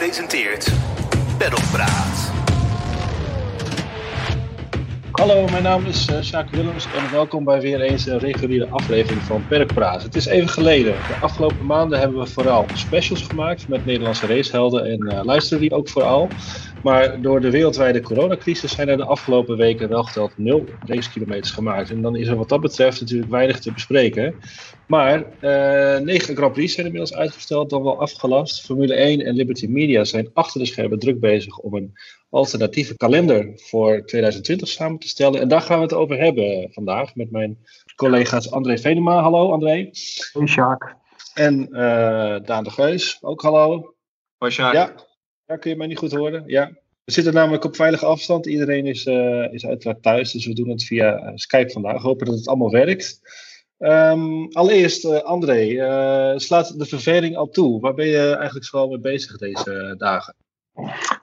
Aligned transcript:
presenteert 0.00 0.72
Peddelpraat. 1.38 2.39
Hallo, 5.20 5.44
mijn 5.44 5.62
naam 5.62 5.86
is 5.86 6.08
uh, 6.08 6.42
Willems 6.50 6.84
en 6.84 7.10
welkom 7.10 7.44
bij 7.44 7.60
weer 7.60 7.80
eens 7.80 8.06
een 8.06 8.18
reguliere 8.18 8.66
aflevering 8.66 9.22
van 9.22 9.46
Perkpraat. 9.48 10.02
Het 10.02 10.14
is 10.14 10.26
even 10.26 10.48
geleden. 10.48 10.92
De 10.92 11.14
afgelopen 11.20 11.66
maanden 11.66 11.98
hebben 11.98 12.18
we 12.18 12.26
vooral 12.26 12.66
specials 12.74 13.22
gemaakt 13.22 13.68
met 13.68 13.84
Nederlandse 13.84 14.26
racehelden 14.26 14.84
en 14.84 15.12
uh, 15.12 15.20
luisteren 15.24 15.60
die 15.60 15.72
ook 15.72 15.88
vooral. 15.88 16.28
Maar 16.82 17.22
door 17.22 17.40
de 17.40 17.50
wereldwijde 17.50 18.00
coronacrisis 18.00 18.72
zijn 18.72 18.88
er 18.88 18.96
de 18.96 19.04
afgelopen 19.04 19.56
weken 19.56 19.88
wel 19.88 20.02
geteld 20.02 20.32
nul 20.36 20.64
racekilometers 20.86 21.50
gemaakt. 21.50 21.90
En 21.90 22.02
dan 22.02 22.16
is 22.16 22.28
er 22.28 22.36
wat 22.36 22.48
dat 22.48 22.60
betreft 22.60 23.00
natuurlijk 23.00 23.30
weinig 23.30 23.58
te 23.58 23.72
bespreken. 23.72 24.34
Maar 24.86 25.18
uh, 25.18 25.98
negen 25.98 26.36
Grand 26.36 26.52
Prix 26.52 26.74
zijn 26.74 26.86
inmiddels 26.86 27.14
uitgesteld, 27.14 27.70
dan 27.70 27.82
wel 27.82 28.00
afgelast. 28.00 28.64
Formule 28.64 28.94
1 28.94 29.20
en 29.20 29.34
Liberty 29.34 29.66
Media 29.66 30.04
zijn 30.04 30.30
achter 30.32 30.60
de 30.60 30.66
schermen 30.66 30.98
druk 30.98 31.20
bezig 31.20 31.58
om 31.58 31.74
een 31.74 31.92
alternatieve 32.30 32.96
kalender 32.96 33.52
voor 33.54 34.06
2020 34.06 34.68
samen 34.68 34.98
te 34.98 35.08
stellen. 35.08 35.40
En 35.40 35.48
daar 35.48 35.60
gaan 35.60 35.76
we 35.76 35.82
het 35.82 35.92
over 35.92 36.18
hebben 36.18 36.72
vandaag 36.72 37.14
met 37.14 37.30
mijn 37.30 37.58
collega's 37.94 38.50
André 38.50 38.78
Venema. 38.78 39.22
Hallo 39.22 39.52
André. 39.52 39.90
Hoi 40.32 40.46
Jacques. 40.46 40.94
En 41.34 41.68
uh, 41.70 42.36
Daan 42.44 42.64
de 42.64 42.70
Geus. 42.70 43.18
Ook 43.20 43.42
hallo. 43.42 43.94
Hoi 44.38 44.52
Jacques. 44.52 44.82
Ja. 44.82 44.94
ja, 45.46 45.56
kun 45.56 45.70
je 45.70 45.76
mij 45.76 45.86
niet 45.86 45.98
goed 45.98 46.12
horen? 46.12 46.42
Ja. 46.46 46.70
We 47.04 47.12
zitten 47.12 47.34
namelijk 47.34 47.64
op 47.64 47.76
veilige 47.76 48.06
afstand. 48.06 48.46
Iedereen 48.46 48.86
is, 48.86 49.06
uh, 49.06 49.52
is 49.52 49.66
uiteraard 49.66 50.02
thuis, 50.02 50.32
dus 50.32 50.46
we 50.46 50.54
doen 50.54 50.68
het 50.68 50.84
via 50.84 51.32
Skype 51.34 51.70
vandaag. 51.70 52.02
Hopen 52.02 52.26
dat 52.26 52.34
het 52.34 52.48
allemaal 52.48 52.70
werkt. 52.70 53.20
Um, 53.78 54.52
allereerst, 54.52 55.04
uh, 55.04 55.18
André, 55.18 55.66
uh, 55.66 56.38
slaat 56.38 56.78
de 56.78 56.86
verveling 56.86 57.36
al 57.36 57.48
toe? 57.48 57.80
Waar 57.80 57.94
ben 57.94 58.06
je 58.06 58.34
eigenlijk 58.34 58.66
zoal 58.66 58.88
mee 58.88 59.00
bezig 59.00 59.36
deze 59.36 59.94
dagen? 59.98 60.34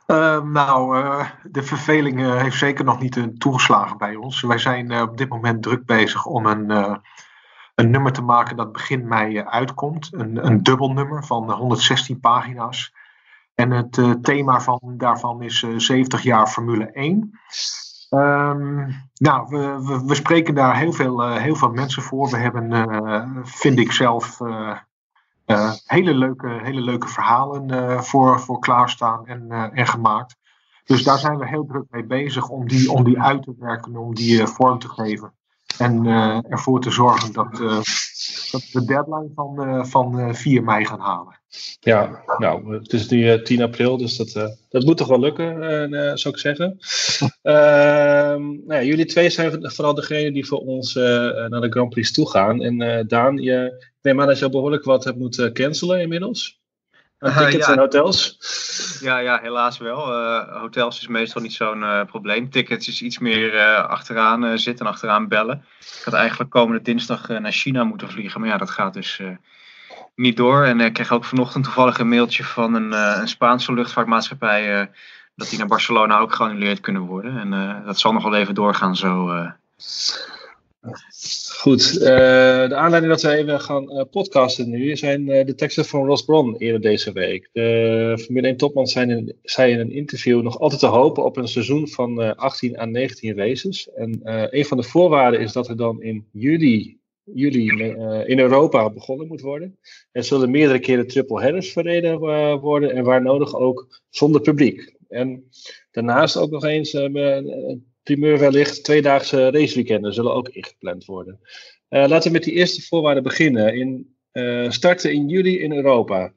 Uh, 0.08 0.42
nou, 0.42 1.04
de 1.44 1.64
verveling 1.64 2.20
heeft 2.20 2.58
zeker 2.58 2.86
nog 2.86 3.00
niet 3.00 3.40
toegeslagen 3.40 3.98
bij 3.98 4.16
ons. 4.16 4.42
Wij 4.42 4.58
zijn 4.58 5.02
op 5.02 5.18
dit 5.18 5.30
moment 5.30 5.64
druk 5.64 5.86
bezig 5.86 6.26
om 6.26 6.46
een, 6.46 6.70
een 7.76 7.90
nummer 7.90 8.12
te 8.12 8.22
maken 8.22 8.56
dat 8.56 8.72
begin 8.72 9.08
mei 9.08 9.42
uitkomt. 9.42 10.10
Een, 10.12 10.46
een 10.46 10.64
dubbelnummer 10.64 11.24
van 11.24 11.52
116 11.52 12.20
pagina's. 12.20 12.94
En 13.56 13.72
het 13.72 14.24
thema 14.24 14.62
van, 14.62 14.80
daarvan 14.84 15.42
is 15.42 15.66
70 15.78 16.22
jaar 16.22 16.48
Formule 16.48 16.92
1. 16.92 17.40
Um, 18.10 19.10
nou, 19.14 19.48
we, 19.50 19.84
we, 19.84 20.06
we, 20.06 20.16
spreken 20.16 20.56
daar 20.56 20.78
heel 20.78 20.94
veel, 20.94 21.38
heel 21.38 21.56
veel 21.56 21.72
mensen 21.72 22.02
voor. 22.02 22.30
We 22.30 22.38
hebben, 22.38 23.48
vind 23.48 23.80
ik 23.80 23.92
zelf, 23.92 24.40
uh, 25.48 25.74
hele, 25.86 26.14
leuke, 26.14 26.60
hele 26.64 26.82
leuke 26.82 27.08
verhalen 27.08 28.04
voor, 28.04 28.40
voor 28.40 28.60
klaarstaan 28.60 29.28
en, 29.28 29.52
en 29.74 29.88
gemaakt. 29.88 30.36
Dus 30.86 31.04
daar 31.04 31.20
zijn 31.20 31.38
we 31.38 31.48
heel 31.48 31.66
druk 31.66 31.86
mee 31.90 32.06
bezig 32.06 32.50
om 32.50 32.68
die, 32.68 32.92
om 32.92 33.04
die 33.04 33.22
uit 33.22 33.44
te 33.44 33.56
werken, 33.60 33.96
om 33.96 34.16
die 34.16 34.46
vorm 34.46 34.80
te 34.80 34.90
geven. 34.90 35.34
En 35.78 36.06
ervoor 36.50 36.82
te 36.82 36.92
zorgen 36.92 37.34
dat, 37.34 37.58
dat 38.52 38.64
we 38.72 38.80
de 38.80 38.86
deadline 38.86 39.32
van, 39.36 39.86
van 39.88 40.36
4 40.36 40.64
mei 40.64 40.86
gaan 40.86 41.00
halen. 41.00 41.40
Ja, 41.80 42.24
nou, 42.38 42.74
het 42.74 42.94
is 42.94 43.10
nu 43.10 43.34
uh, 43.34 43.44
10 43.44 43.62
april, 43.62 43.98
dus 43.98 44.18
dat, 44.18 44.58
dat 44.70 44.84
moet 44.84 44.98
toch 44.98 45.08
wel 45.08 45.20
lukken, 45.20 45.60
zou 46.18 46.34
ik 46.34 46.40
zeggen. 46.40 46.78
nou 48.68 48.74
ja, 48.74 48.84
jullie 48.84 49.06
twee 49.06 49.30
zijn 49.30 49.72
vooral 49.72 49.94
degene 49.94 50.32
die 50.32 50.48
voor 50.48 50.60
ons 50.60 50.94
naar 50.94 51.62
de 51.62 51.70
Grand 51.72 51.90
Prix 51.90 52.12
toe 52.12 52.30
gaan. 52.30 52.62
En 52.62 53.08
Daan, 53.08 53.38
je, 53.38 53.86
neem 54.08 54.22
aan 54.22 54.28
dat 54.28 54.40
je 54.40 54.46
al 54.46 54.52
behoorlijk 54.52 54.84
wat 54.84 55.04
hebt 55.04 55.18
moeten 55.18 55.54
cancelen 55.54 56.02
inmiddels. 56.02 56.60
tickets 57.20 57.68
ja. 57.68 57.74
en 57.74 57.80
hotels? 57.80 58.38
Ja, 59.02 59.18
ja 59.18 59.40
helaas 59.42 59.78
wel. 59.78 60.12
hotels 60.60 61.00
is 61.00 61.08
meestal 61.08 61.42
niet 61.42 61.54
zo'n 61.54 62.06
probleem. 62.08 62.50
Tickets 62.50 62.88
is 62.88 63.02
iets 63.02 63.20
meer 63.20 63.62
achteraan 63.84 64.60
zitten 64.60 64.86
en 64.86 64.92
achteraan 64.92 65.28
bellen. 65.28 65.66
Ik 65.80 66.02
had 66.04 66.14
eigenlijk 66.14 66.50
komende 66.50 66.82
dinsdag 66.82 67.28
naar 67.28 67.52
China 67.52 67.84
moeten 67.84 68.10
vliegen, 68.10 68.40
maar 68.40 68.50
ja, 68.50 68.58
dat 68.58 68.70
gaat 68.70 68.94
dus 68.94 69.22
niet 70.18 70.38
door. 70.38 70.64
En 70.64 70.80
ik 70.80 70.94
kreeg 70.94 71.12
ook 71.12 71.26
vanochtend 71.26 71.64
toevallig 71.64 72.00
een 72.00 72.10
mailtje 72.10 72.44
van 72.44 72.74
een, 72.74 72.92
uh, 72.92 73.18
een 73.20 73.28
Spaanse 73.28 73.74
luchtvaartmaatschappij. 73.74 74.80
Uh, 74.80 74.86
dat 75.36 75.50
die 75.50 75.58
naar 75.58 75.68
Barcelona 75.68 76.20
ook 76.20 76.34
geannuleerd 76.34 76.80
kunnen 76.80 77.02
worden. 77.02 77.40
En 77.40 77.54
uh, 77.54 77.86
dat 77.86 78.00
zal 78.00 78.14
nog 78.14 78.24
wel 78.24 78.36
even 78.36 78.56
doorgaan 78.56 78.96
zo. 78.96 79.28
Goed, 81.58 82.00
de 82.00 82.76
aanleiding 82.76 83.14
dat 83.14 83.22
we 83.22 83.36
even 83.36 83.62
gaan 83.62 84.08
podcasten 84.12 84.70
nu 84.70 84.96
zijn 84.96 85.26
de 85.26 85.56
teksten 85.56 85.86
van 85.86 86.06
Ross 86.06 86.26
Bron 86.26 86.56
eerder 86.58 86.82
deze 86.82 87.12
week. 87.12 87.50
De 87.54 88.18
Formule 88.22 88.48
1 88.48 88.58
topman 88.58 88.88
zei 88.88 89.12
in, 89.56 89.80
een 89.80 89.92
interview 89.92 90.42
nog 90.42 90.60
altijd 90.60 90.80
te 90.80 90.88
hopen 90.88 91.24
op 91.24 91.38
een 91.38 91.48
seizoen 91.48 91.88
van 91.88 92.36
18 92.36 92.80
à 92.80 92.86
19 92.86 93.38
races. 93.38 93.90
En 93.96 94.20
een 94.24 94.66
van 94.66 94.78
de 94.78 94.84
voorwaarden 94.84 95.40
is 95.40 95.52
dat 95.52 95.68
er 95.68 95.78
dan 95.78 96.02
in 96.02 96.28
juli 96.32 96.98
juli 97.34 97.68
in 98.26 98.40
Europa 98.40 98.90
begonnen 98.90 99.28
moet 99.28 99.42
worden. 99.42 99.78
Er 100.12 100.24
zullen 100.24 100.52
meerdere 100.52 100.80
keren 100.80 101.08
triple 101.08 101.42
headers 101.42 101.72
verreden 101.72 102.20
worden 102.60 102.92
en 102.92 103.04
waar 103.04 103.22
nodig 103.22 103.56
ook 103.56 104.02
zonder 104.10 104.42
publiek. 104.42 104.96
En 105.10 105.50
daarnaast 105.92 106.38
ook 106.38 106.52
nog 106.52 106.64
eens, 106.64 106.94
uh, 106.94 107.32
primeur 108.08 108.40
wellicht, 108.40 108.84
tweedaagse 108.84 109.50
raceweekenden 109.50 110.14
zullen 110.14 110.34
ook 110.34 110.50
ingepland 110.50 111.06
worden. 111.06 111.40
laten 111.90 112.24
we 112.24 112.38
met 112.38 112.44
die 112.44 112.54
eerste 112.54 112.82
voorwaarden 112.82 113.24
beginnen. 113.24 113.76
In, 113.76 114.16
starten 114.72 115.14
in 115.14 115.28
juli 115.28 115.60
in 115.60 115.74
Europa. 115.74 116.34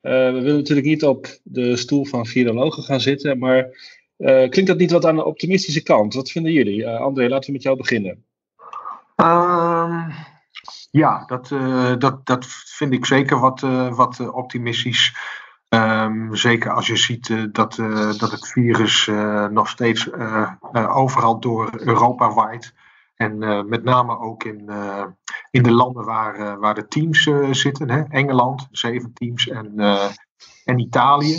we 0.00 0.30
willen 0.32 0.56
natuurlijk 0.56 0.86
niet 0.86 1.04
op 1.04 1.26
de 1.42 1.76
stoel 1.76 2.04
van 2.04 2.26
virologen 2.26 2.82
gaan 2.82 3.00
zitten, 3.00 3.38
maar 3.38 3.68
klinkt 4.16 4.66
dat 4.66 4.78
niet 4.78 4.90
wat 4.90 5.04
aan 5.04 5.16
de 5.16 5.24
optimistische 5.24 5.82
kant? 5.82 6.14
Wat 6.14 6.30
vinden 6.30 6.52
jullie? 6.52 6.88
André, 6.88 7.28
laten 7.28 7.46
we 7.46 7.52
met 7.52 7.62
jou 7.62 7.76
beginnen. 7.76 8.24
Um, 9.16 10.12
ja, 10.90 11.24
dat, 11.26 11.48
dat, 12.00 12.26
dat 12.26 12.46
vind 12.48 12.92
ik 12.92 13.06
zeker 13.06 13.40
wat, 13.40 13.60
wat 13.90 14.32
optimistisch. 14.32 15.14
Um, 15.74 16.36
zeker 16.36 16.70
als 16.70 16.86
je 16.86 16.96
ziet 16.96 17.28
uh, 17.28 17.44
dat, 17.52 17.74
dat 18.18 18.30
het 18.30 18.48
virus 18.48 19.10
nog 19.50 19.68
steeds 19.68 20.12
overal 20.72 21.40
door 21.40 21.70
Europa 21.74 22.34
waait. 22.34 22.74
En 23.14 23.38
met 23.68 23.84
name 23.84 24.18
ook 24.18 24.44
in, 24.44 24.70
in 25.50 25.62
de 25.62 25.72
landen 25.72 26.04
waar, 26.04 26.58
waar 26.58 26.74
de 26.74 26.88
teams 26.88 27.30
zitten. 27.50 27.90
Hè? 27.90 28.02
Engeland, 28.02 28.68
zeven 28.70 29.12
teams 29.12 29.48
en, 29.48 29.78
en 30.64 30.78
Italië. 30.78 31.34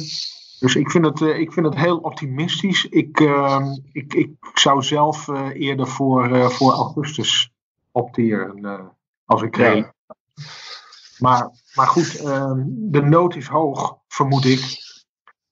Dus 0.59 0.75
ik 0.75 0.91
vind 0.91 1.05
het, 1.05 1.21
ik 1.21 1.53
vind 1.53 1.65
het 1.65 1.75
heel 1.75 1.97
optimistisch. 1.97 2.85
Ik, 2.85 3.19
ehm, 3.19 3.65
ik, 3.91 4.13
ik 4.13 4.31
zou 4.53 4.83
zelf 4.83 5.27
eerder 5.53 5.87
voor, 5.87 6.51
voor 6.51 6.71
augustus 6.71 7.51
opteren 7.91 8.91
als 9.25 9.41
ik 9.41 9.55
reed. 9.55 9.93
Ja. 10.07 10.15
Maar, 11.17 11.49
maar 11.75 11.87
goed, 11.87 12.21
uh, 12.21 12.53
de 12.67 13.01
nood 13.01 13.35
is 13.35 13.47
hoog, 13.47 13.97
vermoed 14.07 14.45
ik. 14.45 14.83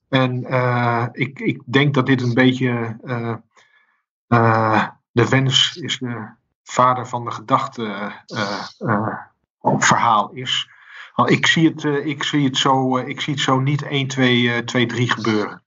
En 0.08 0.52
uh, 0.52 1.06
ik, 1.12 1.38
ik 1.40 1.62
denk 1.66 1.94
dat 1.94 2.06
dit 2.06 2.22
een 2.22 2.34
beetje 2.34 2.98
uh, 4.28 4.88
de 5.12 5.28
wens 5.28 5.76
is 5.76 5.98
de 5.98 6.28
vader 6.62 7.06
van 7.06 7.24
de 7.24 7.30
gedachte 7.30 8.12
verhaal 9.78 10.30
is. 10.30 10.68
Ik 11.26 11.46
zie, 11.46 11.68
het, 11.68 11.84
ik, 11.84 12.22
zie 12.22 12.44
het 12.44 12.56
zo, 12.56 12.96
ik 12.96 13.20
zie 13.20 13.34
het 13.34 13.42
zo 13.42 13.60
niet 13.60 13.82
1, 13.82 14.08
2, 14.08 14.64
2 14.64 14.86
3 14.86 15.10
gebeuren. 15.10 15.62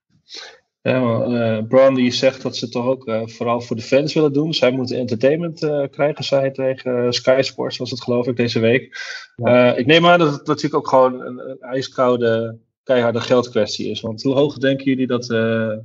Ja, 0.82 1.26
uh, 1.26 1.66
Brandy 1.68 2.10
zegt 2.10 2.42
dat 2.42 2.56
ze 2.56 2.68
toch 2.68 2.86
ook 2.86 3.08
uh, 3.08 3.22
vooral 3.24 3.60
voor 3.60 3.76
de 3.76 3.82
fans 3.82 4.14
willen 4.14 4.32
doen. 4.32 4.54
Zij 4.54 4.70
moeten 4.70 4.98
entertainment 4.98 5.62
uh, 5.62 5.84
krijgen, 5.90 6.24
zei 6.24 6.40
hij 6.40 6.50
tegen 6.50 7.12
Sky 7.12 7.38
Sports, 7.42 7.76
was 7.76 7.90
het 7.90 8.02
geloof 8.02 8.26
ik, 8.26 8.36
deze 8.36 8.60
week. 8.60 8.96
Ja. 9.36 9.74
ik 9.74 9.86
neem 9.86 10.06
aan 10.06 10.18
dat 10.18 10.32
het 10.32 10.46
natuurlijk 10.46 10.74
ook 10.74 10.88
gewoon 10.88 11.20
een, 11.20 11.50
een 11.50 11.60
ijskoude, 11.60 12.58
keiharde 12.82 13.20
geldkwestie 13.20 13.90
is. 13.90 14.00
Want 14.00 14.22
hoe 14.22 14.34
hoog 14.34 14.58
denken 14.58 14.84
jullie 14.84 15.06
dat 15.06 15.24
de 15.24 15.82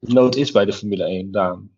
nood 0.00 0.36
is 0.36 0.50
bij 0.50 0.64
de 0.64 0.72
Formule 0.72 1.04
1, 1.04 1.30
Daan? 1.30 1.70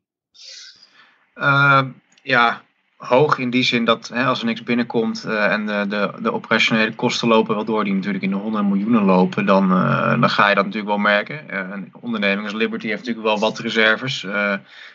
ja, 2.23 2.63
hoog 2.99 3.39
in 3.39 3.51
die 3.51 3.63
zin 3.63 3.85
dat 3.85 4.09
hè, 4.09 4.25
als 4.25 4.41
er 4.41 4.47
niks 4.47 4.63
binnenkomt 4.63 5.25
uh, 5.27 5.53
en 5.53 5.67
de, 5.67 5.87
de, 5.89 6.13
de, 6.23 6.33
operationele 6.33 6.95
kosten 6.95 7.29
lopen 7.29 7.55
wel 7.55 7.65
door, 7.65 7.85
die 7.85 7.95
natuurlijk 7.95 8.25
in 8.25 8.31
de 8.31 8.37
honderden 8.37 8.71
miljoenen 8.71 9.03
lopen, 9.03 9.47
dan, 9.47 9.73
uh, 9.73 10.21
dan 10.21 10.31
ga 10.31 10.49
je 10.49 10.55
dat 10.55 10.65
natuurlijk 10.65 10.91
wel 10.91 11.03
merken. 11.03 11.41
Uh, 11.51 11.59
een 11.71 11.93
onderneming 12.01 12.47
als 12.47 12.57
Liberty 12.57 12.87
heeft 12.87 12.99
natuurlijk 12.99 13.27
wel 13.27 13.39
wat 13.39 13.59
reserves. 13.59 14.27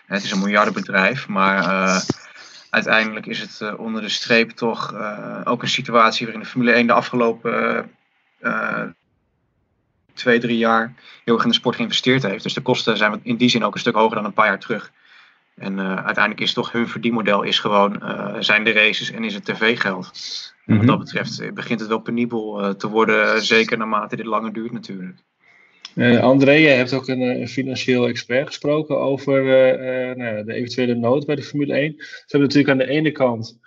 het 0.05 0.23
is 0.23 0.31
een 0.31 0.39
miljardenbedrijf, 0.39 1.27
maar 1.27 1.65
uiteindelijk 2.69 3.25
is 3.25 3.39
het 3.39 3.75
onder 3.75 4.01
de 4.01 4.09
streep 4.09 4.49
toch 4.49 4.93
ook 5.43 5.61
een 5.61 5.67
situatie 5.67 6.25
waarin 6.25 6.43
de 6.43 6.49
Formule 6.49 6.71
1 6.71 6.87
de 6.87 6.93
afgelopen 6.93 7.91
twee, 10.13 10.39
drie 10.39 10.57
jaar 10.57 10.93
heel 11.23 11.33
erg 11.33 11.43
in 11.43 11.49
de 11.49 11.55
sport 11.55 11.75
geïnvesteerd 11.75 12.23
heeft. 12.23 12.43
Dus 12.43 12.53
de 12.53 12.61
kosten 12.61 12.97
zijn 12.97 13.19
in 13.23 13.35
die 13.35 13.49
zin 13.49 13.63
ook 13.63 13.73
een 13.73 13.79
stuk 13.79 13.95
hoger 13.95 14.15
dan 14.15 14.25
een 14.25 14.33
paar 14.33 14.47
jaar 14.47 14.59
terug. 14.59 14.91
En 15.55 15.73
uh, 15.77 15.95
uiteindelijk 15.95 16.39
is 16.39 16.53
toch 16.53 16.71
hun 16.71 16.87
verdienmodel 16.87 17.43
is 17.43 17.59
gewoon, 17.59 17.99
uh, 18.03 18.35
zijn 18.39 18.63
de 18.63 18.71
races 18.71 19.11
en 19.11 19.23
is 19.23 19.33
het 19.33 19.45
tv-geld. 19.45 20.11
Wat 20.65 20.85
dat 20.87 20.99
betreft 20.99 21.53
begint 21.53 21.79
het 21.79 21.89
wel 21.89 21.99
penibel 21.99 22.75
te 22.75 22.89
worden, 22.89 23.41
zeker 23.43 23.77
naarmate 23.77 24.15
dit 24.15 24.25
langer 24.25 24.53
duurt 24.53 24.71
natuurlijk. 24.71 25.23
Uh, 25.95 26.19
André, 26.19 26.51
jij 26.51 26.75
hebt 26.75 26.93
ook 26.93 27.07
een, 27.07 27.21
een, 27.21 27.47
financieel 27.47 28.07
expert 28.07 28.47
gesproken 28.47 28.97
over 28.97 29.43
uh, 29.43 30.15
nou, 30.15 30.45
de 30.45 30.53
eventuele 30.53 30.95
nood 30.95 31.25
bij 31.25 31.35
de 31.35 31.43
Formule 31.43 31.73
1. 31.73 31.95
Ze 31.97 32.23
hebben 32.27 32.47
natuurlijk 32.47 32.69
aan 32.69 32.87
de 32.87 32.93
ene 32.93 33.11
kant 33.11 33.59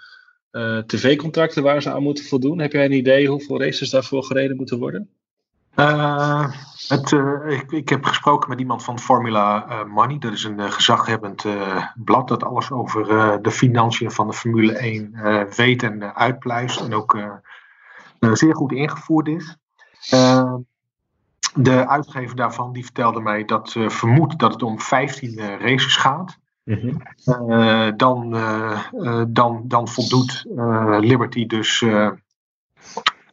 tv-contracten 0.87 1.63
waar 1.63 1.83
ze 1.83 1.91
aan 1.91 2.03
moeten 2.03 2.25
voldoen. 2.25 2.59
Heb 2.59 2.73
jij 2.73 2.85
een 2.85 2.93
idee 2.93 3.29
hoeveel 3.29 3.61
races 3.61 3.91
daarvoor 3.91 4.25
gereden 4.25 4.57
moeten 4.57 4.79
worden? 4.79 5.16
Uh, 5.77 6.53
het, 6.89 7.11
uh, 7.11 7.49
ik, 7.49 7.73
ik, 7.73 7.89
heb 7.89 8.05
gesproken 8.05 8.49
met 8.49 8.59
iemand 8.59 8.85
van 8.85 8.99
Formula 8.99 9.67
uh, 9.69 9.85
Money. 9.85 10.19
Dat 10.19 10.33
is 10.33 10.45
een 10.45 10.73
gezaghebbend 10.73 11.45
blad 11.95 12.29
dat 12.29 12.45
alles 12.45 12.71
over 12.71 13.07
de 13.43 13.51
financiën 13.51 14.11
van 14.11 14.27
de 14.27 14.33
Formule 14.33 14.73
1 14.73 15.17
weet 15.57 15.83
en 15.83 16.15
uitpluist. 16.15 16.81
En 16.81 16.95
ook 16.95 17.19
zeer 18.21 18.55
goed 18.55 18.73
ingevoerd 18.73 19.29
is. 19.29 19.57
de 21.55 21.89
uitgever 21.89 22.37
daarvan 22.37 22.73
die 22.73 22.85
vertelde 22.85 23.21
mij 23.21 23.45
dat 23.45 23.71
ze 23.71 23.91
vermoedt 23.91 24.39
dat 24.39 24.53
het 24.53 24.63
om 24.63 24.81
15 24.81 25.59
races 25.59 25.97
gaat. 25.97 26.39
Mm 26.65 27.01
-hmm. 27.25 27.97
dan, 27.97 28.31
dan, 29.29 29.63
dan 29.65 29.89
voldoet 29.89 30.45
Liberty 31.01 31.47
dus 31.47 31.85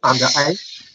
aan 0.00 0.16
de 0.16 0.32
eis. 0.34 0.93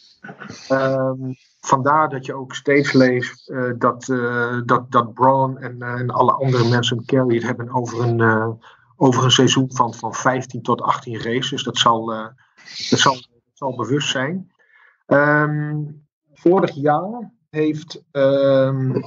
Um, 0.71 1.35
vandaar 1.59 2.09
dat 2.09 2.25
je 2.25 2.33
ook 2.33 2.55
steeds 2.55 2.93
leest 2.93 3.49
uh, 3.49 3.73
dat, 3.77 4.07
uh, 4.07 4.61
dat, 4.65 4.91
dat 4.91 5.13
Braun 5.13 5.57
en, 5.57 5.75
uh, 5.79 5.99
en 5.99 6.09
alle 6.09 6.31
andere 6.31 6.69
mensen 6.69 7.05
carry 7.05 7.35
het 7.35 7.43
hebben 7.43 7.73
over 7.73 8.01
een, 8.01 8.57
over 8.95 9.23
een 9.23 9.31
seizoen 9.31 9.71
van, 9.73 9.93
van 9.93 10.13
15 10.13 10.61
tot 10.61 10.81
18 10.81 11.21
races. 11.21 11.63
Dat 11.63 11.77
zal, 11.77 12.05
dat 12.89 12.99
zal, 12.99 13.13
dat 13.13 13.53
zal 13.53 13.75
bewust 13.75 14.09
zijn. 14.09 14.51
Um, 15.07 16.07
vorig 16.33 16.75
jaar 16.75 17.31
heeft, 17.49 18.03
um, 18.11 19.03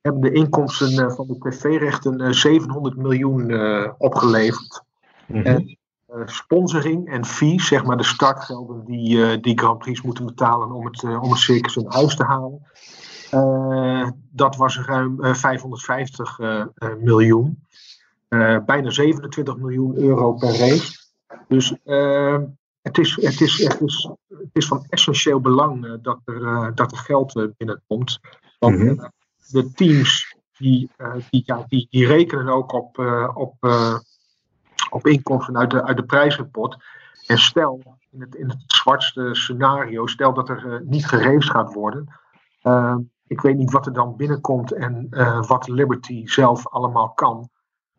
hebben 0.00 0.20
de 0.20 0.32
inkomsten 0.32 1.12
van 1.12 1.26
de 1.26 1.38
tv-rechten 1.38 2.34
700 2.34 2.96
miljoen 2.96 3.52
opgeleverd. 3.98 4.82
Mm 5.26 5.36
-hmm. 5.36 5.44
Eh, 5.44 5.76
sponsoring 6.24 7.08
en 7.08 7.24
fees, 7.24 7.66
zeg 7.66 7.84
maar 7.84 7.96
de 7.96 8.04
startgelden 8.04 8.84
die, 8.84 9.16
uh, 9.16 9.42
die 9.42 9.58
Grand 9.58 9.78
Prix 9.78 10.02
moeten 10.02 10.26
betalen 10.26 10.72
om 10.72 10.86
het, 10.86 11.02
uh, 11.02 11.22
om 11.22 11.30
het 11.30 11.40
circus 11.40 11.76
in 11.76 11.86
huis 11.88 12.16
te 12.16 12.24
halen. 12.24 12.62
dat 14.30 14.56
was 14.56 14.78
ruim 14.78 15.18
550 15.20 16.38
miljoen. 17.00 17.66
bijna 18.66 18.90
27 18.90 19.56
miljoen 19.56 19.96
euro 19.96 20.32
per 20.32 20.58
race. 20.58 20.98
Dus 21.48 21.74
het, 22.82 22.98
is, 22.98 23.16
het, 23.16 23.40
is, 23.40 23.58
het, 23.58 23.80
is, 23.80 24.10
het 24.28 24.50
is 24.52 24.66
van 24.66 24.86
essentieel 24.88 25.40
belang 25.40 26.02
dat, 26.02 26.20
er, 26.24 26.74
dat 26.74 26.92
er 26.92 26.98
geld 26.98 27.50
binnenkomt. 27.56 28.20
Want 28.58 28.78
mhm. 28.78 29.08
de 29.50 29.72
teams 29.72 30.36
die, 30.58 30.90
die, 31.30 31.42
ja, 31.46 31.64
die, 31.68 31.86
die 31.90 32.06
rekenen 32.06 32.48
ook 32.48 32.72
op, 32.72 32.98
op 33.34 33.54
op 34.90 35.06
inkomsten 35.06 35.58
uit 35.58 35.70
de, 35.70 35.84
uit 35.84 35.96
de 35.96 36.04
prijsreport. 36.04 36.76
En 37.26 37.38
stel, 37.38 37.82
in 38.10 38.20
het, 38.20 38.34
in 38.34 38.48
het 38.48 38.62
zwartste 38.66 39.28
scenario, 39.32 40.06
stel 40.06 40.34
dat 40.34 40.48
er 40.48 40.64
uh, 40.64 40.88
niet 40.88 41.06
gereefd 41.06 41.50
gaat 41.50 41.74
worden. 41.74 42.14
Uh, 42.62 42.96
ik 43.26 43.40
weet 43.40 43.56
niet 43.56 43.72
wat 43.72 43.86
er 43.86 43.92
dan 43.92 44.16
binnenkomt 44.16 44.72
en 44.72 45.06
uh, 45.10 45.42
wat 45.42 45.68
Liberty 45.68 46.26
zelf 46.26 46.68
allemaal 46.68 47.10
kan. 47.10 47.48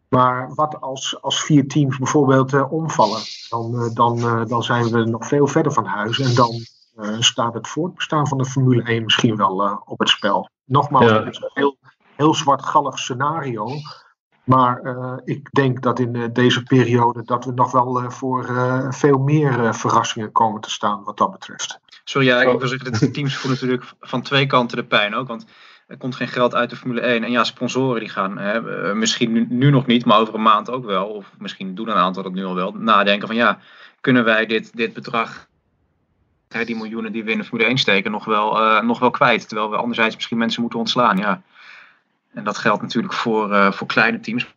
Maar 0.08 0.54
wat 0.54 0.82
als, 0.82 1.22
als 1.22 1.44
vier 1.44 1.68
teams 1.68 1.98
bijvoorbeeld 1.98 2.70
omvallen, 2.70 3.22
dan, 3.50 3.92
dan, 3.94 4.46
dan 4.48 4.64
zijn 4.64 4.92
we 4.92 5.04
nog 5.04 5.28
veel 5.28 5.48
verder 5.48 5.72
van 5.72 5.86
huis. 5.86 6.20
En 6.20 6.36
dan 6.36 6.54
staat 7.20 7.54
het 7.54 7.68
voortbestaan 7.68 8.28
van 8.28 8.38
de 8.38 8.46
Formule 8.46 8.84
1 8.84 9.04
misschien 9.04 9.36
wel 9.36 9.82
op 9.86 10.00
het 10.00 10.10
spel. 10.10 10.50
Nogmaals, 10.66 11.06
ja. 11.06 11.24
het 11.24 11.34
is 11.34 11.42
een 11.42 11.50
heel, 11.54 11.78
heel 12.16 12.34
zwartgallig 12.34 13.00
scenario. 13.00 13.68
Maar 14.44 14.82
uh, 14.84 15.14
ik 15.24 15.50
denk 15.52 15.82
dat 15.82 16.00
in 16.00 16.16
uh, 16.16 16.26
deze 16.34 16.64
periode 16.64 17.24
dat 17.24 17.46
we 17.46 17.52
nog 17.52 17.72
wel 17.72 18.04
uh, 18.04 18.10
voor 18.10 18.46
veel 18.90 19.18
meer 19.18 19.76
verrassingen 19.76 20.32
komen 20.32 20.62
te 20.62 20.70
staan 20.70 21.04
wat 21.04 21.18
dat 21.18 21.32
betreft. 21.32 21.80
Sorry, 22.04 22.28
ja, 22.28 22.42
ik 22.42 22.60
wil 22.60 22.68
zeggen, 22.68 22.92
de 22.92 23.12
teams 23.12 23.36
voelen 23.36 23.60
natuurlijk 23.62 23.94
van 24.00 24.22
twee 24.22 24.46
kanten 24.46 24.78
de 24.78 24.86
pijn 24.86 25.16
ook. 25.16 25.28
Want 25.28 25.46
er 25.88 25.98
komt 25.98 26.16
geen 26.16 26.28
geld 26.28 26.56
uit 26.56 26.70
de 26.70 26.76
Formule 26.76 27.02
1. 27.02 27.24
En 27.24 27.32
ja, 27.32 27.44
sponsoren 27.44 28.00
die 28.00 28.10
gaan 28.10 28.38
hè, 28.38 28.62
misschien 28.96 29.32
nu, 29.32 29.46
nu, 29.50 29.70
nog 29.70 29.86
niet, 29.86 30.06
maar 30.06 30.20
over 30.20 30.34
een 30.34 30.42
maand 30.42 30.70
ook 30.70 30.86
wel. 30.86 31.08
Of 31.08 31.32
misschien 31.38 31.76
doen 31.76 31.90
een 31.90 31.96
aantal 31.96 32.24
dat 32.24 32.34
nu 32.34 32.46
al 32.46 32.56
wel. 32.56 32.72
Nadenken 32.72 33.28
van 33.28 33.36
ja, 33.36 33.60
kunnen 34.02 34.24
wij 34.24 34.46
dit, 34.46 34.76
dit 34.76 34.94
bedrag 34.94 35.48
hè, 36.48 36.66
die 36.66 36.76
miljoenen 36.76 37.12
die 37.12 37.24
we 37.24 37.32
in 37.32 37.38
de 37.38 37.44
Formule 37.44 37.68
1 37.68 37.78
steken, 37.78 38.12
nog 38.12 38.26
wel, 38.26 38.82
nog 38.84 39.00
wel 39.00 39.12
kwijt. 39.12 39.48
Terwijl 39.48 39.70
we 39.70 39.76
anderzijds 39.76 40.16
misschien 40.16 40.38
mensen 40.38 40.62
moeten 40.62 40.80
ontslaan. 40.80 41.18
Ja. 41.18 41.42
En 42.34 42.44
dat 42.44 42.58
geldt 42.58 42.82
natuurlijk 42.82 43.14
voor, 43.14 43.52
uh, 43.52 43.72
voor 43.72 43.88
kleine 43.88 44.20
teams. 44.20 44.56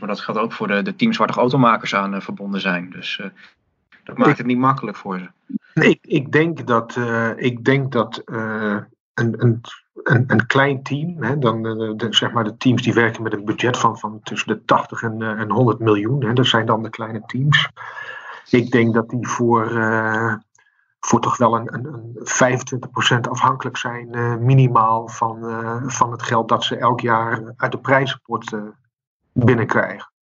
Maar 0.00 0.08
dat 0.08 0.20
geldt 0.20 0.40
ook 0.40 0.52
voor 0.52 0.66
de, 0.66 0.82
de 0.82 0.96
teams 0.96 1.16
waar 1.16 1.26
toch 1.26 1.36
automakers 1.36 1.94
aan 1.94 2.14
uh, 2.14 2.20
verbonden 2.20 2.60
zijn. 2.60 2.90
Dus 2.90 3.18
uh, 3.18 3.26
dat 4.04 4.16
maakt 4.16 4.38
het 4.38 4.46
niet 4.46 4.58
makkelijk 4.58 4.96
voor 4.96 5.18
ze. 5.18 5.28
Ik, 5.80 5.98
ik 6.02 6.32
denk 6.32 6.66
dat, 6.66 6.98
ik 7.36 7.64
denk 7.64 7.92
dat 7.92 8.22
een, 8.24 8.86
een, 9.14 9.60
een, 9.94 10.24
een, 10.26 10.46
klein 10.46 10.82
team, 10.82 11.22
hè, 11.22 11.38
dan, 11.38 11.62
de, 11.62 12.06
zeg 12.10 12.32
maar 12.32 12.44
de 12.44 12.56
teams 12.56 12.82
die 12.82 12.92
werken 12.92 13.22
met 13.22 13.32
een 13.32 13.44
budget 13.44 13.78
van, 13.78 13.98
van 13.98 14.20
tussen 14.22 14.48
de 14.48 14.64
80 14.64 15.02
en, 15.02 15.22
en 15.22 15.50
100 15.50 15.78
miljoen, 15.78 16.24
hè, 16.24 16.32
dat 16.32 16.46
zijn 16.46 16.66
dan 16.66 16.82
de 16.82 16.90
kleine 16.90 17.22
teams. 17.26 17.68
Ik 18.50 18.70
denk 18.70 18.94
dat 18.94 19.10
die 19.10 19.28
voor 19.28 19.70
voor 21.00 21.20
toch 21.20 21.36
wel 21.36 21.56
een, 21.56 21.74
een, 21.74 21.86
een 21.86 23.16
25% 23.16 23.20
afhankelijk 23.20 23.76
zijn, 23.76 24.16
uh, 24.16 24.36
minimaal, 24.36 25.08
van, 25.08 25.44
uh, 25.44 25.88
van 25.88 26.12
het 26.12 26.22
geld 26.22 26.48
dat 26.48 26.64
ze 26.64 26.76
elk 26.76 27.00
jaar 27.00 27.52
uit 27.56 27.72
de 27.72 27.78
prijzenpot 27.78 28.52
uh, 28.52 28.62
binnenkrijgen. 29.32 30.12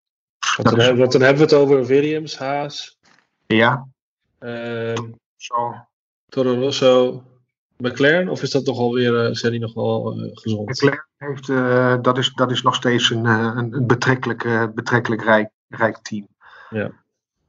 Want 0.56 0.69
dan, 0.69 0.80
is... 0.80 0.98
want 0.98 1.12
dan, 1.12 1.20
hebben 1.20 1.48
we 1.48 1.54
het 1.54 1.62
over 1.62 1.84
Williams, 1.84 2.38
Haas. 2.38 2.98
Ja. 3.46 3.88
Ehm, 4.38 5.04
Zo. 5.37 5.75
Toro 6.28 6.54
Rosso, 6.54 7.23
McLaren, 7.76 8.28
of 8.28 8.42
is 8.42 8.50
dat 8.50 8.64
toch 8.64 8.78
alweer, 8.78 9.37
zijn 9.37 9.52
die 9.52 9.61
nog 9.61 9.75
wel 9.75 10.14
gezond? 10.32 10.68
McLaren 10.68 11.06
heeft, 11.16 11.47
dat, 12.04 12.18
is, 12.18 12.32
dat 12.32 12.50
is 12.50 12.62
nog 12.62 12.75
steeds 12.75 13.11
een, 13.11 13.25
een 13.25 13.87
betrekkelijk, 13.87 14.75
betrekkelijk 14.75 15.23
rijk, 15.23 15.50
rijk 15.68 15.99
team. 15.99 16.28
Ja. 16.70 16.92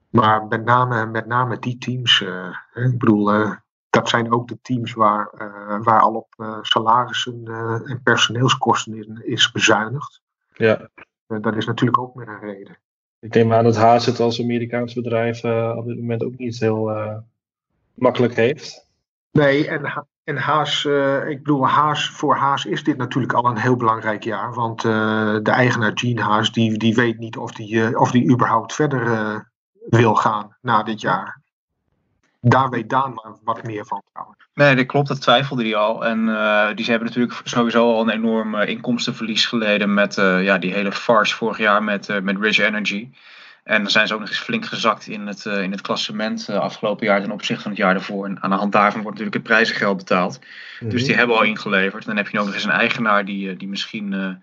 Maar 0.09 0.47
met 0.47 0.65
name, 0.65 1.05
met 1.05 1.25
name 1.25 1.59
die 1.59 1.77
teams, 1.77 2.19
uh, 2.19 2.55
ik 2.73 2.97
bedoel, 2.97 3.33
uh, 3.33 3.51
dat 3.89 4.09
zijn 4.09 4.31
ook 4.31 4.47
de 4.47 4.59
teams 4.61 4.93
waar, 4.93 5.31
uh, 5.41 5.83
waar 5.83 5.99
al 5.99 6.13
op 6.13 6.59
salarissen 6.61 7.43
en 7.85 8.01
personeelskosten 8.03 8.93
in, 8.93 9.21
is 9.23 9.51
bezuinigd. 9.51 10.21
Ja. 10.53 10.89
dat 11.27 11.55
is 11.55 11.65
natuurlijk 11.65 11.99
ook 11.99 12.15
met 12.15 12.27
een 12.27 12.39
reden. 12.39 12.77
Ik 13.19 13.31
denk 13.31 13.49
maar 13.49 13.63
dat 13.63 13.75
Haas 13.75 14.05
het 14.05 14.19
als 14.19 14.41
Amerikaans 14.41 14.93
bedrijf 14.93 15.43
op 15.75 15.85
dit 15.85 15.97
moment 15.97 16.23
ook 16.23 16.37
niet 16.37 16.59
heel 16.59 16.91
makkelijk 17.93 18.35
heeft. 18.35 18.87
Nee, 19.31 19.67
en, 19.67 20.07
en 20.23 20.37
Haas, 20.37 20.85
ik 21.27 21.37
bedoel, 21.37 21.67
Haas, 21.67 22.09
voor 22.09 22.35
Haas 22.35 22.65
is 22.65 22.83
dit 22.83 22.97
natuurlijk 22.97 23.33
al 23.33 23.45
een 23.45 23.57
heel 23.57 23.75
belangrijk 23.75 24.23
jaar. 24.23 24.53
Want 24.53 24.81
de 24.81 25.51
eigenaar 25.51 25.91
Gene 25.93 26.21
Haas, 26.21 26.51
die, 26.51 26.77
die 26.77 26.95
weet 26.95 27.17
niet 27.17 27.37
of 27.37 27.51
die, 27.51 27.99
of 27.99 28.11
die 28.11 28.31
überhaupt 28.31 28.73
verder 28.73 29.48
wil 29.89 30.15
gaan 30.15 30.55
na 30.61 30.83
dit 30.83 31.01
jaar. 31.01 31.41
Daar 32.41 32.69
weet 32.69 32.89
Daan 32.89 33.13
maar 33.13 33.33
wat 33.43 33.63
meer 33.63 33.85
van 33.85 34.01
trouwens. 34.11 34.37
Nee, 34.53 34.75
dat 34.75 34.85
klopt, 34.85 35.07
dat 35.07 35.21
twijfelde 35.21 35.63
hij 35.63 35.75
al. 35.75 36.05
En 36.05 36.19
uh, 36.27 36.67
die 36.75 36.85
hebben 36.85 37.07
natuurlijk 37.07 37.41
sowieso 37.43 37.93
al 37.93 38.01
een 38.01 38.09
enorm 38.09 38.55
uh, 38.55 38.67
inkomstenverlies 38.67 39.45
geleden 39.45 39.93
met 39.93 40.17
uh, 40.17 40.43
ja, 40.43 40.57
die 40.57 40.73
hele 40.73 40.91
farce 40.91 41.35
vorig 41.35 41.57
jaar 41.57 41.83
met, 41.83 42.23
met 42.23 42.37
Rich 42.39 42.57
Energy. 42.57 43.09
En 43.63 43.81
dan 43.81 43.91
zijn 43.91 44.07
ze 44.07 44.13
ook 44.13 44.19
nog 44.19 44.29
eens 44.29 44.39
flink 44.39 44.65
gezakt 44.65 45.07
in 45.07 45.27
het, 45.27 45.45
in 45.45 45.71
het 45.71 45.81
klassement 45.81 46.49
afgelopen 46.49 47.05
jaar 47.05 47.21
ten 47.21 47.31
opzichte 47.31 47.61
van 47.61 47.71
het 47.71 47.79
jaar 47.79 47.93
daarvoor. 47.93 48.25
En 48.25 48.41
aan 48.41 48.49
de 48.49 48.55
hand 48.55 48.71
daarvan 48.71 49.01
wordt 49.01 49.17
natuurlijk 49.17 49.47
het 49.47 49.55
prijzengeld 49.55 49.97
betaald. 49.97 50.39
Dus 50.79 51.01
die 51.01 51.09
mhm. 51.09 51.17
hebben 51.17 51.37
al 51.37 51.43
ingeleverd. 51.43 52.05
Dan 52.05 52.17
heb 52.17 52.27
je 52.27 52.39
ook 52.39 52.45
nog 52.45 52.53
eens 52.53 52.63
een 52.63 52.69
eigenaar 52.69 53.25
die, 53.25 53.57
die 53.57 53.67
misschien 53.67 54.41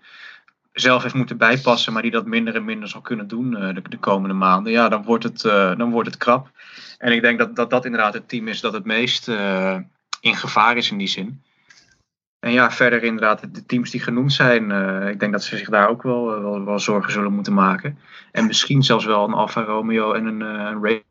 zelf 0.79 1.01
heeft 1.01 1.15
moeten 1.15 1.37
bijpassen, 1.37 1.93
maar 1.93 2.01
die 2.01 2.11
dat 2.11 2.25
minder 2.25 2.55
en 2.55 2.65
minder 2.65 2.89
zal 2.89 3.01
kunnen 3.01 3.27
doen 3.27 3.51
uh, 3.51 3.73
de, 3.73 3.81
de, 3.89 3.97
komende 3.97 4.35
maanden, 4.35 4.71
ja, 4.71 4.89
dan 4.89 5.03
wordt 5.03 5.23
het, 5.23 5.43
uh, 5.43 5.77
dan 5.77 5.91
wordt 5.91 6.09
het 6.09 6.17
krap. 6.17 6.51
En 6.97 7.11
ik 7.11 7.21
denk 7.21 7.39
dat, 7.39 7.55
dat 7.55 7.69
dat 7.69 7.85
inderdaad 7.85 8.13
het 8.13 8.29
team 8.29 8.47
is 8.47 8.61
dat 8.61 8.73
het 8.73 8.85
meest 8.85 9.27
uh, 9.27 9.77
in 10.21 10.35
gevaar 10.35 10.77
is 10.77 10.91
in 10.91 10.97
die 10.97 11.07
zin. 11.07 11.41
En 12.39 12.51
ja, 12.51 12.71
verder 12.71 13.03
inderdaad 13.03 13.55
de 13.55 13.65
teams 13.65 13.91
die 13.91 14.01
genoemd 14.01 14.33
zijn, 14.33 14.71
ik 15.09 15.19
denk 15.19 15.31
dat 15.31 15.43
ze 15.43 15.57
zich 15.57 15.69
daar 15.69 15.89
ook 15.89 16.03
wel, 16.03 16.41
wel, 16.41 16.65
wel, 16.65 16.79
zorgen 16.79 17.11
zullen 17.11 17.33
moeten 17.33 17.53
maken. 17.53 17.99
En 18.31 18.45
misschien 18.45 18.83
zelfs 18.83 19.05
wel 19.05 19.27
een 19.27 19.33
Alfa 19.33 19.61
Romeo 19.61 20.13
en 20.13 20.25
een, 20.25 20.41
een 20.41 21.03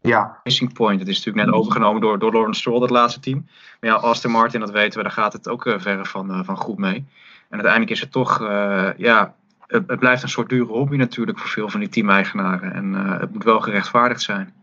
ja. 0.00 0.40
Racing 0.42 0.72
Point. 0.72 1.00
Het 1.00 1.08
is 1.08 1.16
natuurlijk 1.16 1.46
net 1.46 1.54
overgenomen 1.54 2.00
door, 2.00 2.18
door 2.18 2.32
Lawrence 2.32 2.60
Stroll, 2.60 2.80
dat 2.80 2.90
laatste 2.90 3.20
team. 3.20 3.46
Maar 3.80 3.90
ja, 3.90 3.96
Aston 3.96 4.30
Martin, 4.30 4.60
dat 4.60 4.70
weten 4.70 4.98
we, 4.98 5.04
daar 5.04 5.12
gaat 5.12 5.32
het 5.32 5.48
ook 5.48 5.62
verre 5.62 6.04
van, 6.04 6.44
van 6.44 6.56
goed 6.56 6.78
mee. 6.78 7.06
En 7.48 7.54
uiteindelijk 7.54 7.90
is 7.92 8.00
het 8.00 8.12
toch, 8.12 8.40
uh, 8.40 8.88
ja, 8.96 9.34
het, 9.66 9.82
het, 9.86 9.98
blijft 9.98 10.22
een 10.22 10.28
soort 10.28 10.48
dure 10.48 10.72
hobby 10.72 10.96
natuurlijk 10.96 11.38
voor 11.38 11.48
veel 11.48 11.68
van 11.68 11.80
die 11.80 11.88
teameigenaren. 11.88 12.72
En 12.72 12.92
uh, 12.92 13.20
het 13.20 13.32
moet 13.32 13.44
wel 13.44 13.60
gerechtvaardigd 13.60 14.22
zijn. 14.22 14.54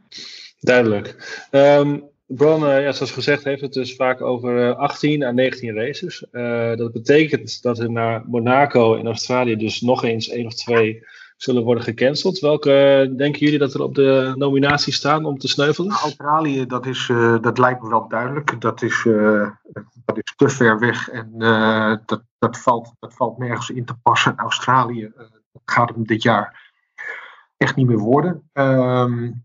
Duidelijk. 0.59 1.15
Um, 1.51 2.03
Bron, 2.25 2.59
ja, 2.59 2.91
zoals 2.91 3.11
gezegd, 3.11 3.43
heeft 3.43 3.61
het 3.61 3.73
dus 3.73 3.95
vaak 3.95 4.21
over 4.21 4.75
18 4.75 5.23
à 5.23 5.31
19 5.31 5.75
races. 5.75 6.25
dat 6.77 6.91
betekent 6.91 7.61
dat 7.61 7.79
er 7.79 7.91
naar 7.91 8.23
Monaco 8.25 8.93
in 8.93 9.05
Australië 9.05 9.55
dus 9.55 9.81
nog 9.81 10.03
eens 10.03 10.29
één 10.29 10.45
of 10.45 10.53
twee 10.53 11.03
zullen 11.37 11.63
worden 11.63 11.83
gecanceld. 11.83 12.39
Welke 12.39 13.13
denken 13.17 13.39
jullie 13.39 13.59
dat 13.59 13.73
er 13.73 13.81
op 13.81 13.95
de 13.95 14.33
nominatie 14.35 14.93
staan 14.93 15.25
om 15.25 15.37
te 15.37 15.47
sneuvelen? 15.47 15.91
Australië, 15.91 16.65
dat, 16.65 16.85
is, 16.85 17.11
dat 17.41 17.57
lijkt 17.57 17.81
me 17.81 17.89
wel 17.89 18.07
duidelijk. 18.07 18.61
Dat 18.61 18.81
is, 18.81 19.05
dat 20.05 20.17
is 20.17 20.33
te 20.35 20.49
ver 20.49 20.79
weg 20.79 21.09
en 21.09 21.31
dat, 22.05 22.23
dat, 22.37 22.59
valt, 22.59 22.93
dat 22.99 23.13
valt 23.13 23.37
nergens 23.37 23.69
in 23.69 23.85
te 23.85 23.95
passen. 24.03 24.37
Australië 24.37 25.11
gaat 25.65 25.89
hem 25.89 26.05
dit 26.05 26.23
jaar 26.23 26.71
echt 27.57 27.75
niet 27.75 27.87
meer 27.87 27.99
worden. 27.99 28.49
Um, 28.53 29.43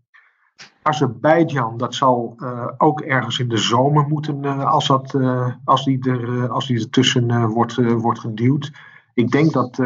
Azerbeidzjan, 0.81 1.77
dat 1.77 1.95
zal 1.95 2.35
uh, 2.37 2.67
ook 2.77 3.01
ergens 3.01 3.39
in 3.39 3.49
de 3.49 3.57
zomer 3.57 4.07
moeten, 4.07 4.65
als, 4.65 4.87
dat, 4.87 5.15
als, 5.63 5.85
die 5.85 6.09
er, 6.09 6.49
als 6.49 6.67
die 6.67 6.79
ertussen 6.79 7.47
wordt, 7.47 7.75
wordt 7.75 8.19
geduwd. 8.19 8.71
Ik 9.13 9.31
denk 9.31 9.53
dat, 9.53 9.79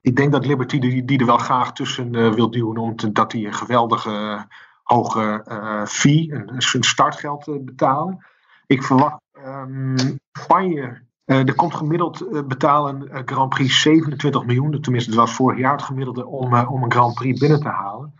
ik 0.00 0.16
denk 0.16 0.32
dat 0.32 0.46
Liberty 0.46 0.78
die, 0.78 1.04
die 1.04 1.18
er 1.18 1.26
wel 1.26 1.38
graag 1.38 1.72
tussen 1.72 2.34
wil 2.34 2.50
duwen, 2.50 2.76
omdat 2.76 3.32
hij 3.32 3.44
een 3.44 3.54
geweldige 3.54 4.46
hoge 4.82 5.44
fee, 5.88 6.32
een, 6.32 6.50
een 6.54 6.82
startgeld 6.82 7.64
betalen. 7.64 8.26
Ik 8.66 8.82
verwacht 8.82 9.20
um, 9.46 10.18
Spanje 10.32 11.06
er 11.28 11.54
komt 11.54 11.74
gemiddeld 11.74 12.46
betalen 12.48 13.10
Grand 13.24 13.48
Prix 13.48 13.80
27 13.80 14.44
miljoen. 14.44 14.80
Tenminste, 14.80 15.10
het 15.10 15.18
was 15.18 15.34
vorig 15.34 15.58
jaar 15.58 15.72
het 15.72 15.82
gemiddelde 15.82 16.26
om, 16.26 16.54
om 16.54 16.82
een 16.82 16.92
Grand 16.92 17.14
Prix 17.14 17.40
binnen 17.40 17.60
te 17.60 17.68
halen. 17.68 18.14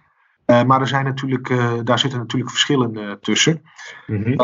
Maar 0.66 0.80
er 0.80 0.86
zijn 0.86 1.04
natuurlijk, 1.04 1.48
daar 1.84 1.98
zitten 1.98 2.18
natuurlijk 2.18 2.50
verschillen 2.50 3.18
tussen. 3.20 3.62
Mm 4.06 4.22
-hmm. 4.22 4.36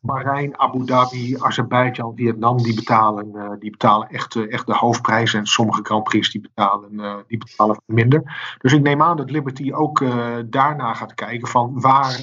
Bahrein, 0.00 0.58
Abu 0.58 0.84
Dhabi, 0.84 1.36
Azerbeidzjan, 1.38 2.16
Vietnam, 2.16 2.62
die 2.62 2.74
betalen, 2.74 3.56
die 3.58 3.70
betalen 3.70 4.08
echt, 4.08 4.48
echt 4.48 4.66
de 4.66 4.74
hoofdprijs. 4.74 5.34
En 5.34 5.46
sommige 5.46 5.84
Grand 5.84 6.04
Prix 6.04 6.30
die 6.30 6.40
betalen, 6.40 7.24
die 7.26 7.38
betalen 7.38 7.82
minder. 7.86 8.22
Dus 8.58 8.72
ik 8.72 8.82
neem 8.82 9.02
aan 9.02 9.16
dat 9.16 9.30
Liberty 9.30 9.72
ook 9.72 10.04
daarna 10.46 10.94
gaat 10.94 11.14
kijken 11.14 11.48
van 11.48 11.80
waar, 11.80 12.20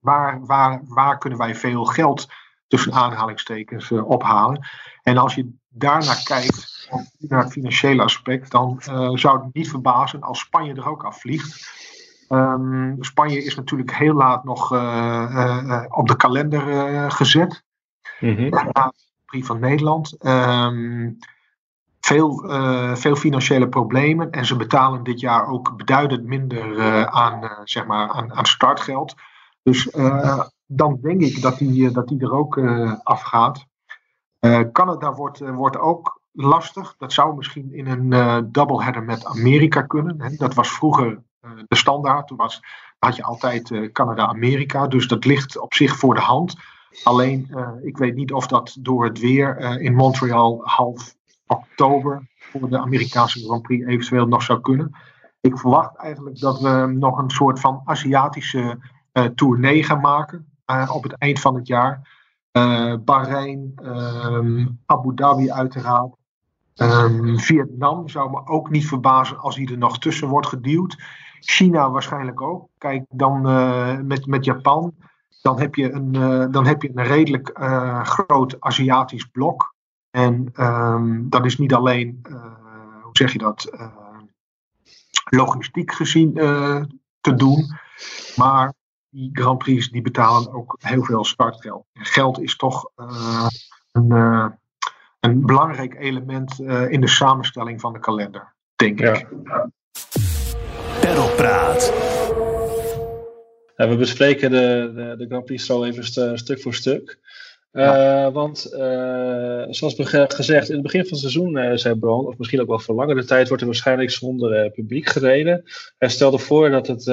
waar, 0.00 0.46
waar, 0.46 0.80
waar 0.84 1.18
kunnen 1.18 1.38
wij 1.38 1.54
veel 1.54 1.84
geld 1.84 2.28
tussen 2.70 2.92
aanhalingstekens 2.92 3.92
ophalen. 3.92 4.68
En 5.02 5.18
als 5.18 5.34
je 5.34 5.52
daarna 5.68 6.14
kijkt, 6.24 6.88
naar 7.18 7.42
het 7.42 7.52
financiële 7.52 8.02
aspect, 8.02 8.50
dan 8.50 8.76
zou 9.14 9.44
het 9.44 9.54
niet 9.54 9.70
verbazen 9.70 10.20
als 10.20 10.38
Spanje 10.38 10.74
er 10.74 10.88
ook 10.88 11.04
afvliegt. 11.04 11.78
Um, 12.28 12.96
Spanje 13.00 13.44
is 13.44 13.54
natuurlijk 13.54 13.94
heel 13.94 14.14
laat 14.14 14.44
nog 14.44 14.72
uh, 14.72 15.84
op 15.88 16.08
de 16.08 16.16
kalender 16.16 17.10
gezet. 17.10 17.64
Mm 18.20 18.36
-hmm. 18.36 18.72
Prix 19.26 19.46
van 19.46 19.60
Nederland. 19.60 20.16
Um, 20.26 21.18
veel, 22.00 22.44
veel 22.96 23.16
financiële 23.16 23.68
problemen 23.68 24.30
en 24.30 24.46
ze 24.46 24.56
betalen 24.56 25.02
dit 25.02 25.20
jaar 25.20 25.48
ook 25.48 25.76
beduidend 25.76 26.24
minder 26.24 27.06
aan, 27.06 27.50
zeg 27.64 27.86
maar 27.86 28.08
aan, 28.08 28.34
aan 28.34 28.46
startgeld. 28.46 29.14
Dus 29.62 29.88
dan 30.70 30.98
denk 31.02 31.20
ik 31.20 31.42
dat 31.42 31.58
die, 31.58 31.90
dat 31.90 32.08
die 32.08 32.20
er 32.20 32.32
ook 32.32 32.60
afgaat. 33.02 33.66
Canada 34.72 35.12
wordt, 35.12 35.38
wordt 35.38 35.78
ook 35.78 36.20
lastig. 36.32 36.94
Dat 36.98 37.12
zou 37.12 37.36
misschien 37.36 37.72
in 37.72 37.86
een 37.86 38.52
doubleheader 38.52 39.02
met 39.02 39.24
Amerika 39.24 39.82
kunnen. 39.82 40.20
Hè. 40.20 40.36
Dat 40.36 40.54
was 40.54 40.70
vroeger 40.70 41.22
eh, 41.40 41.50
de 41.68 41.76
standaard. 41.76 42.26
Toen 42.26 42.36
was, 42.36 42.62
had 42.98 43.16
je 43.16 43.22
altijd 43.22 43.70
eh, 43.70 43.92
Canada-Amerika, 43.92 44.86
dus 44.86 45.08
dat 45.08 45.24
ligt 45.24 45.58
op 45.58 45.74
zich 45.74 45.96
voor 45.96 46.14
de 46.14 46.20
hand. 46.20 46.56
Alleen, 47.04 47.48
eh, 47.50 47.68
ik 47.82 47.96
weet 47.96 48.14
niet 48.14 48.32
of 48.32 48.46
dat 48.46 48.76
door 48.80 49.04
het 49.04 49.18
weer 49.18 49.58
in 49.80 49.94
Montreal 49.94 50.60
half 50.62 51.14
oktober 51.46 52.28
voor 52.34 52.68
de 52.68 52.78
Amerikaanse 52.78 53.44
Grand 53.44 53.62
Prix 53.62 53.86
eventueel 53.86 54.26
nog 54.26 54.42
zou 54.42 54.60
kunnen. 54.60 54.96
Ik 55.40 55.58
verwacht 55.58 55.96
eigenlijk 55.96 56.40
dat 56.40 56.60
we 56.60 56.94
nog 56.98 57.18
een 57.18 57.30
soort 57.30 57.60
van 57.60 57.82
Aziatische 57.84 58.78
uh, 59.12 59.24
tournee 59.24 59.84
gaan 59.84 60.00
maken 60.00 60.48
op 60.92 61.02
het 61.02 61.12
eind 61.12 61.40
van 61.40 61.54
het 61.54 61.66
jaar. 61.66 62.18
Bahrein, 63.04 63.72
ehm, 63.76 64.66
Abu 64.86 65.14
Dhabi 65.14 65.50
uiteraard. 65.50 66.18
Um, 66.80 67.38
Vietnam 67.38 68.08
zou 68.08 68.30
me 68.30 68.46
ook 68.46 68.70
niet 68.70 68.86
verbazen 68.86 69.38
als 69.38 69.56
hij 69.56 69.66
er 69.66 69.78
nog 69.78 69.98
tussen 69.98 70.28
wordt 70.28 70.46
geduwd. 70.46 70.96
China 71.40 71.90
waarschijnlijk 71.90 72.40
ook. 72.40 72.68
Kijk, 72.78 73.04
dan 73.08 73.50
uh, 73.50 73.98
met, 73.98 74.26
met 74.26 74.44
Japan, 74.44 74.94
dan 75.42 75.60
heb 75.60 75.74
je 75.74 75.92
een, 75.92 76.14
uh, 76.14 76.46
dan 76.50 76.66
heb 76.66 76.82
je 76.82 76.90
een 76.94 77.04
redelijk 77.04 77.50
groot 78.02 78.60
Aziatisch 78.60 79.24
blok. 79.24 79.74
En 80.10 80.52
um, 80.56 81.30
dat 81.30 81.44
is 81.44 81.58
niet 81.58 81.74
alleen, 81.74 82.20
hoe 83.02 83.10
zeg 83.12 83.32
je 83.32 83.38
dat, 83.38 83.70
logistiek 85.24 85.92
gezien 85.92 86.34
te 87.20 87.34
doen, 87.34 87.76
maar 88.36 88.74
die 89.10 89.30
Grand 89.32 89.58
Prix 89.58 89.90
die 89.90 90.02
betalen 90.02 90.52
ook 90.52 90.76
heel 90.80 91.04
veel 91.04 91.24
startgeld. 91.24 91.86
En 91.92 92.04
geld 92.04 92.40
is 92.40 92.56
toch 92.56 92.90
een, 93.92 94.10
een 95.20 95.46
belangrijk 95.46 95.94
element 95.94 96.58
in 96.88 97.00
de 97.00 97.08
samenstelling 97.08 97.80
van 97.80 97.92
de 97.92 97.98
kalender, 97.98 98.54
denk 98.76 99.00
ik. 99.00 99.26
Ja. 99.44 99.70
Perlpraat. 101.00 101.92
Ja, 103.76 103.88
we 103.88 103.96
bespreken 103.96 104.50
de, 104.50 104.92
de, 104.94 105.14
de 105.18 105.26
Grand 105.26 105.44
Prix 105.44 105.66
zo 105.66 105.84
even 105.84 106.04
st 106.04 106.20
stuk 106.34 106.60
voor 106.60 106.74
stuk. 106.74 107.18
Uh, 107.72 108.32
want 108.32 108.68
uh, 108.72 109.64
zoals 109.68 109.94
gezegd, 110.28 110.68
in 110.68 110.74
het 110.74 110.82
begin 110.82 111.00
van 111.00 111.10
het 111.10 111.18
seizoen, 111.18 111.56
uh, 111.56 111.70
zei 111.74 111.94
Bron, 111.94 112.26
of 112.26 112.38
misschien 112.38 112.60
ook 112.60 112.68
wel 112.68 112.78
voor 112.78 112.94
langere 112.94 113.24
tijd, 113.24 113.46
wordt 113.46 113.62
er 113.62 113.68
waarschijnlijk 113.68 114.10
zonder 114.10 114.70
publiek 114.70 115.08
gereden. 115.08 115.62
Hij 115.98 116.08
stelde 116.08 116.38
voor 116.38 116.70
dat 116.70 116.86
het 116.86 117.04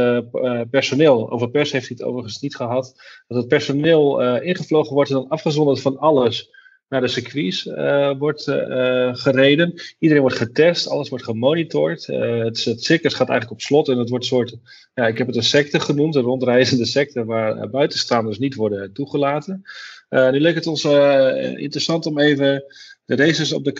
personeel, 0.69 1.31
over 1.31 1.49
pers 1.49 1.71
heeft 1.71 1.87
hij 1.87 1.95
het 1.99 2.07
overigens 2.07 2.39
niet 2.39 2.55
gehad, 2.55 2.95
dat 3.27 3.37
het 3.37 3.47
personeel 3.47 4.21
ingevlogen 4.41 4.93
wordt 4.93 5.09
en 5.09 5.15
dan 5.15 5.27
afgezonderd 5.27 5.81
van 5.81 5.97
alles 5.97 6.55
naar 6.89 7.01
de 7.01 7.07
circuits 7.07 7.63
wordt 8.17 8.43
gereden. 9.11 9.73
Iedereen 9.99 10.23
wordt 10.23 10.37
getest, 10.37 10.89
alles 10.89 11.09
wordt 11.09 11.23
gemonitord. 11.23 12.05
Het, 12.05 12.63
het 12.63 12.83
circus 12.83 13.13
gaat 13.13 13.29
eigenlijk 13.29 13.59
op 13.59 13.61
slot 13.61 13.87
en 13.87 13.97
het 13.97 14.09
wordt 14.09 14.23
een 14.23 14.29
soort, 14.29 14.57
ja, 14.93 15.07
ik 15.07 15.17
heb 15.17 15.27
het 15.27 15.35
een 15.35 15.43
secte 15.43 15.79
genoemd, 15.79 16.15
een 16.15 16.21
rondreizende 16.21 16.85
secte 16.85 17.25
waar 17.25 17.69
buitenstaanders 17.69 18.39
niet 18.39 18.55
worden 18.55 18.93
toegelaten. 18.93 19.63
Nu 20.09 20.39
leek 20.39 20.55
het 20.55 20.67
ons 20.67 20.83
interessant 21.55 22.05
om 22.05 22.19
even 22.19 22.63
de 23.05 23.15
races 23.15 23.53
op 23.53 23.63
de 23.63 23.71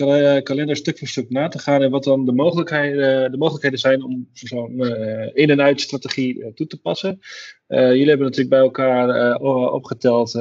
kalender 0.44 0.76
stuk 0.76 0.98
voor 0.98 1.08
stuk 1.08 1.30
na 1.30 1.48
te 1.48 1.60
gaan 1.60 1.82
en 1.82 1.92
wat 1.92 2.04
dan 2.04 2.26
de 2.26 2.32
mogelijkheden, 2.32 3.32
de 3.32 3.38
mogelijkheden 3.38 3.80
zijn 3.80 4.04
om 4.04 4.30
zo'n 4.34 4.86
in- 5.34 5.50
en 5.50 5.62
uit-strategie 5.62 6.54
toe 6.54 6.68
te 6.68 6.78
passen. 6.78 7.20
Jullie 7.68 8.08
hebben 8.08 8.26
natuurlijk 8.26 8.50
bij 8.50 8.60
elkaar 8.60 9.36
opgeteld 9.72 10.32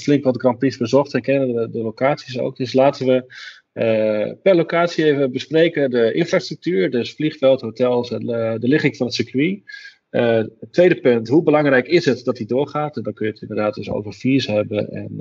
flink 0.00 0.24
wat 0.24 0.40
Grand 0.40 0.58
Prix 0.58 0.76
bezocht 0.76 1.14
en 1.14 1.22
kennen 1.22 1.54
de, 1.54 1.70
de 1.70 1.82
locaties 1.82 2.38
ook. 2.38 2.56
Dus 2.56 2.72
laten 2.72 3.06
we 3.06 3.24
per 4.42 4.54
locatie 4.54 5.04
even 5.04 5.32
bespreken 5.32 5.90
de 5.90 6.12
infrastructuur, 6.12 6.90
dus 6.90 7.14
vliegveld, 7.14 7.60
hotels 7.60 8.10
en 8.10 8.26
de 8.60 8.68
ligging 8.68 8.96
van 8.96 9.06
het 9.06 9.14
circuit. 9.14 9.62
Het 10.20 10.72
tweede 10.72 11.00
punt, 11.00 11.28
hoe 11.28 11.42
belangrijk 11.42 11.86
is 11.86 12.04
het 12.04 12.24
dat 12.24 12.36
die 12.36 12.46
doorgaat? 12.46 12.96
En 12.96 13.02
dan 13.02 13.12
kun 13.12 13.26
je 13.26 13.32
het 13.32 13.42
inderdaad 13.42 13.74
dus 13.74 13.90
over 13.90 14.12
fees 14.12 14.46
hebben 14.46 14.90
en 14.90 15.20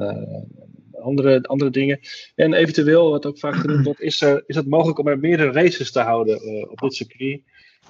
andere, 1.02 1.42
andere 1.42 1.72
dingen. 1.72 2.00
En 2.36 2.54
eventueel, 2.54 3.10
wat 3.10 3.26
ook 3.26 3.40
vaak 3.40 3.56
genoemd 3.56 3.86
wordt, 3.86 4.02
is, 4.02 4.22
er, 4.22 4.44
is 4.46 4.56
het 4.56 4.68
mogelijk 4.68 5.00
om 5.00 5.08
er 5.08 5.20
meerdere 5.20 5.52
races 5.52 5.92
te 5.92 6.00
houden 6.00 6.46
uh, 6.46 6.72
op 6.72 6.80
dit 6.80 6.94
circuit. 6.94 7.42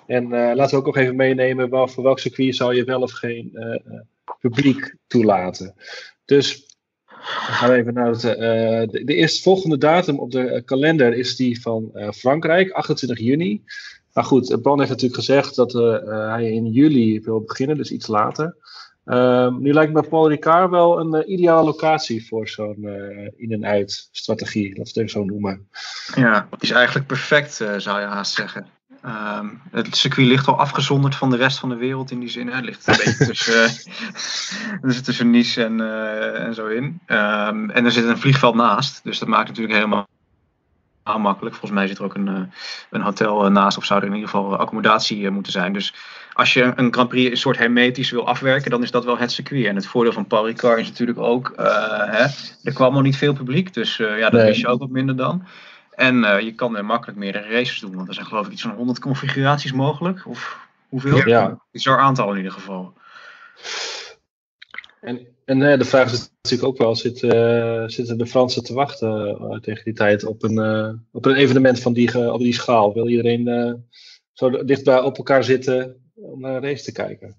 En 0.08 0.30
laten 0.30 0.70
we 0.70 0.76
ook 0.76 0.86
nog 0.86 0.98
even 0.98 1.16
meenemen 1.16 1.90
voor 1.90 2.04
welk 2.04 2.20
circuit 2.20 2.56
zou 2.56 2.76
je 2.76 2.84
wel 2.84 3.02
of 3.02 3.12
geen 3.12 3.52
publiek 4.40 4.96
toelaten. 5.08 5.74
Dus 6.26 6.66
dan 7.06 7.56
gaan 7.56 7.70
we 7.70 7.76
even 7.76 7.94
naar 7.94 8.10
het, 8.10 8.22
de, 8.92 9.02
de 9.06 9.16
eerstvolgende 9.16 9.78
datum 9.78 10.20
op 10.20 10.32
de 10.32 10.62
kalender 10.66 11.14
is 11.14 11.36
die 11.36 11.62
van 11.62 11.92
Frankrijk, 12.14 12.72
28 12.72 13.20
juni. 13.20 13.64
Maar 14.14 14.24
goed, 14.24 14.62
Bron 14.62 14.78
heeft 14.78 14.90
natuurlijk 14.90 15.20
gezegd 15.20 15.56
dat 15.56 15.72
hij 16.06 16.52
in 16.52 16.66
juli 16.66 17.22
wil 17.22 17.42
beginnen, 17.42 17.78
dus 17.78 17.92
iets 17.92 18.08
later. 18.08 18.56
Um, 19.06 19.62
nu 19.62 19.74
lijkt 19.74 19.94
me 19.94 20.04
Paul 20.04 20.30
Ricard 20.30 20.70
wel 20.70 21.00
een 21.00 21.32
ideale 21.32 21.64
locatie 21.64 22.28
voor 22.28 22.48
zo'n 22.48 22.88
in- 23.36 23.52
en 23.52 23.66
uit-strategie, 23.66 24.78
laten 24.78 24.94
we 24.94 25.02
het 25.02 25.12
zo 25.12 25.24
noemen. 25.24 25.68
Ja, 26.16 26.48
is 26.60 26.72
eigenlijk 26.72 27.08
perfect, 27.08 27.54
zou 27.78 28.00
je 28.00 28.06
haast 28.06 28.34
zeggen. 28.34 28.68
Um, 29.06 29.62
het 29.72 29.96
circuit 29.96 30.28
ligt 30.28 30.48
al 30.48 30.58
afgezonderd 30.60 31.16
van 31.16 31.30
de 31.30 31.38
rest 31.38 31.60
van 31.60 31.70
de 31.70 31.76
wereld 31.76 32.12
in 32.12 32.20
die 32.20 32.30
zin. 32.30 32.48
Het 32.48 32.66
ligt 32.66 32.88
een 32.88 32.96
beetje 33.06 33.26
tussen, 33.26 33.92
dus 34.88 35.02
tussen 35.02 35.30
Nice 35.30 35.64
en, 35.64 35.82
en 36.36 36.54
zo 36.54 36.68
in. 36.68 36.84
Um, 37.08 37.70
en 37.70 37.86
er 37.86 37.92
zit 37.92 38.06
een 38.06 38.18
vliegveld 38.18 38.56
naast, 38.56 39.04
dus 39.04 39.20
dat 39.20 39.28
maakt 39.28 39.48
natuurlijk 39.48 39.76
helemaal 39.76 40.08
makkelijk. 41.04 41.56
Volgens 41.56 41.80
mij 41.80 41.88
zit 41.88 41.98
er 41.98 42.04
ook 42.04 42.16
een, 42.16 42.52
een 42.90 43.02
hotel 43.02 43.52
naast, 43.52 43.78
of 43.78 43.86
zou 43.86 44.00
er 44.00 44.08
in 44.08 44.14
ieder 44.14 44.30
geval 44.30 44.58
accommodatie 44.58 45.30
moeten 45.30 45.52
zijn. 45.52 45.74
Dus 45.74 45.94
als 46.34 46.54
je 46.54 46.74
een 46.76 46.94
Grand 46.94 47.10
Prix 47.10 47.32
een 47.32 47.38
soort 47.38 47.58
hermetisch 47.58 48.12
wil 48.12 48.28
afwerken, 48.28 48.72
dan 48.72 48.84
is 48.84 48.92
dat 48.92 49.06
wel 49.06 49.18
het 49.18 49.32
circuit. 49.32 49.66
En 49.66 49.76
het 49.76 49.88
voordeel 49.88 50.14
van 50.14 50.28
Paul 50.28 50.46
Ricard 50.46 50.80
is 50.80 50.88
natuurlijk 50.90 51.20
ook, 51.20 51.54
hè, 51.56 52.26
er 52.64 52.74
kwam 52.74 52.94
nog 52.94 53.04
niet 53.04 53.18
veel 53.18 53.34
publiek, 53.34 53.74
dus 53.74 53.98
ja, 53.98 54.18
daar 54.18 54.34
nee. 54.34 54.46
wist 54.46 54.60
je 54.60 54.68
ook 54.68 54.80
wat 54.80 54.90
minder 54.90 55.16
dan. 55.16 55.46
En 55.92 56.16
je 56.46 56.54
kan 56.56 56.78
er 56.78 56.86
makkelijk 56.86 57.18
meerdere 57.20 57.50
races 57.50 57.80
doen, 57.80 57.96
want 57.96 58.08
er 58.08 58.14
zijn 58.14 58.26
geloof 58.26 58.46
ik 58.46 58.52
iets 58.52 58.62
van 58.62 58.72
100 58.72 59.00
configuraties 59.00 59.72
mogelijk. 59.72 60.28
Of 60.28 60.68
hoeveel? 60.90 61.28
Ja. 61.28 61.60
Is 61.72 61.86
er 61.86 62.00
aantal 62.00 62.32
in 62.32 62.38
ieder 62.38 62.52
geval. 62.52 62.94
En, 65.02 65.28
en 65.46 65.60
uh, 65.60 65.78
de 65.78 65.86
vraag 65.86 66.12
is 66.12 66.32
natuurlijk 66.42 66.70
ook 66.70 66.78
wel, 66.78 66.96
zit, 66.96 67.22
uh, 67.22 67.84
zitten 67.88 68.18
de 68.18 68.28
Fransen 68.28 68.64
te 68.64 68.74
wachten 68.74 69.38
uh, 69.42 69.60
tegen 69.60 69.84
die 69.84 69.94
tijd 69.94 70.26
op 70.26 70.44
een, 70.44 70.60
op 71.12 71.26
een 71.26 71.36
evenement 71.36 71.80
van 71.80 71.94
die, 71.94 72.32
op 72.34 72.40
die 72.40 72.54
schaal? 72.54 72.94
Wil 72.94 73.08
iedereen 73.08 73.84
zo 74.34 74.64
dichtbij 74.64 75.00
op 75.00 75.18
elkaar 75.18 75.44
zitten 75.44 76.12
om 76.16 76.40
naar 76.40 76.56
een 76.56 76.62
race 76.62 76.84
te 76.84 76.92
kijken? 76.92 77.36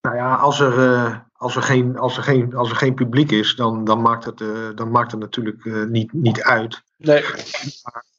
Nou 0.00 0.16
ja, 0.16 0.34
als 0.34 0.60
er, 0.60 1.26
als 1.32 1.56
er, 1.56 1.62
geen, 1.62 1.96
als 1.96 2.16
er, 2.16 2.22
geen, 2.22 2.54
als 2.54 2.70
er 2.70 2.76
geen 2.76 2.94
publiek 2.94 3.30
is, 3.30 3.54
dan, 3.54 3.84
dan, 3.84 4.00
maakt, 4.00 4.24
het, 4.24 4.38
dan 4.76 4.90
maakt 4.90 5.10
het 5.10 5.20
natuurlijk 5.20 5.88
niet, 5.88 6.12
niet 6.12 6.42
uit. 6.42 6.82
Nee. 6.96 7.24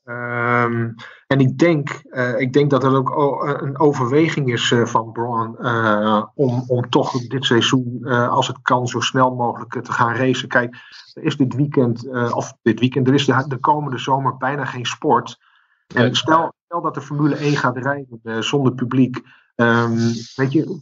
Um, 0.10 0.96
en 1.28 1.40
ik 1.40 1.58
denk, 1.58 2.02
uh, 2.06 2.40
ik 2.40 2.54
denk 2.54 2.70
dat 2.70 2.84
er 2.84 2.96
ook 2.96 3.44
een 3.62 3.80
overweging 3.80 4.52
is 4.52 4.72
uh, 4.72 4.86
van 4.86 5.12
Braun 5.12 5.56
uh, 5.60 6.24
om, 6.36 6.64
om 6.68 6.90
toch 6.90 7.12
dit 7.12 7.46
seizoen, 7.46 8.06
als 8.06 8.48
het 8.48 8.62
kan, 8.62 8.88
zo 8.88 9.00
snel 9.00 9.36
mogelijk 9.36 9.84
te 9.84 9.92
gaan 9.92 10.16
racen. 10.16 10.48
Kijk, 10.48 10.76
er 11.14 11.24
is 11.24 11.38
dit 11.38 11.56
weekend, 11.56 12.10
of 12.34 12.54
dit 12.62 12.80
weekend, 12.80 13.08
er 13.08 13.14
is 13.14 13.26
de, 13.26 13.46
de, 13.48 13.58
komende 13.58 13.98
zomer 13.98 14.38
bijna 14.38 14.66
geen 14.66 14.86
sport. 14.86 15.40
En 15.88 16.16
stel, 16.16 16.54
stel 16.66 16.82
dat 16.82 16.94
de 16.94 17.02
Formule 17.02 17.36
1 17.36 17.56
gaat 17.56 17.78
rijden 17.78 18.44
zonder 18.44 18.74
publiek. 18.74 19.22
Um, 19.56 19.98
weet 20.36 20.52
je, 20.52 20.80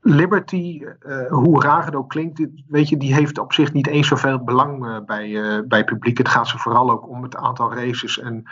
Liberty, 0.00 0.84
hoe 1.28 1.62
raar 1.62 1.84
het 1.84 1.94
ook 1.94 2.08
klinkt, 2.08 2.46
weet 2.66 2.88
je, 2.88 2.96
die 2.96 3.14
heeft 3.14 3.38
op 3.38 3.52
zich 3.52 3.72
niet 3.72 3.86
eens 3.86 4.08
zoveel 4.08 4.44
belang 4.44 5.04
bij, 5.06 5.62
bij 5.68 5.84
publiek. 5.84 6.18
Het 6.18 6.28
gaat 6.28 6.48
ze 6.48 6.58
vooral 6.58 6.90
ook 6.90 7.08
om 7.08 7.22
het 7.22 7.36
aantal 7.36 7.74
races 7.74 8.18
en 8.18 8.46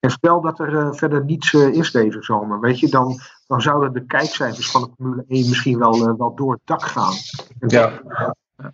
en 0.00 0.10
stel 0.10 0.40
dat 0.40 0.58
er 0.58 0.72
uh, 0.72 0.92
verder 0.92 1.24
niets 1.24 1.52
uh, 1.52 1.74
is 1.74 1.90
deze 1.90 2.22
zomer, 2.22 2.60
weet 2.60 2.80
je, 2.80 2.88
dan, 2.88 3.20
dan 3.46 3.60
zouden 3.60 3.92
de 3.92 4.06
kijkcijfers 4.06 4.70
van 4.70 4.82
de 4.82 4.90
Formule 4.96 5.24
1 5.28 5.48
misschien 5.48 5.78
wel, 5.78 6.08
uh, 6.08 6.14
wel 6.18 6.34
door 6.34 6.52
het 6.52 6.60
dak 6.64 6.82
gaan. 6.82 7.12
En 7.58 7.68
ja. 7.68 8.02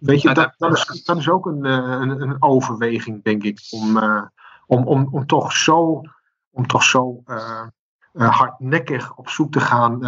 weet 0.01 0.23
je, 0.23 0.35
dat, 0.35 0.55
dat, 0.57 0.73
is, 0.73 1.03
dat 1.05 1.17
is 1.17 1.29
ook 1.29 1.47
een, 1.47 1.65
een, 1.65 2.21
een 2.21 2.43
overweging, 2.43 3.23
denk 3.23 3.43
ik, 3.43 3.61
om, 3.71 3.99
om, 4.67 4.87
om, 4.87 5.09
om 5.11 5.27
toch 5.27 5.53
zo, 5.53 6.03
om 6.51 6.67
toch 6.67 6.83
zo 6.83 7.23
hardnekkig 8.15 9.15
op 9.17 9.29
zoek 9.29 9.53
te 9.53 9.61
gaan 9.61 9.99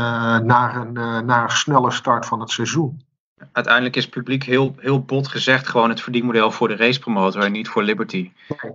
naar, 0.46 0.76
een, 0.76 0.92
naar 1.26 1.42
een 1.42 1.50
snelle 1.50 1.90
start 1.90 2.26
van 2.26 2.40
het 2.40 2.50
seizoen. 2.50 3.00
Uiteindelijk 3.52 3.96
is 3.96 4.04
het 4.04 4.12
publiek 4.12 4.44
heel, 4.44 4.74
heel 4.78 5.04
bot 5.04 5.28
gezegd 5.28 5.68
gewoon 5.68 5.88
het 5.88 6.00
verdienmodel 6.00 6.50
voor 6.50 6.68
de 6.68 6.76
racepromotor 6.76 7.42
en 7.42 7.52
niet 7.52 7.68
voor 7.68 7.82
Liberty. 7.82 8.32
Nee. 8.62 8.72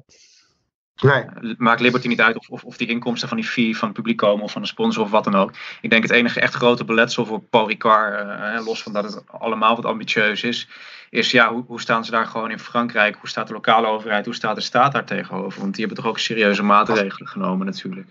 Nee. 1.01 1.55
Maakt 1.57 1.81
Liberty 1.81 2.07
niet 2.07 2.21
uit 2.21 2.37
of, 2.37 2.49
of, 2.49 2.63
of, 2.63 2.77
die 2.77 2.87
inkomsten 2.87 3.27
van 3.27 3.37
die 3.37 3.45
fee 3.45 3.77
van 3.77 3.87
het 3.87 3.97
publiek 3.97 4.17
komen 4.17 4.43
of 4.43 4.51
van 4.51 4.61
een 4.61 4.67
sponsor 4.67 5.03
of 5.03 5.11
wat 5.11 5.23
dan 5.23 5.35
ook. 5.35 5.51
Ik 5.81 5.89
denk 5.89 6.03
het 6.03 6.11
enige 6.11 6.39
echt 6.39 6.53
grote 6.53 6.85
beletsel 6.85 7.25
voor 7.25 7.41
Paul 7.41 7.67
Ricard, 7.67 8.65
los 8.65 8.83
van 8.83 8.93
dat 8.93 9.03
het 9.03 9.23
allemaal 9.27 9.75
wat 9.75 9.85
ambitieus 9.85 10.43
is, 10.43 10.67
is 11.09 11.31
ja, 11.31 11.53
hoe, 11.53 11.63
hoe, 11.67 11.81
staan 11.81 12.05
ze 12.05 12.11
daar 12.11 12.25
gewoon 12.25 12.51
in 12.51 12.59
Frankrijk? 12.59 13.15
Hoe 13.15 13.29
staat 13.29 13.47
de 13.47 13.53
lokale 13.53 13.87
overheid? 13.87 14.25
Hoe 14.25 14.35
staat 14.35 14.55
de 14.55 14.61
staat 14.61 14.91
daar 14.91 15.05
tegenover? 15.05 15.61
Want 15.61 15.75
die 15.75 15.85
hebben 15.85 16.03
toch 16.03 16.11
ook 16.11 16.19
serieuze 16.19 16.63
maatregelen 16.63 17.27
genomen 17.27 17.65
natuurlijk. 17.65 18.07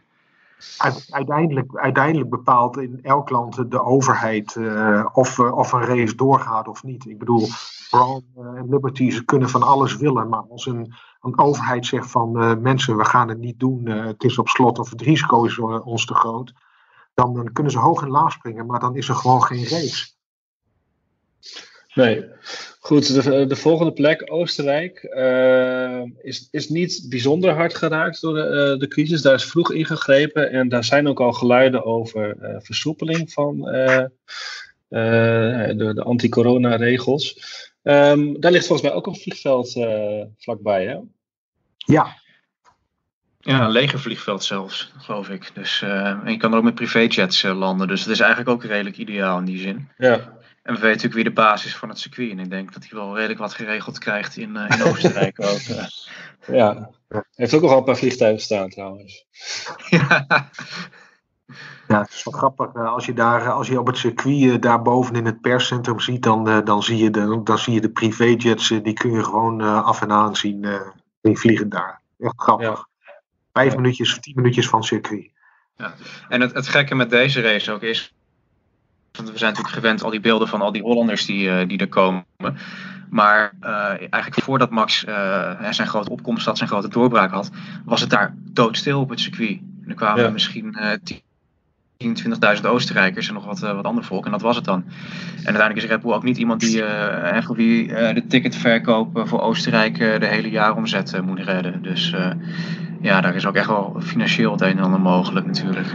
Uiteindelijk, 1.10 2.28
bepaalt 2.30 2.76
in 2.76 2.98
elk 3.02 3.30
land 3.30 3.70
de 3.70 3.82
overheid 3.82 4.54
uh, 4.54 5.06
of, 5.12 5.38
of 5.38 5.72
een 5.72 5.84
race 5.84 6.14
doorgaat 6.14 6.68
of 6.68 6.82
niet. 6.82 7.06
Ik 7.06 7.18
bedoel, 7.18 7.48
Brown 7.90 8.24
en 8.34 8.68
Liberty, 8.68 9.10
ze 9.10 9.24
kunnen 9.24 9.48
van 9.48 9.62
alles 9.62 9.96
willen, 9.96 10.28
maar 10.28 10.44
als 10.48 10.66
een 10.66 10.94
een 11.20 11.38
overheid 11.38 11.86
zegt 11.86 12.10
van 12.10 12.60
mensen, 12.62 12.96
we 12.96 13.04
gaan 13.04 13.28
het 13.28 13.38
niet 13.38 13.60
doen, 13.60 13.86
het 13.86 14.24
is 14.24 14.38
op 14.38 14.48
slot 14.48 14.78
of 14.78 14.90
het 14.90 15.00
risico 15.00 15.44
is 15.44 15.58
ons 15.58 16.06
te 16.06 16.14
groot, 16.14 16.52
dan, 17.14 17.34
dan, 17.34 17.52
kunnen 17.52 17.72
ze 17.72 17.78
hoog 17.78 18.02
en 18.02 18.10
laag 18.10 18.32
springen, 18.32 18.66
maar 18.66 18.80
dan 18.80 18.96
is 18.96 19.08
er 19.08 19.14
gewoon 19.14 19.42
geen 19.42 19.68
race. 19.68 20.12
Nee, 21.94 22.24
goed. 22.80 23.24
De, 23.24 23.46
de 23.46 23.56
volgende 23.56 23.92
plek, 23.92 24.22
Oostenrijk, 24.32 25.02
is, 26.22 26.48
is 26.50 26.68
niet 26.68 27.06
bijzonder 27.08 27.50
hard 27.50 27.74
geraakt 27.74 28.20
door 28.20 28.34
de, 28.34 28.76
de 28.78 28.88
crisis. 28.88 29.22
Daar 29.22 29.34
is 29.34 29.44
vroeg 29.44 29.72
ingegrepen 29.72 30.50
en 30.50 30.68
daar 30.68 30.84
zijn 30.84 31.08
ook 31.08 31.20
al 31.20 31.32
geluiden 31.32 31.84
over 31.84 32.36
versoepeling 32.58 33.32
van 33.32 33.60
de, 33.60 34.10
de 35.94 36.02
anti-corona-regels. 36.04 37.38
Um, 37.82 38.40
daar 38.40 38.52
ligt 38.52 38.66
volgens 38.66 38.88
mij 38.88 38.96
ook 38.96 39.06
een 39.06 39.16
vliegveld 39.16 39.76
uh, 39.76 40.24
vlakbij, 40.38 40.86
hè? 40.86 40.96
Ja. 41.76 42.18
Ja, 43.40 43.64
een 43.64 43.70
legervliegveld 43.70 44.44
zelfs, 44.44 44.92
geloof 44.98 45.28
ik. 45.28 45.50
Dus, 45.54 45.80
uh, 45.84 46.06
en 46.06 46.30
je 46.30 46.36
kan 46.36 46.52
er 46.52 46.58
ook 46.58 46.64
met 46.64 46.74
privéjets 46.74 47.42
uh, 47.42 47.58
landen. 47.58 47.88
Dus 47.88 48.00
het 48.00 48.10
is 48.10 48.20
eigenlijk 48.20 48.50
ook 48.50 48.64
redelijk 48.64 48.96
ideaal 48.96 49.38
in 49.38 49.44
die 49.44 49.58
zin. 49.58 49.88
Ja. 49.98 50.38
En 50.62 50.74
we 50.74 50.80
weten 50.80 50.88
natuurlijk 50.88 51.14
wie 51.14 51.24
de 51.24 51.40
basis 51.40 51.70
is 51.70 51.76
van 51.76 51.88
het 51.88 51.98
circuit. 51.98 52.30
En 52.30 52.38
ik 52.38 52.50
denk 52.50 52.72
dat 52.72 52.82
hij 52.88 52.98
wel 52.98 53.14
redelijk 53.14 53.38
wat 53.38 53.54
geregeld 53.54 53.98
krijgt 53.98 54.36
in, 54.36 54.56
in 54.56 54.82
Oostenrijk 54.82 55.40
ook. 55.50 55.60
Ja, 56.46 56.90
hij 57.08 57.22
heeft 57.34 57.54
ook 57.54 57.62
nog 57.62 57.70
al 57.70 57.78
een 57.78 57.84
paar 57.84 57.96
vliegtuigen 57.96 58.42
staan 58.42 58.68
trouwens. 58.68 59.26
ja. 59.88 60.26
Ja, 61.88 62.00
het 62.00 62.10
is 62.10 62.24
wel 62.24 62.34
grappig. 62.34 62.72
Eh, 62.74 62.92
als 62.92 63.06
je, 63.06 63.12
daar, 63.12 63.42
eh, 63.42 63.54
als 63.54 63.68
je 63.68 63.78
op 63.78 63.86
het 63.86 63.96
circuit 63.96 64.62
daar 64.62 64.82
boven 64.82 65.14
in 65.14 65.26
het 65.26 65.40
perscentrum 65.40 66.00
ziet, 66.00 66.22
dan, 66.22 66.64
dan, 66.64 66.82
zie, 66.82 66.96
je 66.96 67.10
de, 67.10 67.40
dan 67.44 67.58
zie 67.58 67.74
je 67.74 67.80
de 67.80 67.90
privéjets, 67.90 68.68
die 68.68 68.92
kun 68.92 69.10
je 69.10 69.24
gewoon 69.24 69.60
af 69.60 70.02
en 70.02 70.12
aan 70.12 70.36
zien. 70.36 70.66
Die 71.20 71.38
vliegen 71.38 71.68
daar. 71.68 72.00
Echt 72.18 72.34
grappig. 72.36 72.88
Vijf 73.52 73.76
minuutjes, 73.76 74.18
tien 74.20 74.34
minuutjes 74.36 74.68
van 74.68 74.78
het 74.78 74.88
circuit. 74.88 75.30
Ja. 75.76 75.94
En 76.28 76.40
het, 76.40 76.54
het 76.54 76.68
gekke 76.68 76.94
met 76.94 77.10
deze 77.10 77.40
race 77.40 77.72
ook 77.72 77.82
is, 77.82 78.14
want 79.12 79.30
we 79.30 79.38
zijn 79.38 79.50
natuurlijk 79.50 79.78
gewend 79.78 80.02
al 80.02 80.10
die 80.10 80.20
beelden 80.20 80.48
van 80.48 80.60
al 80.60 80.72
die 80.72 80.82
Hollanders 80.82 81.26
die, 81.26 81.66
die 81.66 81.78
er 81.78 81.88
komen. 81.88 82.24
Maar 83.10 83.52
eigenlijk 83.98 84.34
voordat 84.34 84.70
Max 84.70 85.04
zijn 85.70 85.88
grote 85.88 86.10
opkomst 86.10 86.46
had, 86.46 86.56
zijn 86.56 86.68
grote 86.68 86.88
doorbraak 86.88 87.30
had, 87.30 87.50
was 87.84 88.00
het 88.00 88.10
daar 88.10 88.34
doodstil 88.52 89.00
op 89.00 89.08
het 89.08 89.20
circuit. 89.20 89.58
En 89.84 89.88
er 89.88 89.94
kwamen 89.94 90.22
ja. 90.22 90.30
misschien 90.30 90.76
tien 91.02 91.20
20.000 92.02 92.66
Oostenrijkers 92.66 93.28
en 93.28 93.34
nog 93.34 93.44
wat, 93.44 93.62
uh, 93.62 93.74
wat 93.74 93.84
ander 93.84 94.04
volk. 94.04 94.24
En 94.24 94.30
dat 94.30 94.40
was 94.40 94.56
het 94.56 94.64
dan. 94.64 94.84
En 94.84 95.44
uiteindelijk 95.44 95.76
is 95.76 95.84
Red 95.84 96.00
Bull 96.00 96.12
ook 96.12 96.22
niet 96.22 96.38
iemand 96.38 96.60
die, 96.60 96.76
uh, 96.76 97.30
echt 97.30 97.52
wie 97.52 97.86
uh, 97.86 98.14
de 98.14 98.26
ticketverkoop 98.26 99.22
voor 99.24 99.40
Oostenrijk 99.40 99.98
de 99.98 100.26
hele 100.26 100.50
jaaromzet 100.50 101.20
moet 101.24 101.40
redden. 101.40 101.82
Dus 101.82 102.14
ja, 103.00 103.20
daar 103.20 103.34
is 103.34 103.46
ook 103.46 103.54
echt 103.54 103.66
wel 103.66 103.96
financieel 103.98 104.52
het 104.52 104.60
een 104.60 104.78
en 104.78 104.84
ander 104.84 105.00
mogelijk 105.00 105.46
natuurlijk. 105.46 105.94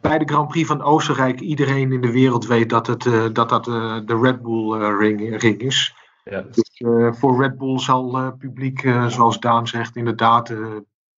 Bij 0.00 0.18
de 0.18 0.24
Grand 0.24 0.48
Prix 0.48 0.66
van 0.66 0.82
Oostenrijk, 0.82 1.40
iedereen 1.40 1.92
in 1.92 2.00
de 2.00 2.12
wereld 2.12 2.46
weet 2.46 2.70
dat 2.70 2.86
het, 2.86 3.02
dat, 3.32 3.48
dat 3.48 3.64
de 4.06 4.18
Red 4.22 4.42
Bull 4.42 4.96
ring, 4.98 5.40
ring 5.40 5.60
is. 5.60 5.94
Ja. 6.24 6.44
Dus 6.50 6.82
voor 7.18 7.42
Red 7.42 7.58
Bull 7.58 7.78
zal 7.78 8.32
publiek, 8.38 8.80
zoals 9.08 9.40
Daan 9.40 9.68
zegt, 9.68 9.96
inderdaad, 9.96 10.52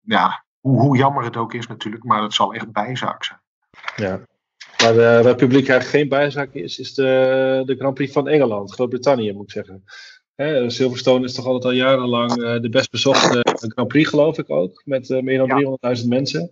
ja, 0.01 0.45
hoe, 0.61 0.81
hoe 0.81 0.97
jammer 0.97 1.25
het 1.25 1.37
ook 1.37 1.55
is 1.55 1.67
natuurlijk, 1.67 2.05
maar 2.05 2.23
het 2.23 2.35
zal 2.35 2.55
echt 2.55 2.73
bijzaak 2.73 3.25
zijn. 3.25 3.41
Ja. 3.97 4.21
Maar 4.83 4.95
waar 5.23 5.35
publiek 5.35 5.69
eigenlijk 5.69 5.99
geen 5.99 6.09
bijzaak 6.09 6.53
is, 6.53 6.79
is 6.79 6.95
de, 6.95 7.63
de 7.67 7.77
Grand 7.77 7.95
Prix 7.95 8.13
van 8.13 8.29
Engeland, 8.29 8.73
Groot-Brittannië 8.73 9.33
moet 9.33 9.43
ik 9.43 9.51
zeggen. 9.51 9.85
Hè, 10.35 10.71
Silverstone 10.71 11.25
is 11.25 11.35
toch 11.35 11.45
altijd 11.45 11.65
al 11.65 11.73
jarenlang 11.73 12.61
de 12.61 12.69
best 12.69 12.91
bezochte 12.91 13.41
Grand 13.61 13.89
Prix, 13.89 14.09
geloof 14.09 14.39
ik 14.39 14.51
ook, 14.51 14.83
met 14.85 15.09
meer 15.09 15.39
dan 15.39 15.79
ja. 15.81 15.97
300.000 16.03 16.09
mensen. 16.09 16.51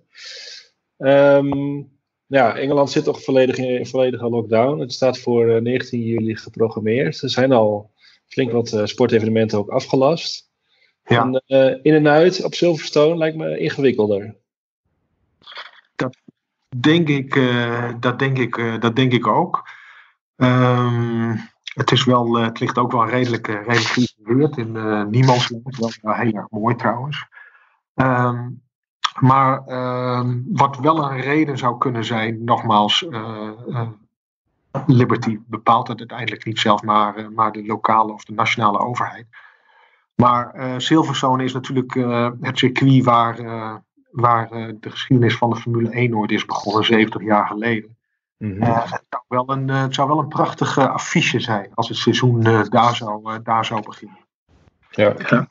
Um, 0.98 1.99
ja, 2.38 2.56
Engeland 2.56 2.90
zit 2.90 3.04
toch 3.04 3.22
volledig 3.22 3.56
in 3.56 3.86
volledige 3.86 4.28
lockdown. 4.28 4.80
Het 4.80 4.92
staat 4.92 5.18
voor 5.18 5.62
19 5.62 6.00
juli 6.00 6.36
geprogrammeerd. 6.36 7.22
Er 7.22 7.30
zijn 7.30 7.52
al 7.52 7.90
flink 8.26 8.52
wat 8.52 8.80
sportevenementen 8.84 9.58
ook 9.58 9.68
afgelast. 9.68 10.50
Ja. 11.04 11.40
En, 11.46 11.82
in 11.82 11.94
en 11.94 12.08
uit 12.08 12.44
op 12.44 12.54
Silverstone 12.54 13.16
lijkt 13.16 13.36
me 13.36 13.58
ingewikkelder. 13.58 14.36
Dat 15.96 16.16
Denk 16.76 17.08
ik, 17.08 17.34
uh, 17.34 17.92
dat, 18.00 18.18
denk 18.18 18.38
ik, 18.38 18.56
uh, 18.56 18.80
dat 18.80 18.96
denk 18.96 19.12
ik 19.12 19.26
ook. 19.26 19.68
Um, 20.36 21.30
het, 21.74 21.90
is 21.90 22.04
wel, 22.04 22.38
uh, 22.38 22.44
het 22.44 22.60
ligt 22.60 22.78
ook 22.78 22.92
wel 22.92 23.08
redelijk, 23.08 23.46
redelijk 23.46 23.78
geïsoleerd 23.78 24.56
in 24.56 24.72
niemands 25.10 25.50
land. 25.50 25.98
Wel 26.02 26.14
heel 26.14 26.32
erg 26.32 26.50
mooi 26.50 26.76
trouwens. 26.76 27.26
Um, 27.94 28.62
maar 29.18 29.68
um, 30.18 30.44
wat 30.52 30.78
wel 30.78 31.10
een 31.10 31.20
reden 31.20 31.58
zou 31.58 31.78
kunnen 31.78 32.04
zijn, 32.04 32.44
nogmaals, 32.44 33.06
Liberty 34.86 35.38
bepaalt 35.46 35.88
het 35.88 35.98
uiteindelijk 35.98 36.44
niet 36.44 36.58
zelf, 36.58 36.82
maar, 36.82 37.32
maar 37.32 37.52
de 37.52 37.66
lokale 37.66 38.12
of 38.12 38.24
de 38.24 38.32
nationale 38.32 38.78
overheid. 38.78 39.26
Maar 40.14 40.54
uh, 40.54 40.74
Silverstone 40.76 41.44
is 41.44 41.52
natuurlijk 41.52 41.94
uh, 41.94 42.30
het 42.40 42.58
circuit 42.58 43.04
waar, 43.04 43.40
uh, 43.40 43.74
waar 44.10 44.48
de 44.80 44.90
geschiedenis 44.90 45.36
van 45.36 45.50
de 45.50 45.56
Formule 45.56 45.90
1 45.90 46.16
ooit 46.16 46.30
is 46.30 46.44
begonnen, 46.44 46.84
70 46.84 47.22
jaar 47.22 47.46
geleden. 47.46 47.96
Mm 48.36 48.50
-hmm. 48.50 48.62
het, 48.62 49.04
zou 49.08 49.22
wel 49.28 49.50
een, 49.50 49.68
het 49.68 49.94
zou 49.94 50.08
wel 50.08 50.18
een 50.18 50.28
prachtige 50.28 50.88
affiche 50.88 51.40
zijn 51.40 51.70
als 51.74 51.88
het 51.88 51.98
seizoen 51.98 52.40
daar, 52.70 52.94
zou, 52.94 53.42
daar 53.42 53.64
zou 53.64 53.82
beginnen. 53.82 54.18
Ja. 54.90 55.14
ja. 55.28 55.48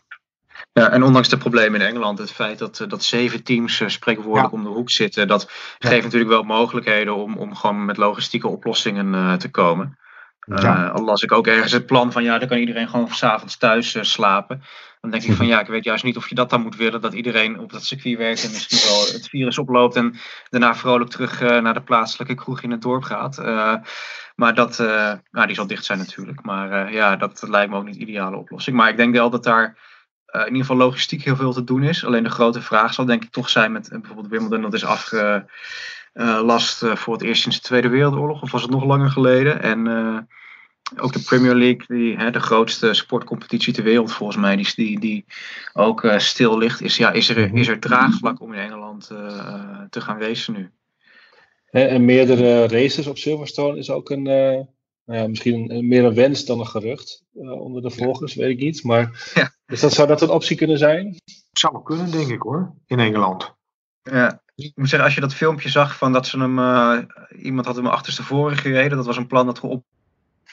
Ja, 0.74 0.89
en 0.89 1.04
ondanks 1.04 1.30
de 1.30 1.38
problemen 1.38 1.82
in 1.82 1.88
Engeland, 1.88 2.17
het 2.17 2.32
feit 2.32 2.60
dat, 2.60 2.86
dat 2.88 3.04
zeven 3.04 3.43
teams 3.43 3.84
spreekwoordelijk 3.86 4.52
ja. 4.54 4.58
om 4.58 4.63
de 4.63 4.69
hoek 4.69 4.89
zitten, 4.89 5.28
dat 5.28 5.52
geeft 5.80 6.04
natuurlijk 6.04 6.32
wel 6.32 6.43
mogelijkheden 6.43 7.15
om, 7.15 7.38
om 7.38 7.56
gewoon 7.56 7.86
met 7.86 7.98
logistieke 7.98 8.48
oplossingen 8.48 9.38
te 9.38 9.52
komen. 9.52 9.98
Ja. 10.56 10.86
Uh, 10.86 10.93
al 10.93 11.04
las 11.04 11.24
ik 11.24 11.32
ook 11.32 11.48
ergens 11.48 11.72
het 11.72 11.86
plan 11.86 12.12
van 12.12 12.24
ja, 12.24 12.38
dan 12.38 12.48
kan 12.48 12.58
iedereen 12.58 12.89
gewoon 12.89 13.10
s'avonds 13.10 13.58
thuis 13.58 13.95
uh, 13.95 14.04
slapen. 14.04 14.63
Dan 15.02 15.12
denk 15.12 15.24
ik 15.24 15.34
van 15.34 15.48
ja, 15.48 15.60
ik 15.60 15.67
weet 15.67 15.84
juist 15.84 16.04
niet 16.04 16.17
of 16.17 16.30
je 16.30 16.36
dat 16.36 16.50
dan 16.50 16.62
moet 16.62 16.76
willen. 16.76 17.02
Dat 17.02 17.13
iedereen 17.13 17.60
op 17.60 17.72
dat 17.72 17.84
circuit 17.84 18.17
werkt 18.17 18.43
en 18.43 18.52
misschien 18.52 18.89
wel 18.89 19.00
het 19.00 19.28
virus 19.30 19.58
oploopt. 19.58 19.95
En 19.95 20.15
daarna 20.50 20.76
vrolijk 20.76 21.10
terug 21.10 21.41
uh, 21.41 21.60
naar 21.60 21.74
de 21.74 21.82
plaatselijke 21.82 22.36
kroeg 22.36 22.62
in 22.62 22.72
het 22.72 22.82
dorp 22.82 23.04
gaat. 23.04 23.38
maar 24.36 24.54
dat, 24.54 24.78
nou, 25.32 25.48
die 25.48 25.56
zal 25.56 25.67
dicht 25.67 25.86
zijn 25.86 25.98
natuurlijk. 25.98 26.43
Maar 26.43 26.93
ja, 26.93 27.15
dat 27.15 27.43
lijkt 27.48 27.72
me 27.72 27.78
ook 27.78 27.86
niet 27.86 27.93
de 27.93 28.00
ideale 28.00 28.38
oplossing. 28.38 28.76
Maar 28.76 28.89
ik 28.89 28.98
denk 28.98 29.13
wel 29.13 29.30
dat 29.30 29.43
daar 29.43 29.78
in 30.31 30.45
ieder 30.45 30.61
geval 30.61 30.77
logistiek 30.77 31.23
heel 31.23 31.35
veel 31.35 31.53
te 31.53 31.63
doen 31.63 31.83
is. 31.83 32.05
Alleen 32.05 32.23
de 32.23 32.29
grote 32.29 32.61
vraag 32.61 32.93
zal 32.93 33.05
denk 33.05 33.23
ik 33.23 33.31
toch 33.31 33.49
zijn 33.49 33.71
met 33.71 33.89
bijvoorbeeld 33.89 34.27
Wimbledon. 34.27 34.61
Dat 34.61 34.73
is 34.73 34.85
afgelast 36.13 36.83
voor 36.93 37.13
het 37.13 37.23
eerst 37.23 37.41
sinds 37.41 37.57
de 37.57 37.63
Tweede 37.63 37.89
Wereldoorlog. 37.89 38.41
Of 38.41 38.51
was 38.51 38.61
het 38.61 38.71
nog 38.71 38.85
langer 38.85 39.09
geleden? 39.09 39.61
En 39.61 39.87
ook 40.97 41.13
de 41.13 41.23
Premier 41.23 41.55
League, 41.55 41.83
die, 41.87 42.17
hè, 42.17 42.31
de 42.31 42.39
grootste 42.39 42.93
sportcompetitie 42.93 43.73
ter 43.73 43.83
wereld 43.83 44.11
volgens 44.11 44.37
mij, 44.37 44.55
die, 44.55 44.71
die, 44.75 44.99
die 44.99 45.25
ook 45.73 46.03
uh, 46.03 46.17
stil 46.17 46.57
ligt. 46.57 46.81
Is, 46.81 46.97
ja, 46.97 47.11
is, 47.11 47.29
er, 47.29 47.53
is 47.53 47.67
er 47.67 47.79
draagvlak 47.79 48.41
om 48.41 48.53
in 48.53 48.59
Engeland 48.59 49.09
uh, 49.11 49.81
te 49.89 50.01
gaan 50.01 50.21
racen 50.21 50.53
nu? 50.53 50.69
En 51.71 52.05
meerdere 52.05 52.67
races 52.67 53.07
op 53.07 53.17
Silverstone 53.17 53.77
is 53.77 53.89
ook 53.89 54.09
een, 54.09 54.25
uh, 54.25 54.65
nou 55.05 55.19
ja, 55.19 55.27
misschien 55.27 55.73
een, 55.75 55.87
meer 55.87 56.03
een 56.03 56.13
wens 56.13 56.45
dan 56.45 56.59
een 56.59 56.67
gerucht 56.67 57.23
onder 57.33 57.81
de 57.81 57.89
volgers, 57.89 58.35
weet 58.35 58.49
ik 58.49 58.59
niet. 58.59 58.83
Maar 58.83 59.31
ja. 59.33 59.51
Dus 59.69 59.79
dat, 59.79 59.93
zou 59.93 60.08
dat 60.08 60.21
een 60.21 60.29
optie 60.29 60.58
kunnen 60.58 60.77
zijn? 60.77 61.21
Zou 61.51 61.84
kunnen, 61.84 62.12
denk 62.12 62.29
ik 62.29 62.41
hoor, 62.41 62.73
in 62.86 62.99
Engeland. 62.99 63.53
Ja, 64.01 64.41
ik 64.55 64.71
moet 64.75 64.89
zeggen, 64.89 65.08
als 65.08 65.15
je 65.15 65.21
dat 65.21 65.34
filmpje 65.34 65.69
zag 65.69 65.97
van 65.97 66.13
dat 66.13 66.27
ze 66.27 66.39
hem, 66.39 66.58
iemand 67.41 67.65
had 67.65 67.75
hem 67.75 67.88
achterstevoren 67.88 68.58
gereden, 68.58 68.97
dat 68.97 69.05
was 69.05 69.17
een 69.17 69.27
plan 69.27 69.45
dat 69.45 69.60
op 69.60 69.84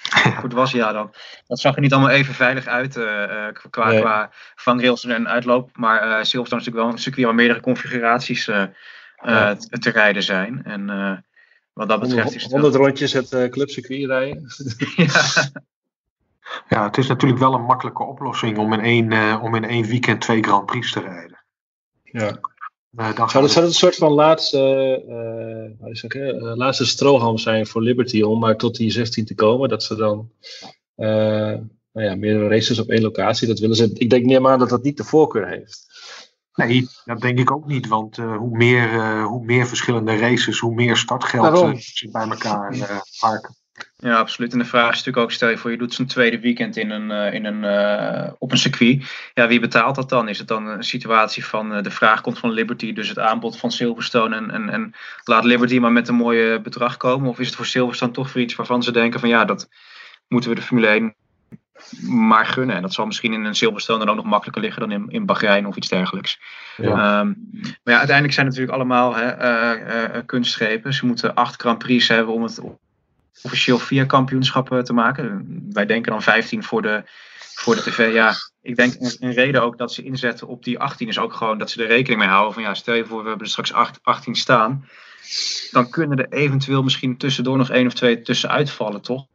goed 0.40 0.52
was, 0.52 0.70
ja, 0.70 0.92
dan. 0.92 1.14
Dat 1.46 1.60
zag 1.60 1.74
er 1.74 1.80
niet 1.80 1.92
allemaal 1.92 2.10
even 2.10 2.34
veilig 2.34 2.66
uit 2.66 2.96
uh, 2.96 3.46
qua, 3.70 3.88
nee. 3.88 4.00
qua 4.00 4.30
vangrails 4.54 5.04
en 5.04 5.28
uitloop. 5.28 5.70
Maar 5.76 6.02
uh, 6.02 6.08
Silverstone 6.08 6.42
is 6.42 6.50
natuurlijk 6.50 6.76
wel 6.76 6.88
een 6.88 6.98
circuit 6.98 7.26
waar 7.26 7.34
meerdere 7.34 7.60
configuraties 7.60 8.48
uh, 8.48 8.64
ja. 9.22 9.54
te, 9.54 9.78
te, 9.78 9.90
rijden 9.90 10.22
zijn. 10.22 10.64
En 10.64 10.86
wat 11.72 11.88
dat 11.88 12.00
betreft 12.00 12.34
is 12.34 12.42
het 12.42 12.52
100 12.52 12.74
rondjes 12.74 13.12
het 13.12 13.28
clubcircuit 13.28 14.06
rijden. 14.06 14.46
ja. 14.96 15.22
ja, 16.68 16.84
het 16.84 16.96
is 16.96 17.06
natuurlijk 17.06 17.40
wel 17.40 17.54
een 17.54 17.64
makkelijke 17.64 18.02
oplossing 18.02 18.58
om 18.58 18.72
in 18.72 18.80
één, 18.80 19.40
om 19.40 19.54
in 19.54 19.64
één 19.64 19.84
weekend 19.84 20.20
twee 20.20 20.42
Grand 20.42 20.66
Prix 20.66 20.92
te 20.92 21.00
rijden. 21.00 21.44
Ja. 22.02 22.38
Uh, 22.96 23.14
dan 23.14 23.30
zou, 23.30 23.44
het, 23.44 23.52
zou 23.52 23.64
het 23.64 23.74
een 23.74 23.80
soort 23.80 23.94
van 23.94 24.12
laatste, 24.12 24.58
uh, 25.08 26.22
uh, 26.22 26.56
laatste 26.56 26.86
strohalm 26.86 27.38
zijn 27.38 27.66
voor 27.66 27.82
Liberty 27.82 28.22
om 28.22 28.38
maar 28.38 28.56
tot 28.56 28.76
die 28.76 28.90
16 28.90 29.24
te 29.24 29.34
komen? 29.34 29.68
Dat 29.68 29.82
ze 29.82 29.96
dan 29.96 30.30
nou 30.96 32.08
ja, 32.08 32.14
meerdere 32.14 32.48
races 32.48 32.78
op 32.78 32.88
één 32.88 33.02
locatie, 33.02 33.48
dat 33.48 33.58
willen 33.58 33.76
ze. 33.76 33.90
Ik 33.94 34.10
denk 34.10 34.24
niet 34.24 34.40
maar 34.40 34.58
dat 34.58 34.68
dat 34.68 34.82
niet 34.82 34.96
de 34.96 35.04
voorkeur 35.04 35.48
heeft. 35.48 35.86
Nee, 36.54 36.88
dat 37.04 37.20
denk 37.20 37.38
ik 37.38 37.50
ook 37.50 37.66
niet. 37.66 37.86
Want 37.86 38.16
hoe, 38.16 38.56
meer, 38.56 39.22
hoe 39.22 39.44
meer 39.44 39.66
verschillende 39.66 40.16
races, 40.16 40.58
hoe 40.58 40.74
meer 40.74 40.96
startgeld 40.96 41.82
ze 41.82 42.10
bij 42.10 42.28
elkaar 42.28 43.00
harken. 43.18 43.56
Ja, 43.98 44.16
absoluut. 44.16 44.52
En 44.52 44.58
de 44.58 44.64
vraag 44.64 44.90
is 44.90 44.96
natuurlijk 44.96 45.16
ook, 45.24 45.32
stel 45.32 45.48
je 45.48 45.58
voor 45.58 45.70
je 45.70 45.76
doet 45.76 45.94
zo'n 45.94 46.06
tweede 46.06 46.40
weekend 46.40 46.76
in 46.76 46.90
een, 46.90 47.10
uh, 47.10 47.32
in 47.32 47.44
een, 47.44 47.62
uh, 47.62 48.32
op 48.38 48.52
een 48.52 48.58
circuit. 48.58 49.30
Ja, 49.34 49.48
wie 49.48 49.60
betaalt 49.60 49.94
dat 49.94 50.08
dan? 50.08 50.28
Is 50.28 50.38
het 50.38 50.48
dan 50.48 50.66
een 50.66 50.82
situatie 50.82 51.44
van 51.44 51.76
uh, 51.76 51.82
de 51.82 51.90
vraag 51.90 52.20
komt 52.20 52.38
van 52.38 52.50
Liberty, 52.50 52.92
dus 52.92 53.08
het 53.08 53.18
aanbod 53.18 53.58
van 53.58 53.70
Silverstone 53.70 54.36
en, 54.36 54.50
en, 54.50 54.68
en 54.68 54.94
laat 55.24 55.44
Liberty 55.44 55.78
maar 55.78 55.92
met 55.92 56.08
een 56.08 56.14
mooi 56.14 56.58
bedrag 56.58 56.96
komen? 56.96 57.28
Of 57.28 57.38
is 57.38 57.46
het 57.46 57.56
voor 57.56 57.66
Silverstone 57.66 58.12
toch 58.12 58.30
voor 58.30 58.40
iets 58.40 58.54
waarvan 58.54 58.82
ze 58.82 58.92
denken 58.92 59.20
van 59.20 59.28
ja, 59.28 59.44
dat 59.44 59.68
moeten 60.28 60.50
we 60.50 60.56
de 60.56 60.62
Formule 60.62 60.86
1 60.86 61.14
maar 62.08 62.46
gunnen. 62.46 62.76
En 62.76 62.82
dat 62.82 62.92
zal 62.92 63.06
misschien 63.06 63.32
in 63.32 63.44
een 63.44 63.54
Silverstone 63.54 63.98
dan 63.98 64.08
ook 64.08 64.16
nog 64.16 64.24
makkelijker 64.24 64.62
liggen 64.62 64.80
dan 64.80 64.90
in, 64.90 65.04
in 65.08 65.26
Bahrein 65.26 65.66
of 65.66 65.76
iets 65.76 65.88
dergelijks. 65.88 66.40
Ja. 66.76 67.20
Um, 67.20 67.48
maar 67.52 67.94
ja, 67.94 67.98
uiteindelijk 67.98 68.34
zijn 68.34 68.46
het 68.46 68.56
natuurlijk 68.56 68.72
allemaal 68.72 69.14
hè, 69.16 70.24
kunstschepen. 70.24 70.94
Ze 70.94 71.06
moeten 71.06 71.34
acht 71.34 71.60
Grand 71.60 71.78
Prix 71.78 72.08
hebben 72.08 72.34
om 72.34 72.42
het 72.42 72.60
officieel 73.42 73.78
vier 73.78 74.06
kampioenschappen 74.06 74.84
te 74.84 74.92
maken. 74.92 75.46
Wij 75.70 75.86
denken 75.86 76.12
dan 76.12 76.22
15 76.22 76.62
voor 76.62 76.82
de, 76.82 77.02
voor 77.54 77.74
de 77.74 77.82
tv. 77.82 78.12
Ja, 78.12 78.34
ik 78.62 78.76
denk 78.76 78.94
een, 78.98 79.32
reden 79.32 79.62
ook 79.62 79.78
dat 79.78 79.92
ze 79.92 80.02
inzetten 80.02 80.46
op 80.46 80.64
die 80.64 80.78
18 80.78 81.08
is 81.08 81.18
ook 81.18 81.32
gewoon 81.32 81.58
dat 81.58 81.70
ze 81.70 81.82
er 81.82 81.88
rekening 81.88 82.20
mee 82.20 82.30
houden 82.30 82.54
van 82.54 82.62
ja, 82.62 82.74
stel 82.74 82.94
je 82.94 83.04
voor 83.04 83.22
we 83.22 83.28
hebben 83.28 83.46
er 83.46 83.52
straks 83.52 83.72
8, 83.72 83.98
18 84.02 84.34
staan. 84.34 84.88
Dan 85.70 85.90
kunnen 85.90 86.18
er 86.18 86.32
eventueel 86.32 86.82
misschien 86.82 87.16
tussendoor 87.16 87.56
nog 87.56 87.70
één 87.70 87.86
of 87.86 87.94
twee 87.94 88.22
tussen 88.22 88.50
uitvallen, 88.50 89.02
toch? 89.02 89.26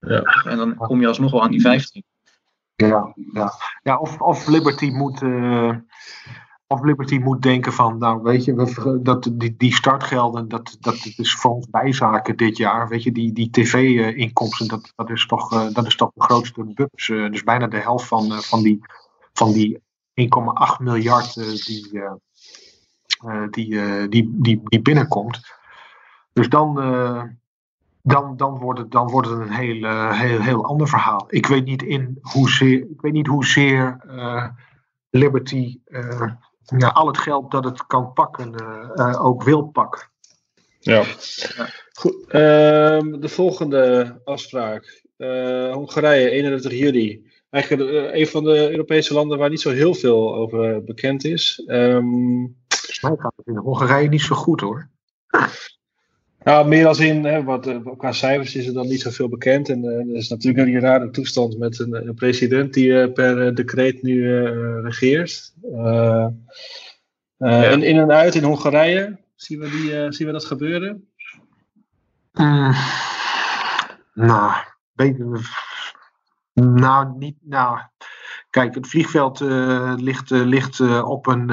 Ja. 0.00 0.22
En 0.22 0.56
dan 0.56 0.76
kom 0.76 1.00
je 1.00 1.06
alsnog 1.06 1.30
wel 1.30 1.42
aan 1.42 1.50
die 1.50 1.60
15. 1.60 2.04
Ja, 2.74 3.14
ja. 3.32 3.52
ja 3.82 3.98
of, 3.98 4.20
of 4.20 4.46
Liberty 4.46 4.90
moet. 4.90 5.22
Uh, 5.22 5.74
of 6.68 6.82
Liberty 6.82 7.18
moet 7.18 7.42
denken 7.42 7.72
van, 7.72 7.98
nou 7.98 8.22
weet 8.22 8.44
je, 8.44 9.00
dat, 9.02 9.30
die, 9.32 9.54
die 9.56 9.74
startgelden, 9.74 10.48
dat, 10.48 10.76
dat 10.80 11.12
is 11.16 11.34
voor 11.34 11.50
ons 11.50 11.70
bijzaken 11.70 12.36
dit 12.36 12.56
jaar. 12.56 12.88
Weet 12.88 13.02
je, 13.02 13.12
die, 13.12 13.32
die 13.32 13.50
tv-inkomsten, 13.50 14.68
dat, 14.68 14.92
dat, 14.96 15.10
is 15.10 15.26
toch, 15.26 15.52
uh, 15.52 15.72
dat 15.72 15.86
is 15.86 15.96
toch 15.96 16.10
de 16.14 16.22
grootste 16.22 16.64
bubs. 16.64 17.08
Uh, 17.08 17.30
dus 17.30 17.42
bijna 17.42 17.66
de 17.66 17.78
helft 17.78 18.06
van, 18.06 18.32
uh, 18.32 18.38
van 18.38 18.62
die, 18.62 18.80
van 19.32 19.52
die 19.52 19.78
1,8 19.78 20.82
miljard 20.82 21.34
die, 21.34 21.90
die, 23.50 24.08
die, 24.08 24.40
die, 24.40 24.60
die 24.64 24.82
binnenkomt. 24.82 25.40
Dus 26.32 26.48
dan, 26.48 26.74
dan, 28.02 28.36
dan, 28.36 28.58
wordt 28.58 28.78
het, 28.78 28.90
dan 28.90 29.10
wordt 29.10 29.28
het 29.28 29.38
een 29.38 29.52
heel, 29.52 30.10
heel, 30.10 30.40
heel 30.40 30.64
ander 30.64 30.88
verhaal. 30.88 31.26
Ik 31.28 31.46
weet 31.46 31.64
niet, 31.64 31.82
in 31.82 32.18
hoezeer, 32.20 32.80
ik 32.80 33.00
weet 33.00 33.12
niet 33.12 33.26
hoezeer 33.26 34.00
Liberty 35.10 35.78
ja, 36.78 36.88
al 36.88 37.06
het 37.06 37.18
geld 37.18 37.50
dat 37.50 37.64
het 37.64 37.86
kan 37.86 38.12
pakken 38.12 38.52
uh, 38.96 39.24
ook 39.24 39.42
wil 39.42 39.62
pakken. 39.62 40.10
Ja. 40.80 41.04
Goed, 41.92 42.14
uh, 42.26 42.30
de 43.20 43.28
volgende 43.28 44.20
afspraak. 44.24 45.04
Uh, 45.16 45.72
Hongarije, 45.72 46.30
31 46.30 46.72
juli. 46.72 47.30
Eigenlijk 47.50 48.14
een 48.14 48.26
van 48.26 48.44
de 48.44 48.70
Europese 48.70 49.14
landen 49.14 49.38
waar 49.38 49.50
niet 49.50 49.60
zo 49.60 49.70
heel 49.70 49.94
veel 49.94 50.34
over 50.34 50.84
bekend 50.84 51.24
is. 51.24 51.62
Um, 51.66 52.56
Volgens 52.68 53.00
mij 53.00 53.16
gaat 53.16 53.32
het 53.36 53.46
in 53.46 53.56
Hongarije 53.56 54.08
niet 54.08 54.22
zo 54.22 54.34
goed 54.34 54.60
hoor. 54.60 54.90
Nou, 56.46 56.68
meer 56.68 56.86
als 56.86 56.98
in, 56.98 57.24
hè, 57.24 57.44
wat, 57.44 57.66
eh, 57.66 57.76
qua 57.96 58.12
cijfers 58.12 58.54
is 58.54 58.66
er 58.66 58.72
dan 58.72 58.86
niet 58.86 59.00
zoveel 59.00 59.28
bekend. 59.28 59.68
En 59.68 59.84
uh, 59.84 60.10
er 60.10 60.14
is 60.14 60.28
natuurlijk 60.28 60.68
een 60.68 60.80
rare 60.80 61.10
toestand 61.10 61.58
met 61.58 61.78
een, 61.78 62.08
een 62.08 62.14
president 62.14 62.74
die 62.74 62.88
uh, 62.88 63.12
per 63.12 63.54
decreet 63.54 64.02
nu 64.02 64.42
regeert. 64.82 65.54
Ja. 67.38 67.70
in, 67.70 67.82
in 67.82 67.98
en 67.98 68.12
uit 68.12 68.34
in 68.34 68.42
Hongarije, 68.42 69.18
zien 69.34 69.58
we, 69.58 69.70
die, 69.70 70.12
zien 70.12 70.26
we 70.26 70.32
dat 70.32 70.44
gebeuren? 70.44 71.08
Mm, 72.32 72.74
nou, 74.14 74.52
beter, 74.92 75.50
nou, 76.52 77.18
niet, 77.18 77.36
nou, 77.40 77.78
kijk, 78.50 78.74
het 78.74 78.86
vliegveld 78.86 79.40
ligt, 80.00 80.30
ligt, 80.30 80.80
op 81.02 81.26
een, 81.26 81.50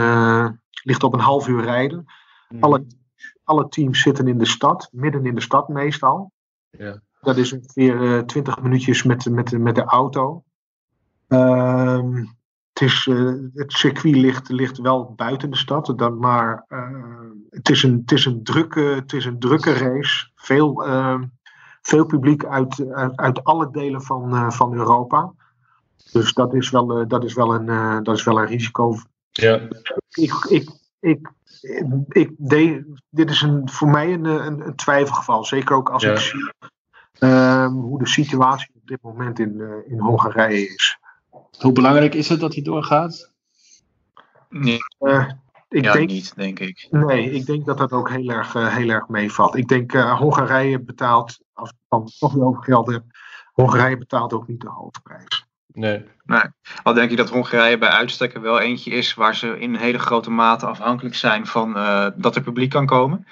ligt 0.84 1.04
op 1.04 1.14
een 1.14 1.20
half 1.20 1.48
uur 1.48 1.64
rijden. 1.64 2.06
Mm. 2.50 2.64
Alle 2.64 2.86
alle 3.44 3.68
teams 3.68 4.02
zitten 4.02 4.28
in 4.28 4.38
de 4.38 4.46
stad, 4.46 4.90
midden 4.92 5.26
in 5.26 5.36
de 5.36 5.42
stad 5.42 5.68
meestal. 5.68 6.32
Ja. 6.70 7.02
Dat 7.22 7.38
is 7.38 7.54
ongeveer 7.54 8.18
eh, 8.18 8.24
20 8.24 8.62
minuutjes 8.62 9.04
met, 9.04 9.30
met, 9.30 9.52
met 9.60 9.76
de 9.76 9.84
auto. 9.84 10.44
Uh, 11.28 12.04
het, 12.74 12.82
is, 12.82 13.06
uh, 13.06 13.34
het 13.54 13.72
circuit 13.72 14.16
ligt, 14.16 14.50
ligt 14.50 14.78
wel 14.78 15.14
buiten 15.16 15.50
de 15.50 15.58
stad, 15.58 15.94
dan, 15.96 16.18
maar 16.18 16.66
uh, 16.70 17.30
het, 17.50 17.70
is 17.70 17.84
een, 17.84 18.00
het, 18.02 18.12
is 18.12 18.26
een 18.26 18.44
drukke, 18.44 18.80
het 18.80 19.14
is 19.14 19.26
een 19.26 19.40
drukke 19.40 19.74
race. 19.74 20.30
Veel, 20.36 20.86
ehm, 20.86 21.24
veel 21.82 22.06
publiek 22.06 22.46
uit, 22.46 22.90
uit, 22.90 23.18
uit, 23.18 23.44
alle 23.44 23.72
delen 23.72 24.02
van, 24.02 24.52
van 24.52 24.74
Europa. 24.74 25.34
Dus 26.12 26.34
dat 26.34 26.54
is 26.54 26.70
wel, 26.70 27.08
dat 27.08 27.24
is 27.24 27.34
wel, 27.34 27.54
een, 27.56 28.04
dat 28.04 28.18
is 28.18 28.24
wel 28.24 28.40
een 28.40 28.48
risico. 28.48 28.96
Ja. 29.32 29.62
Ik, 30.10 30.46
ik, 30.50 30.70
ik 31.00 31.32
ik 32.08 32.32
de, 32.38 32.94
dit 33.10 33.30
is 33.30 33.42
een, 33.42 33.70
voor 33.70 33.90
mij 33.90 34.14
een, 34.14 34.26
een, 34.26 34.68
een 34.68 34.76
twijfelgeval. 34.76 35.46
Zeker 35.46 35.76
ook 35.76 35.90
als 35.90 36.04
ik 36.04 36.18
zie 36.18 36.52
um, 37.20 37.72
hoe 37.72 38.00
de 38.00 38.08
situatie 38.08 38.72
op 38.76 38.88
dit 38.88 39.02
moment 39.02 39.40
in, 39.40 39.54
uh, 39.58 39.92
in 39.92 40.00
Hongarije 40.00 40.68
is. 40.68 40.98
Hoe 41.60 41.72
belangrijk 41.72 42.14
is 42.14 42.30
het 42.30 42.40
dat 42.40 42.54
hij 42.54 42.64
doorgaat? 42.64 43.32
Nee, 44.50 44.80
Eh, 44.98 45.30
ik 45.70 45.84
ja, 45.84 45.94
denk, 45.94 46.10
niet, 46.10 46.36
denk 46.36 46.60
ik. 46.60 46.88
Nee, 46.92 47.32
ik 47.32 47.46
denk 47.46 47.66
dat 47.66 47.78
dat 47.78 47.92
ook 47.92 48.10
heel 48.10 48.30
erg, 48.30 48.56
eh, 48.56 48.76
heel 48.76 48.90
erg 48.90 49.08
meevalt. 49.08 49.56
Ik 49.56 49.68
denk 49.68 49.94
eh, 49.94 50.20
Hongarije 50.20 50.80
betaalt, 50.80 51.40
als 51.54 51.70
ik 51.70 51.76
het 51.80 51.90
dan 51.90 52.12
toch 52.20 52.34
weer 52.34 52.46
over 52.46 52.64
geld 52.64 52.88
heb, 52.88 53.04
Hongarije 53.54 53.98
betaalt 53.98 54.34
ook 54.34 54.48
niet 54.48 54.62
de 54.62 54.70
hoofdprijs. 54.70 55.43
Nee. 55.74 56.04
Al 56.84 56.94
denk 56.94 57.12
ik 57.12 57.18
dat 57.18 57.30
Hongarije 57.30 57.78
bij 57.78 57.90
uitstek 57.90 58.34
er 58.34 58.42
wel 58.42 58.60
eentje 58.60 58.92
is 58.92 59.14
waar 59.14 59.36
ze 59.36 59.60
in 59.60 59.76
hele 59.76 60.00
grote 60.00 60.30
mate 60.30 60.66
afhankelijk 60.66 61.16
zijn 61.16 61.48
van 61.48 61.78
eh, 61.78 62.08
dat 62.16 62.36
er 62.36 62.42
publiek 62.42 62.70
kan 62.70 62.86
komen. 62.86 63.28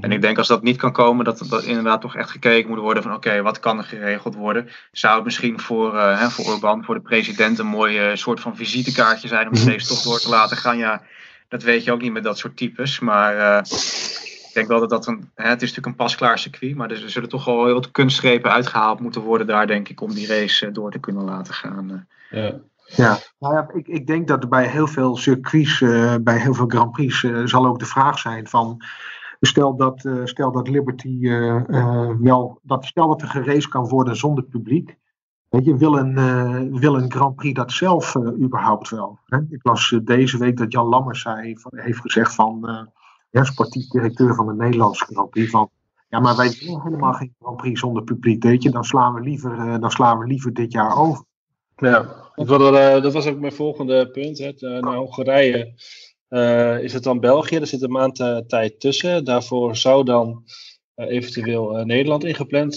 En 0.00 0.12
ik 0.12 0.20
denk 0.20 0.38
als 0.38 0.48
dat 0.48 0.62
niet 0.62 0.76
kan 0.76 0.92
komen, 0.92 1.24
dat 1.24 1.46
dat 1.48 1.64
inderdaad 1.64 2.00
toch 2.00 2.16
echt 2.16 2.30
gekeken 2.30 2.70
moet 2.70 2.78
worden 2.78 3.02
van 3.02 3.14
oké, 3.14 3.42
wat 3.42 3.60
kan 3.60 3.78
er 3.78 3.84
geregeld 3.84 4.34
worden? 4.34 4.68
Zou 4.92 5.14
het 5.14 5.24
misschien 5.24 5.60
voor, 5.60 5.96
eh 5.98 6.20
hè, 6.20 6.30
voor 6.30 6.44
Orbán, 6.44 6.84
voor 6.84 6.94
de 6.94 7.00
president, 7.00 7.58
een 7.58 7.66
mooi 7.66 7.98
eh, 7.98 8.16
soort 8.16 8.40
van 8.40 8.56
visitekaartje 8.56 9.28
zijn 9.28 9.46
om 9.46 9.54
de 9.54 9.64
race 9.64 9.86
toch 9.86 10.02
door 10.02 10.20
te 10.20 10.28
laten 10.28 10.56
gaan? 10.56 10.78
Ja, 10.78 11.02
dat 11.48 11.62
weet 11.62 11.84
je 11.84 11.92
ook 11.92 12.02
niet 12.02 12.12
met 12.12 12.24
dat 12.24 12.38
soort 12.38 12.56
types. 12.56 12.98
Maar 12.98 13.36
eh, 13.36 13.62
denk 14.54 14.68
wel 14.68 14.80
dat 14.80 14.90
dat 14.90 15.06
een, 15.06 15.30
hè, 15.34 15.48
het 15.48 15.62
is 15.62 15.68
natuurlijk 15.68 15.86
een 15.86 16.04
pasklaar 16.04 16.38
circuit, 16.38 16.76
maar 16.76 16.90
er 16.90 17.10
zullen 17.10 17.28
toch 17.28 17.44
wel 17.44 17.64
heel 17.64 17.74
wat 17.74 17.90
kunstgrepen 17.90 18.50
uitgehaald 18.52 19.00
moeten 19.00 19.20
worden 19.22 19.46
daar 19.46 19.66
denk 19.66 19.88
ik 19.88 20.00
om 20.00 20.10
die 20.14 20.26
race 20.26 20.66
eh, 20.66 20.72
door 20.72 20.90
te 20.90 20.98
kunnen 20.98 21.24
laten 21.24 21.54
gaan. 21.54 21.90
eh. 22.30 22.42
Ja. 22.44 22.60
Ja, 22.96 23.18
nou 23.38 23.54
ja, 23.54 23.70
ik, 23.74 23.86
ik 23.88 24.06
denk 24.06 24.28
dat 24.28 24.48
bij 24.48 24.66
heel 24.68 24.86
veel 24.86 25.16
circuits, 25.16 25.80
eh, 25.80 26.14
bij 26.20 26.38
heel 26.38 26.54
veel 26.54 26.66
Grand 26.68 26.92
Prix, 26.92 27.24
eh, 27.24 27.40
zal 27.44 27.66
ook 27.66 27.78
de 27.78 27.84
vraag 27.86 28.18
zijn 28.18 28.48
van. 28.48 28.80
Stel 29.40 29.76
dat, 29.76 30.04
eh, 30.04 30.12
stel 30.24 30.52
dat 30.52 30.68
Liberty 30.68 31.18
eh, 31.22 31.68
eh, 31.68 32.10
wel. 32.20 32.58
Dat, 32.62 32.84
stel 32.84 33.08
dat 33.08 33.22
er 33.22 33.28
geraced 33.28 33.68
kan 33.68 33.88
worden 33.88 34.16
zonder 34.16 34.44
publiek. 34.44 34.96
Weet 35.48 35.64
je, 35.64 35.76
wil 35.76 35.98
een, 35.98 36.16
eh, 36.18 36.80
wil 36.80 36.94
een 36.96 37.12
Grand 37.12 37.36
Prix 37.36 37.54
dat 37.54 37.72
zelf 37.72 38.14
eh, 38.14 38.22
überhaupt 38.22 38.88
wel? 38.90 39.18
Hè? 39.26 39.38
Ik 39.50 39.60
las 39.62 39.98
deze 40.02 40.38
week 40.38 40.56
dat 40.56 40.72
Jan 40.72 40.86
Lammers 40.88 41.20
zei, 41.22 41.56
van- 41.58 41.78
heeft 41.78 42.00
gezegd 42.00 42.34
van. 42.34 42.88
Ja, 43.34 43.44
sportief 43.44 43.88
directeur 43.88 44.34
van 44.34 44.46
de 44.46 44.54
Nederlandse 44.54 45.04
Grand 45.04 45.30
ja, 46.14 46.20
maar 46.20 46.36
wij 46.36 46.56
willen 46.60 46.82
helemaal 46.82 47.12
geen 47.12 47.34
Grand 47.40 47.56
Prix 47.56 47.80
zonder 47.80 48.02
publiek. 48.02 48.42
Weet 48.42 48.62
je, 48.62 48.70
dan 48.70 48.84
slaan 48.84 49.14
we 49.14 49.20
liever, 49.20 49.58
eh, 49.58 49.80
dan 49.80 49.90
slaan 49.90 50.18
we 50.18 50.26
liever 50.26 50.52
dit 50.52 50.72
jaar 50.72 50.98
over. 50.98 51.24
Ja, 51.76 52.30
eh, 52.34 53.02
dat 53.02 53.12
was 53.12 53.26
ook 53.26 53.38
mijn 53.38 53.52
volgende 53.52 54.10
punt. 54.10 54.38
Hè. 54.38 54.48
Eh, 54.48 54.82
naar 54.82 54.96
Hongarije 54.96 55.74
is 56.82 56.92
het 56.92 57.02
dan 57.02 57.20
België. 57.20 57.56
Er 57.56 57.66
zit 57.66 57.82
een 57.82 57.90
maand 57.90 58.16
tijd 58.46 58.80
tussen. 58.80 59.24
Daarvoor 59.24 59.76
zou 59.76 60.04
dan 60.04 60.44
eventueel 60.94 61.84
Nederland 61.84 62.24
ingepland 62.24 62.76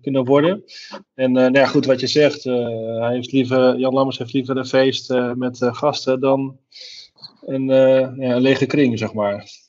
kunnen 0.00 0.24
worden. 0.24 0.64
En 1.14 1.32
nou 1.32 1.52
ja, 1.52 1.66
goed, 1.66 1.86
wat 1.86 2.00
je 2.00 2.06
zegt, 2.06 2.44
hij 2.44 3.12
heeft 3.12 3.32
liever, 3.32 3.78
Jan 3.78 3.94
Lammers 3.94 4.18
heeft 4.18 4.32
liever 4.32 4.56
een 4.56 4.66
feest 4.66 5.14
met 5.34 5.58
gasten 5.60 6.20
dan 6.20 6.58
een, 7.40 7.66
ja, 7.66 8.34
een 8.34 8.40
lege 8.40 8.66
kring, 8.66 8.98
zeg 8.98 9.12
maar. 9.12 9.67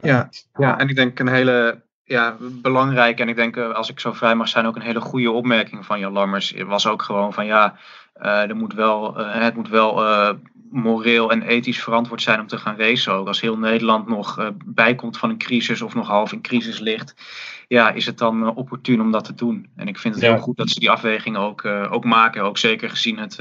Ja, 0.00 0.28
ja, 0.58 0.78
en 0.78 0.88
ik 0.88 0.96
denk 0.96 1.18
een 1.18 1.28
hele 1.28 1.82
ja, 2.04 2.36
belangrijke 2.40 3.22
en 3.22 3.28
ik 3.28 3.36
denk 3.36 3.56
eh, 3.56 3.70
als 3.70 3.90
ik 3.90 4.00
zo 4.00 4.12
vrij 4.12 4.34
mag 4.34 4.48
zijn 4.48 4.66
ook 4.66 4.76
een 4.76 4.82
hele 4.82 5.00
goede 5.00 5.30
opmerking 5.30 5.86
van 5.86 5.98
Jan 5.98 6.12
Lammers 6.12 6.54
was 6.66 6.86
ook 6.86 7.02
gewoon 7.02 7.32
van 7.32 7.46
ja, 7.46 7.76
eh, 8.18 8.48
er 8.48 8.56
moet 8.56 8.72
wel, 8.72 9.18
eh, 9.18 9.42
het 9.42 9.54
moet 9.54 9.68
wel 9.68 10.04
eh, 10.04 10.34
moreel 10.70 11.30
en 11.30 11.42
ethisch 11.42 11.82
verantwoord 11.82 12.22
zijn 12.22 12.40
om 12.40 12.46
te 12.46 12.58
gaan 12.58 12.76
racen 12.76 13.12
ook. 13.12 13.26
Als 13.26 13.40
heel 13.40 13.58
Nederland 13.58 14.08
nog 14.08 14.52
bijkomt 14.64 15.18
van 15.18 15.30
een 15.30 15.38
crisis 15.38 15.82
of 15.82 15.94
nog 15.94 16.06
half 16.06 16.32
in 16.32 16.40
crisis 16.40 16.78
ligt, 16.78 17.14
ja, 17.68 17.90
is 17.90 18.06
het 18.06 18.18
dan 18.18 18.54
opportun 18.54 19.00
om 19.00 19.10
dat 19.10 19.24
te 19.24 19.34
doen. 19.34 19.68
En 19.76 19.88
ik 19.88 19.98
vind 19.98 20.14
het 20.14 20.22
Ja. 20.22 20.32
heel 20.32 20.40
goed 20.40 20.56
dat 20.56 20.68
ze 20.68 20.80
die 20.80 20.90
afweging 20.90 21.36
ook, 21.36 21.64
ook 21.64 22.04
maken, 22.04 22.42
ook 22.42 22.58
zeker 22.58 22.90
gezien 22.90 23.18
het... 23.18 23.38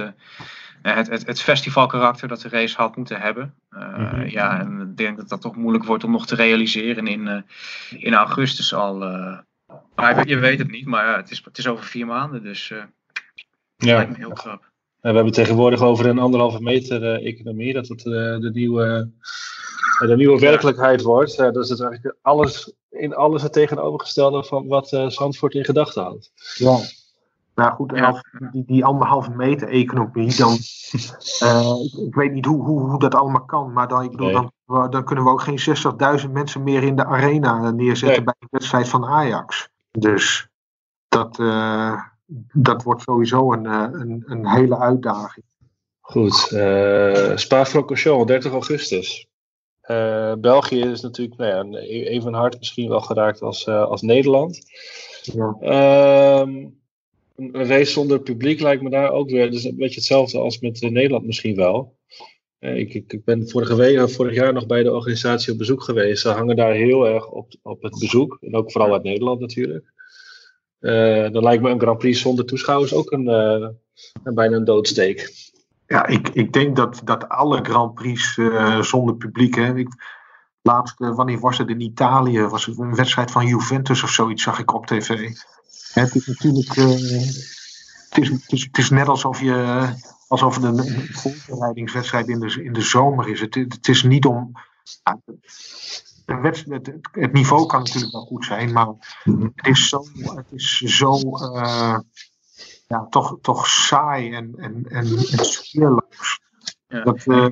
eh, 0.85 0.95
het, 0.95 1.09
het, 1.09 1.25
het 1.25 1.41
festivalkarakter 1.41 2.27
dat 2.27 2.41
de 2.41 2.49
race 2.49 2.77
had 2.77 2.95
moeten 2.95 3.21
hebben. 3.21 3.53
Uh, 3.71 3.97
Mhm. 3.97 4.29
Ja, 4.29 4.59
en 4.59 4.81
ik 4.81 4.97
denk 4.97 5.17
dat 5.17 5.29
dat 5.29 5.41
toch 5.41 5.55
moeilijk 5.55 5.83
wordt 5.83 6.03
om 6.03 6.11
nog 6.11 6.27
te 6.27 6.35
realiseren 6.35 7.07
in, 7.07 7.27
uh, 7.27 7.41
in 8.01 8.13
augustus 8.13 8.73
al. 8.73 9.03
Uh, 9.03 9.37
maar 9.95 10.27
je 10.27 10.37
weet 10.37 10.59
het 10.59 10.71
niet, 10.71 10.85
maar 10.85 11.17
het, 11.17 11.31
is, 11.31 11.41
het 11.43 11.57
is 11.57 11.67
over 11.67 11.85
vier 11.85 12.05
maanden, 12.05 12.43
dus 12.43 12.69
uh, 12.69 12.83
ja. 13.75 13.95
lijkt 13.95 14.11
me 14.11 14.17
heel 14.17 14.33
krap. 14.33 14.71
We 15.01 15.11
hebben 15.11 15.33
tegenwoordig 15.33 15.81
over 15.81 16.05
een 16.05 16.19
anderhalve 16.19 16.61
meter 16.61 17.01
uh, 17.01 17.27
economie, 17.27 17.73
dat 17.73 17.87
het 17.87 18.05
uh, 18.05 18.13
de, 18.39 18.49
nieuwe, 18.53 19.11
de 19.99 20.15
nieuwe 20.15 20.39
werkelijkheid 20.39 21.01
wordt. 21.01 21.39
Uh, 21.39 21.51
dus 21.51 21.69
het 21.69 21.79
is 21.79 21.85
eigenlijk 21.85 22.17
alles, 22.21 22.73
in 22.89 23.15
alles 23.15 23.41
het 23.41 23.53
tegenovergestelde 23.53 24.43
van 24.43 24.67
wat 24.67 24.87
Zandvoort 25.07 25.53
in 25.53 25.65
gedachten 25.65 26.03
had. 26.03 26.31
Ja. 26.55 26.77
Nou 27.55 27.73
goed, 27.73 27.93
en 27.93 28.03
als 28.03 28.21
die, 28.51 28.63
die 28.65 28.85
anderhalve 28.85 29.31
meter 29.31 29.67
economie, 29.67 30.35
dan. 30.35 30.57
Uh, 31.43 31.75
ik, 31.85 31.93
ik, 32.07 32.15
weet 32.15 32.31
niet 32.31 32.45
hoe, 32.45 32.63
hoe, 32.63 32.89
hoe, 32.89 32.99
dat 32.99 33.15
allemaal 33.15 33.45
kan, 33.45 33.73
maar 33.73 33.87
dan, 33.87 34.03
ik 34.03 34.11
bedoel, 34.11 34.31
nee. 34.31 34.49
dan, 34.65 34.91
dan, 34.91 35.03
kunnen 35.03 35.23
we 35.23 35.29
ook 35.29 35.41
geen 35.41 35.59
60.000 36.25 36.31
mensen 36.31 36.63
meer 36.63 36.83
in 36.83 36.95
de 36.95 37.05
arena 37.05 37.71
neerzetten 37.71 38.23
nee. 38.23 38.25
bij 38.25 38.35
een 38.39 38.47
wedstrijd 38.51 38.89
van 38.89 39.05
Ajax. 39.05 39.69
Dus 39.91 40.49
dat, 41.07 41.39
uh, 41.39 42.01
dat 42.53 42.83
wordt 42.83 43.01
sowieso 43.01 43.53
een, 43.53 43.65
uh, 43.65 43.87
een, 43.91 44.23
een 44.25 44.47
hele 44.47 44.79
uitdaging. 44.79 45.45
Goed, 45.99 46.49
uh, 46.51 47.35
Spa-Francorchamps, 47.35 48.25
30 48.25 48.51
augustus. 48.51 49.27
Uh, 49.87 50.33
België 50.33 50.81
is 50.81 51.01
natuurlijk 51.01 51.37
nou 51.37 51.71
ja, 51.71 51.79
even 51.87 52.33
hard 52.33 52.57
misschien 52.57 52.89
wel 52.89 53.01
geraakt 53.01 53.41
als, 53.41 53.67
als 53.67 54.01
Nederland. 54.01 54.59
Ja. 55.21 55.55
Uh, 55.61 56.67
een 57.35 57.65
race 57.65 57.91
zonder 57.91 58.19
publiek 58.19 58.61
lijkt 58.61 58.81
me 58.81 58.89
daar 58.89 59.11
ook 59.11 59.29
weer. 59.29 59.51
Dus 59.51 59.63
een 59.63 59.75
beetje 59.75 59.95
hetzelfde 59.95 60.39
als 60.39 60.59
met 60.59 60.81
uh, 60.81 60.89
Nederland 60.89 61.25
misschien 61.25 61.55
wel. 61.55 61.97
Uh, 62.59 62.77
ik, 62.77 62.93
ik, 62.93 63.13
ik, 63.13 63.23
ben 63.23 63.49
vorige 63.49 63.75
week, 63.75 64.09
vorig 64.09 64.35
jaar 64.35 64.53
nog 64.53 64.65
bij 64.65 64.83
de 64.83 64.93
organisatie 64.93 65.51
op 65.51 65.57
bezoek 65.57 65.83
geweest. 65.83 66.21
Ze 66.21 66.29
hangen 66.29 66.55
daar 66.55 66.73
heel 66.73 67.07
erg 67.07 67.29
op, 67.29 67.53
op 67.61 67.83
het 67.83 67.99
bezoek. 67.99 68.37
En 68.41 68.55
ook 68.55 68.71
vooral 68.71 68.93
uit 68.93 69.03
Nederland 69.03 69.39
natuurlijk. 69.39 69.93
Dan 71.31 71.43
lijkt 71.43 71.63
me 71.63 71.69
een 71.69 71.79
Grand 71.79 71.97
Prix 71.97 72.21
zonder 72.21 72.45
toeschouwers 72.45 72.93
ook 72.93 73.11
een, 73.11 73.23
bijna 74.23 74.55
een 74.55 74.63
doodsteek. 74.63 75.33
Ja, 75.87 76.07
ik, 76.07 76.29
ik 76.29 76.53
denk 76.53 76.75
dat, 76.75 77.01
dat 77.03 77.29
alle 77.29 77.63
Grand 77.63 77.93
Prix 77.93 78.39
zonder 78.81 79.15
publiek. 79.15 79.55
Hè, 79.55 79.75
ik, 79.75 79.87
laatst, 80.61 80.95
wanneer 80.97 81.39
was 81.39 81.57
het 81.57 81.69
in 81.69 81.81
Italië? 81.81 82.41
Was 82.41 82.67
een 82.67 82.95
wedstrijd 82.95 83.31
van 83.31 83.47
Juventus 83.47 84.03
of 84.03 84.09
zoiets, 84.09 84.43
zag 84.43 84.59
ik 84.59 84.73
op 84.73 84.85
tv. 84.85 85.29
Het 86.03 86.15
is 86.15 86.25
natuurlijk. 86.25 86.75
Uh, 86.75 86.85
het, 88.09 88.17
is, 88.17 88.29
het, 88.29 88.51
is, 88.51 88.63
het 88.63 88.77
is 88.77 88.89
net 88.89 89.07
alsof 89.07 89.39
je. 89.39 89.87
alsof 90.27 90.55
het 90.55 90.63
een, 90.63 90.77
een 90.77 91.07
voorbereidingswedstrijd 91.13 92.27
in 92.27 92.39
de, 92.39 92.63
in 92.63 92.73
de 92.73 92.81
zomer 92.81 93.29
is. 93.29 93.39
Het, 93.39 93.55
het 93.55 93.87
is 93.87 94.03
niet 94.03 94.25
om. 94.25 94.51
Een 96.25 96.41
wedstrijd, 96.41 96.85
het, 96.85 97.07
het, 97.11 97.33
niveau 97.33 97.65
kan 97.65 97.79
natuurlijk 97.79 98.13
wel 98.13 98.25
goed 98.25 98.45
zijn, 98.45 98.71
maar 98.71 98.87
het 99.55 99.67
is 99.67 99.89
zo. 99.89 100.05
Het 100.35 100.51
is 100.51 100.77
zo 100.77 101.19
ja, 102.87 103.07
toch, 103.09 103.37
toch 103.41 103.67
saai 103.67 104.33
en, 104.33 104.53
en, 104.57 104.85
en, 104.89 105.05
en 105.17 105.45
sfeerloos. 105.45 106.39
Ja. 106.87 107.03
Dat, 107.03 107.25
uh, 107.25 107.47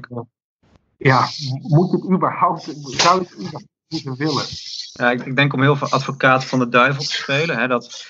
ja, 0.98 1.28
moet 1.62 1.92
het 1.92 2.10
überhaupt, 2.10 2.64
zou 2.82 3.20
het 3.20 3.34
überhaupt 3.34 3.68
moeten 3.88 4.16
willen? 4.16 4.46
Ja, 4.94 5.12
ik, 5.12 5.26
ik, 5.26 5.36
denk 5.36 5.54
om 5.54 5.62
heel 5.62 5.76
veel 5.76 5.90
advocaat 5.90 6.46
van 6.46 6.60
de 6.60 6.70
duivel 6.70 7.04
te 7.04 7.12
spelen. 7.12 7.58
Hè, 7.58 7.68
dat 7.68 8.06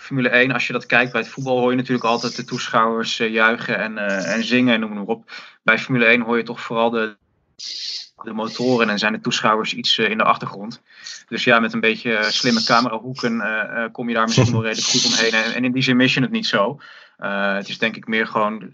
Formule 0.00 0.28
1, 0.28 0.52
als 0.52 0.66
je 0.66 0.72
dat 0.72 0.86
kijkt 0.86 1.12
bij 1.12 1.20
het 1.20 1.30
voetbal, 1.30 1.58
hoor 1.58 1.70
je 1.70 1.76
natuurlijk 1.76 2.04
altijd 2.04 2.36
de 2.36 2.44
toeschouwers 2.44 3.20
uh, 3.20 3.32
juichen 3.32 3.78
en, 3.78 3.92
uh, 3.92 4.34
en 4.34 4.44
zingen 4.44 4.74
en 4.74 4.80
noem 4.80 4.92
maar 4.92 5.02
op. 5.02 5.30
Bij 5.62 5.78
Formule 5.78 6.04
1 6.04 6.20
hoor 6.20 6.36
je 6.36 6.42
toch 6.42 6.60
vooral 6.60 6.90
de, 6.90 7.16
de 8.22 8.32
motoren 8.32 8.88
en 8.88 8.98
zijn 8.98 9.12
de 9.12 9.20
toeschouwers 9.20 9.74
iets 9.74 9.98
in 9.98 10.18
de 10.18 10.24
achtergrond. 10.24 10.82
Dus 11.28 11.44
ja, 11.44 11.60
met 11.60 11.72
een 11.72 11.80
beetje 11.80 12.22
slimme 12.22 12.64
camerahoeken 12.64 13.42
kom 13.92 14.08
je 14.08 14.14
daar 14.14 14.24
misschien 14.24 14.52
wel 14.52 14.62
redelijk 14.62 14.88
goed 14.88 15.04
omheen. 15.04 15.54
En, 15.54 15.64
in 15.64 15.72
die 15.72 15.82
zin 15.82 15.96
mis 15.96 16.14
het 16.14 16.30
niet 16.30 16.46
zo. 16.46 16.80
Het 17.16 17.68
is 17.68 17.78
denk 17.78 17.96
ik 17.96 18.06
meer 18.06 18.26
gewoon 18.26 18.72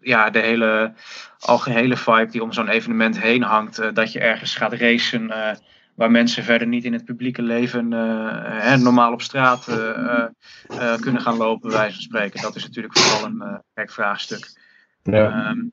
ja, 0.00 0.30
de 0.30 0.38
hele 0.38 0.92
algehele 1.38 1.96
vibe 1.96 2.30
die 2.30 2.42
om 2.42 2.52
zo'n 2.52 2.68
evenement 2.68 3.20
heen 3.20 3.42
hangt. 3.42 3.94
dat 3.94 4.12
je 4.12 4.20
ergens 4.20 4.54
gaat 4.54 4.72
racen 4.72 5.30
waar 5.96 6.10
mensen 6.10 6.44
verder 6.44 6.68
niet 6.68 6.84
in 6.84 6.92
het 6.92 7.04
publieke 7.04 7.42
leven 7.42 7.92
hè, 7.92 8.76
normaal 8.76 9.12
op 9.12 9.22
straat 9.22 9.64
kunnen 11.00 11.20
gaan 11.20 11.36
lopen, 11.36 11.68
bij 11.68 11.78
wijze 11.78 11.94
van 11.94 12.02
spreken. 12.02 12.42
Dat 12.42 12.56
is 12.56 12.62
natuurlijk 12.62 12.98
vooral 12.98 13.30
een 13.30 13.62
gek 13.74 13.90
vraagstuk. 13.90 14.64
Ja. 15.02 15.50
Um, 15.50 15.72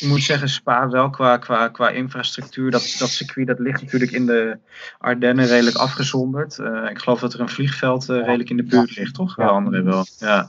ik 0.00 0.08
moet 0.08 0.22
zeggen, 0.22 0.48
Spa 0.48 0.88
wel 0.88 1.10
qua, 1.10 1.36
qua, 1.36 1.68
qua 1.68 1.88
infrastructuur. 1.88 2.70
Dat, 2.70 2.96
dat 2.98 3.08
circuit 3.08 3.46
dat 3.46 3.58
ligt 3.58 3.82
natuurlijk 3.82 4.10
in 4.10 4.26
de 4.26 4.58
Ardennen 4.98 5.46
redelijk 5.46 5.76
afgezonderd. 5.76 6.58
Uh, 6.58 6.90
ik 6.90 6.98
geloof 6.98 7.20
dat 7.20 7.34
er 7.34 7.40
een 7.40 7.48
vliegveld 7.48 8.08
uh, 8.08 8.16
redelijk 8.16 8.50
in 8.50 8.56
de 8.56 8.62
buurt 8.62 8.96
ligt, 8.96 9.14
toch? 9.14 9.36
Ja, 9.36 9.46
andere 9.46 9.82
wel. 9.82 10.06
Ja. 10.18 10.48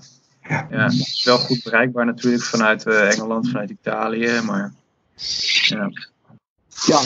Ja. 0.49 0.67
ja. 0.69 0.83
Het 0.83 0.93
is 0.93 1.23
wel 1.25 1.37
goed 1.37 1.63
bereikbaar 1.63 2.05
natuurlijk 2.05 2.43
vanuit 2.43 2.87
uh, 2.87 3.11
Engeland, 3.11 3.49
vanuit 3.49 3.69
Italië. 3.69 4.41
Maar 4.45 4.73
ja. 5.65 5.89
Ja, 6.85 6.99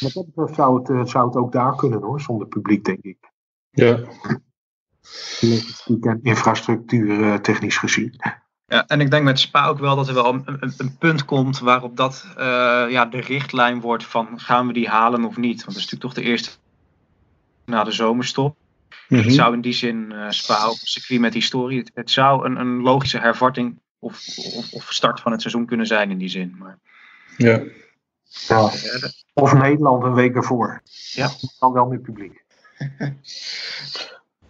maar 0.00 0.12
dat 0.34 0.54
zou 0.54 0.98
het, 0.98 1.10
zou 1.10 1.26
het 1.26 1.36
ook 1.36 1.52
daar 1.52 1.76
kunnen 1.76 2.02
hoor, 2.02 2.20
zonder 2.20 2.46
publiek, 2.46 2.84
denk 2.84 3.02
ik. 3.02 3.32
Ja. 3.70 4.00
Logistiek 5.40 6.04
en 6.04 6.20
infrastructuur 6.22 7.40
technisch 7.40 7.76
gezien. 7.76 8.14
Ja, 8.66 8.86
en 8.86 9.00
ik 9.00 9.10
denk 9.10 9.24
met 9.24 9.40
Spa 9.40 9.66
ook 9.66 9.78
wel 9.78 9.96
dat 9.96 10.08
er 10.08 10.14
wel 10.14 10.34
een, 10.34 10.42
een, 10.46 10.74
een 10.76 10.96
punt 10.98 11.24
komt 11.24 11.58
waarop 11.58 11.96
dat 11.96 12.26
uh, 12.28 12.34
ja, 12.88 13.06
de 13.06 13.20
richtlijn 13.20 13.80
wordt 13.80 14.04
van 14.04 14.40
gaan 14.40 14.66
we 14.66 14.72
die 14.72 14.88
halen 14.88 15.24
of 15.24 15.36
niet. 15.36 15.64
Want 15.64 15.76
dat 15.76 15.84
is 15.84 15.90
natuurlijk 15.90 16.14
toch 16.14 16.24
de 16.24 16.30
eerste 16.30 16.50
na 17.64 17.84
de 17.84 17.92
zomerstop. 17.92 18.56
Mm 19.08 19.18
-hmm. 19.18 19.26
Het 19.26 19.34
zou 19.34 19.54
in 19.54 19.60
die 19.60 19.72
zin 19.72 20.10
uh, 20.12 20.30
Spa 20.30 20.70
op 20.70 20.76
circuit 20.76 21.20
met 21.20 21.34
historie, 21.34 21.78
het, 21.78 21.90
het 21.94 22.10
zou 22.10 22.46
een, 22.46 22.56
een 22.56 22.80
logische 22.80 23.18
hervatting 23.18 23.80
of, 23.98 24.24
of, 24.56 24.72
of, 24.72 24.92
start 24.92 25.20
van 25.20 25.32
het 25.32 25.40
seizoen 25.40 25.66
kunnen 25.66 25.86
zijn 25.86 26.10
in 26.10 26.18
die 26.18 26.28
zin. 26.28 26.54
Maar, 26.58 26.78
ja. 27.36 27.62
Ja. 28.48 28.70
Of 29.32 29.52
Nederland 29.52 30.04
een 30.04 30.14
week 30.14 30.34
ervoor. 30.34 30.82
Ja. 31.14 31.30
Dan 31.58 31.72
wel 31.72 31.86
met 31.86 32.02
publiek. 32.02 32.44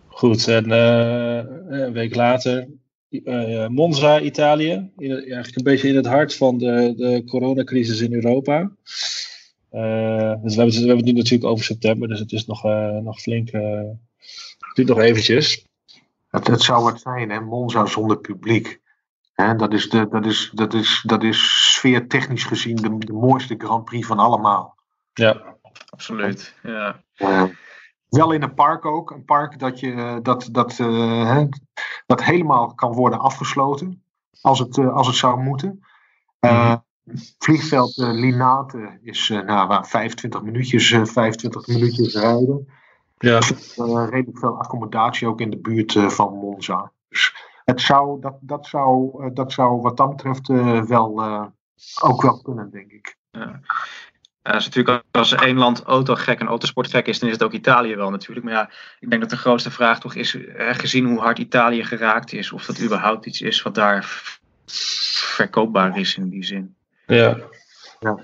Goed, 0.09 0.49
en 0.49 0.69
uh, 0.69 1.37
een 1.69 1.93
week 1.93 2.15
later 2.15 2.69
uh, 3.23 3.67
Monza, 3.67 4.21
Italië. 4.21 4.91
In, 4.97 5.11
eigenlijk 5.11 5.57
een 5.57 5.63
beetje 5.63 5.89
in 5.89 5.97
het 5.97 6.07
hart 6.07 6.35
van 6.35 6.59
de, 6.59 6.93
de 6.97 7.23
coronacrisis 7.27 8.01
in 8.01 8.15
Europa. 8.15 8.71
Uh, 9.73 10.35
dus 10.43 10.55
we 10.55 10.61
hebben, 10.61 10.65
het, 10.65 10.75
we 10.75 10.87
hebben 10.87 10.97
het 10.97 11.05
nu 11.05 11.13
natuurlijk 11.13 11.51
over 11.51 11.65
september, 11.65 12.09
dus 12.09 12.19
het 12.19 12.33
is 12.33 12.47
nog, 12.47 12.65
uh, 12.65 12.97
nog 12.97 13.21
flink. 13.21 13.51
het 13.51 14.75
duurt 14.75 14.89
nog 14.89 15.01
eventjes. 15.01 15.67
Het, 16.29 16.47
het 16.47 16.63
zou 16.63 16.83
wat 16.83 17.01
zijn, 17.01 17.31
hè? 17.31 17.41
Monza 17.41 17.87
zonder 17.87 18.19
publiek. 18.19 18.81
Hè, 19.33 19.57
dat, 19.57 19.73
is 19.73 19.89
de, 19.89 20.09
dat, 20.11 20.27
is, 20.27 20.51
dat, 20.55 20.75
is, 20.75 21.03
dat 21.07 21.23
is 21.23 21.74
sfeertechnisch 21.85 22.45
gezien 22.45 22.77
de, 22.77 22.99
de 22.99 23.13
mooiste 23.13 23.55
Grand 23.59 23.85
Prix 23.85 24.07
van 24.07 24.19
allemaal. 24.19 24.77
Ja, 25.13 25.57
absoluut. 25.89 26.55
Ja. 26.63 27.01
Wel 28.09 28.33
in 28.33 28.43
een 28.43 28.55
park 28.55 28.85
ook. 28.85 29.11
Een 29.11 29.25
park 29.25 29.59
dat, 29.59 29.81
je, 29.81 30.19
dat, 30.23 30.49
dat, 30.53 30.79
uh, 30.79 31.33
hè, 31.33 31.49
dat 32.07 32.23
helemaal 32.23 32.75
kan 32.75 32.93
worden 32.93 33.19
afgesloten. 33.19 34.03
Als 34.41 34.59
het, 34.59 34.77
uh, 34.77 34.95
als 34.95 35.07
het 35.07 35.17
zou 35.17 35.41
moeten. 35.41 35.85
Uh, 36.41 36.75
vliegveld 37.39 37.97
Linate 37.97 38.99
is 39.03 39.29
nou, 39.29 39.85
25 39.87 40.43
minuutjes, 40.43 40.89
25 41.03 41.67
minuutjes 41.67 42.15
rijden. 42.15 42.69
Ja. 43.19 43.39
redelijk 44.11 44.39
veel 44.39 44.59
accommodatie 44.59 45.29
ook 45.29 45.41
in 45.41 45.51
de 45.51 45.59
buurt 45.59 45.93
van 45.93 46.35
Monza. 46.35 46.93
Dus 47.09 47.35
het 47.65 47.81
zou, 47.81 48.21
dat, 48.21 48.37
dat, 48.41 48.67
zou, 48.67 49.31
dat 49.33 49.53
zou 49.53 49.81
wat 49.81 49.97
dat 49.97 50.09
betreft 50.09 50.47
wel, 50.89 51.23
ook 52.01 52.23
wel 52.23 52.43
kunnen, 52.43 52.71
denk 52.71 52.91
ik. 52.91 53.17
Ja. 53.31 53.61
Is 54.43 54.65
natuurlijk 54.65 55.05
als 55.11 55.33
één 55.33 55.57
land 55.57 55.83
autogek 55.83 56.41
en 56.41 56.47
autosportgek 56.47 57.07
is, 57.07 57.19
dan 57.19 57.29
is 57.29 57.35
het 57.35 57.45
ook 57.45 57.53
Italië 57.53 57.97
wel 57.97 58.11
natuurlijk. 58.11 58.47
Maar 58.47 58.55
ja, 58.55 58.71
ik 59.01 59.09
denk 59.11 59.21
dat 59.21 59.31
de 59.31 59.37
grootste 59.37 59.71
vraag 59.71 60.01
toch 60.01 60.15
is, 60.15 60.39
gezien 60.57 61.07
hoe 61.07 61.21
hard 61.21 61.39
Italië 61.39 61.85
geraakt 61.85 62.33
is, 62.33 62.53
of 62.53 62.67
dat 62.67 62.81
überhaupt 62.81 63.27
iets 63.27 63.41
is 63.41 63.63
wat 63.63 63.75
daar 63.75 64.29
verkoopbaar 65.35 65.99
is 65.99 66.17
in 66.17 66.29
die 66.29 66.45
zin. 66.45 66.75
Ja. 67.07 67.39
ja. 68.01 68.21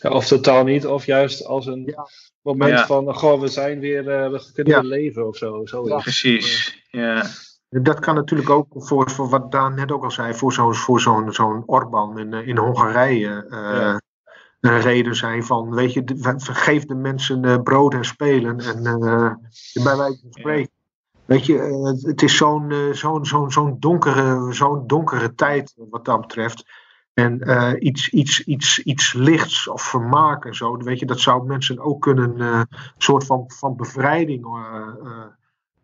ja 0.00 0.10
of 0.10 0.26
totaal 0.26 0.64
niet, 0.64 0.86
of 0.86 1.06
juist 1.06 1.44
als 1.44 1.66
een 1.66 1.82
ja. 1.86 2.08
moment 2.42 2.78
ja. 2.78 2.86
van, 2.86 3.14
goh, 3.14 3.40
we 3.40 3.48
zijn 3.48 3.80
weer, 3.80 4.00
uh, 4.00 4.30
we 4.30 4.50
kunnen 4.54 4.80
weer 4.80 4.90
leven 4.90 5.26
of 5.26 5.36
zo. 5.36 5.62
precies, 5.96 6.82
ja. 6.90 7.26
Dat 7.68 7.98
kan 7.98 8.14
natuurlijk 8.14 8.50
ook 8.50 8.66
voor, 8.70 9.10
voor 9.10 9.28
wat 9.28 9.52
Daan 9.52 9.74
net 9.74 9.92
ook 9.92 10.04
al 10.04 10.10
zei, 10.10 10.34
voor 10.34 10.52
zo'n 10.52 10.74
voor 10.74 11.00
zo'n 11.00 11.32
zo'n 11.32 11.62
Orbán 11.66 12.18
in, 12.18 12.32
in 12.32 12.56
Hongarije. 12.56 13.46
Uh, 13.50 13.96
een 14.60 14.80
reden 14.80 15.16
zijn 15.16 15.44
van, 15.44 15.74
weet 15.74 15.92
je, 15.92 16.02
geef 16.38 16.84
de 16.84 16.94
mensen 16.94 17.44
uh, 17.44 17.62
brood 17.62 17.94
en 17.94 18.04
spelen. 18.04 18.60
En 18.60 18.82
bij 19.82 19.96
wijze 19.96 20.18
van 20.20 20.30
spreken. 20.30 20.70
Weet 21.24 21.46
je, 21.46 21.58
het 22.02 22.22
is 22.22 22.36
zo'n 22.36 22.72
zo'n 22.92 23.26
zo'n 23.26 23.50
zo'n 23.50 23.76
donkere, 23.78 24.52
zo'n 24.52 24.86
donkere 24.86 25.34
tijd 25.34 25.74
wat 25.90 26.04
dat 26.04 26.20
betreft. 26.20 26.64
En 27.14 27.40
iets, 27.86 28.08
iets, 28.08 28.44
iets, 28.44 28.78
iets 28.78 29.12
lichts 29.12 29.68
of 29.68 29.82
vermaak 29.82 30.44
en 30.44 30.54
zo, 30.54 30.76
weet 30.76 30.98
je, 30.98 31.06
dat 31.06 31.20
zou 31.20 31.46
mensen 31.46 31.78
ook 31.78 32.02
kunnen, 32.02 32.40
een 32.40 32.66
soort 32.98 33.24
van, 33.24 33.44
van 33.46 33.76
bevrijding 33.76 34.46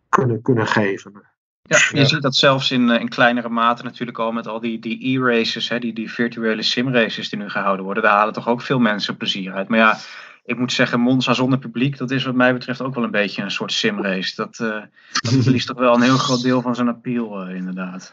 kunnen, 0.08 0.42
kunnen 0.42 0.66
geven. 0.66 1.31
Ja, 1.62 1.78
je 1.92 2.06
ziet 2.06 2.22
dat 2.22 2.34
zelfs 2.34 2.70
in, 2.70 2.90
in 2.90 3.08
kleinere 3.08 3.48
mate 3.48 3.82
natuurlijk 3.82 4.18
al 4.18 4.32
met 4.32 4.46
al 4.46 4.60
die, 4.60 4.78
die 4.78 5.18
e-races, 5.18 5.68
die, 5.68 5.92
die 5.92 6.12
virtuele 6.12 6.62
sim-races 6.62 7.28
die 7.28 7.38
nu 7.38 7.48
gehouden 7.48 7.84
worden. 7.84 8.02
Daar 8.02 8.16
halen 8.16 8.34
toch 8.34 8.48
ook 8.48 8.62
veel 8.62 8.78
mensen 8.78 9.16
plezier 9.16 9.52
uit. 9.52 9.68
Maar 9.68 9.78
ja, 9.78 9.98
ik 10.44 10.58
moet 10.58 10.72
zeggen, 10.72 11.00
Monza 11.00 11.34
zonder 11.34 11.58
publiek, 11.58 11.98
dat 11.98 12.10
is 12.10 12.24
wat 12.24 12.34
mij 12.34 12.52
betreft 12.52 12.82
ook 12.82 12.94
wel 12.94 13.04
een 13.04 13.10
beetje 13.10 13.42
een 13.42 13.50
soort 13.50 13.72
simrace. 13.72 14.34
Dat, 14.36 14.58
uh, 14.62 14.82
dat 15.12 15.42
verliest 15.42 15.66
toch 15.66 15.78
wel 15.78 15.94
een 15.94 16.02
heel 16.02 16.18
groot 16.18 16.42
deel 16.42 16.60
van 16.60 16.74
zijn 16.74 16.88
appeal, 16.88 17.48
uh, 17.48 17.54
inderdaad. 17.54 18.12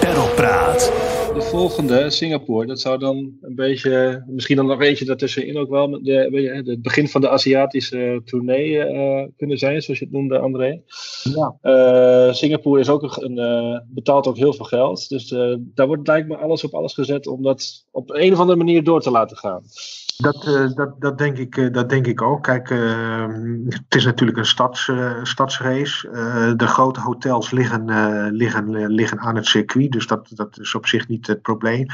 Perlpraat. 0.00 0.92
De 1.34 1.42
volgende, 1.42 2.10
Singapore, 2.10 2.66
dat 2.66 2.80
zou 2.80 2.98
dan 2.98 3.16
een 3.40 3.54
beetje, 3.54 4.24
misschien 4.26 4.56
dan 4.56 4.66
nog 4.66 4.80
eentje 4.80 5.04
daartussenin 5.04 5.58
ook 5.58 5.68
wel, 5.68 6.02
de, 6.02 6.62
het 6.66 6.82
begin 6.82 7.08
van 7.08 7.20
de 7.20 7.28
Aziatische 7.28 8.22
tournee 8.24 8.70
uh, 8.70 9.22
kunnen 9.36 9.58
zijn, 9.58 9.82
zoals 9.82 9.98
je 9.98 10.04
het 10.04 10.14
noemde, 10.14 10.38
André. 10.38 10.82
Ja. 11.22 11.56
Uh, 11.62 12.32
Singapore 12.32 12.80
is 12.80 12.88
ook 12.88 13.16
een, 13.16 13.38
uh, 13.38 13.78
betaalt 13.86 14.26
ook 14.26 14.36
heel 14.36 14.52
veel 14.52 14.64
geld, 14.64 15.08
dus 15.08 15.28
daar 15.58 15.86
wordt 15.86 16.06
lijkt 16.06 16.28
me 16.28 16.36
alles 16.36 16.64
op 16.64 16.74
alles 16.74 16.94
gezet 16.94 17.26
om 17.26 17.42
dat 17.42 17.86
op 17.90 18.10
een 18.10 18.32
of 18.32 18.38
andere 18.38 18.58
manier 18.58 18.84
door 18.84 19.00
te 19.00 19.10
laten 19.10 19.36
gaan. 19.36 19.62
Dat, 20.20 20.46
uh, 20.46 20.74
dat, 20.74 21.00
dat, 21.00 21.18
denk 21.18 21.38
ik, 21.38 21.56
uh, 21.56 21.72
dat 21.72 21.88
denk 21.88 22.06
ik 22.06 22.22
ook. 22.22 22.42
Kijk, 22.42 22.70
uh, 22.70 23.26
het 23.68 23.94
is 23.94 24.04
natuurlijk 24.04 24.38
een 24.38 24.46
stads, 24.46 24.90
stadsrace. 25.22 26.08
de 26.56 26.66
grote 26.66 27.00
hotels 27.00 27.50
liggen, 27.50 27.84
liggen, 28.32 28.86
liggen 28.92 29.18
aan 29.18 29.36
het 29.36 29.46
circuit, 29.46 29.92
dus 29.92 30.06
dat, 30.06 30.30
dat 30.34 30.58
is 30.58 30.74
op 30.74 30.86
zich 30.86 31.08
niet 31.08 31.26
het 31.26 31.42
probleem. 31.42 31.86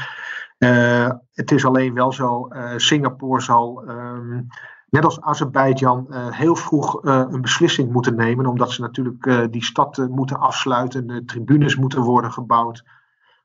het 1.33 1.51
is 1.51 1.65
alleen 1.65 1.93
wel 1.93 2.13
zo, 2.13 2.47
Singapore 2.77 3.41
zal, 3.41 3.83
um, 3.89 4.47
net 4.89 5.03
als 5.03 5.21
Azerbeidzjan, 5.21 6.07
heel 6.13 6.55
vroeg 6.55 7.03
een 7.03 7.41
beslissing 7.41 7.91
moeten 7.91 8.15
nemen, 8.15 8.45
omdat 8.45 8.71
ze 8.71 8.81
natuurlijk 8.81 9.51
die 9.51 9.63
stad 9.63 10.07
moeten 10.09 10.39
afsluiten, 10.39 11.07
de 11.07 11.25
tribunes 11.25 11.75
moeten 11.75 12.01
worden 12.01 12.31
gebouwd. 12.31 12.83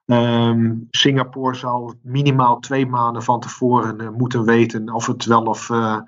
Um, 0.07 0.87
Singapore 0.91 1.55
zal 1.55 1.95
minimaal 2.03 2.59
twee 2.59 2.87
maanden 2.87 3.23
van 3.23 3.41
tevoren 3.41 4.03
uh, 4.03 4.09
moeten 4.09 4.45
weten 4.45 4.93
of 4.93 5.07
het 5.07 5.25
wel 5.25 5.43
of, 5.43 5.69
uh, 5.69 6.01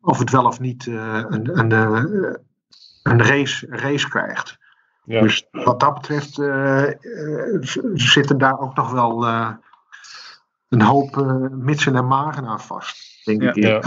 of, 0.00 0.18
het 0.18 0.30
wel 0.30 0.44
of 0.44 0.60
niet 0.60 0.86
uh, 0.86 1.24
een, 1.28 1.58
een, 1.58 1.70
een 3.02 3.22
race, 3.22 3.66
race 3.70 4.08
krijgt. 4.08 4.58
Ja. 5.04 5.20
Dus 5.20 5.46
wat 5.50 5.80
dat 5.80 5.94
betreft 5.94 6.34
zitten 7.94 8.38
daar 8.38 8.58
ook 8.58 8.76
nog 8.76 8.90
wel 8.90 9.26
een 10.68 10.82
hoop 10.82 11.16
mitsen 11.50 11.96
en 11.96 12.06
magen 12.06 12.46
aan 12.46 12.60
vast, 12.60 13.24
denk 13.24 13.42
ja. 13.42 13.48
ik. 13.48 13.56
Ja. 13.56 13.82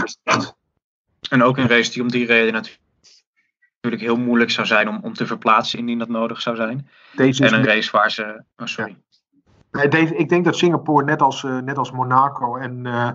En 1.30 1.42
ook 1.42 1.56
een 1.56 1.68
race 1.68 1.90
die 1.90 2.02
om 2.02 2.10
die 2.10 2.26
reden 2.26 2.52
natuurlijk 2.52 4.02
heel 4.02 4.16
moeilijk 4.16 4.50
zou 4.50 4.66
zijn 4.66 4.88
om, 4.88 4.98
om 5.02 5.12
te 5.12 5.26
verplaatsen 5.26 5.78
indien 5.78 5.98
dat 5.98 6.08
nodig 6.08 6.40
zou 6.40 6.56
zijn. 6.56 6.88
Deze 7.12 7.46
en 7.46 7.54
een 7.54 7.64
race 7.64 7.90
waar 7.90 8.10
ze. 8.10 8.42
Oh, 8.56 8.66
sorry. 8.66 8.96
Nee, 9.70 10.16
ik 10.16 10.28
denk 10.28 10.44
dat 10.44 10.56
Singapore, 10.56 11.04
net 11.04 11.22
als, 11.22 11.42
uh, 11.42 11.58
net 11.58 11.78
als 11.78 11.90
Monaco 11.90 12.56
en 12.56 12.84
uh, 12.86 13.10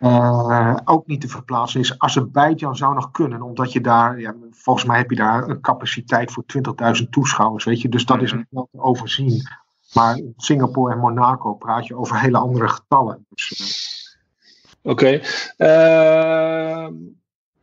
uh, 0.00 0.76
ook 0.84 1.06
niet 1.06 1.20
te 1.20 1.28
verplaatsen 1.28 1.80
is. 1.80 1.98
Azerbeidzjan 1.98 2.76
zou 2.76 2.94
nog 2.94 3.10
kunnen, 3.10 3.42
omdat 3.42 3.72
je 3.72 3.80
daar, 3.80 4.20
ja, 4.20 4.34
volgens 4.50 4.84
mij 4.84 4.98
heb 4.98 5.10
je 5.10 5.16
daar 5.16 5.48
een 5.48 5.60
capaciteit 5.60 6.32
voor 6.32 6.44
20.000 7.02 7.08
toeschouwers, 7.10 7.64
weet 7.64 7.80
je. 7.80 7.88
Dus 7.88 8.04
dat 8.04 8.22
is 8.22 8.32
nog 8.32 8.44
wel 8.50 8.68
te 8.72 8.80
overzien. 8.80 9.42
Maar 9.94 10.20
Singapore 10.36 10.92
en 10.92 10.98
Monaco 10.98 11.54
praat 11.54 11.86
je 11.86 11.96
over 11.96 12.20
hele 12.20 12.38
andere 12.38 12.68
getallen. 12.68 13.26
Dus, 13.28 14.16
Oké. 14.82 15.20
Okay. 15.56 16.90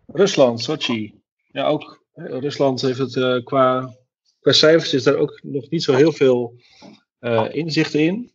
Rusland, 0.07 0.61
Sochi. 0.61 1.21
Ja, 1.51 1.65
ook. 1.65 2.03
Rusland 2.13 2.81
heeft 2.81 2.97
het 2.97 3.43
qua, 3.43 3.95
qua 4.39 4.51
cijfers 4.51 4.93
is 4.93 5.03
daar 5.03 5.15
ook 5.15 5.39
nog 5.43 5.69
niet 5.69 5.83
zo 5.83 5.93
heel 5.93 6.11
veel 6.11 6.53
inzicht 7.51 7.93
in. 7.93 8.31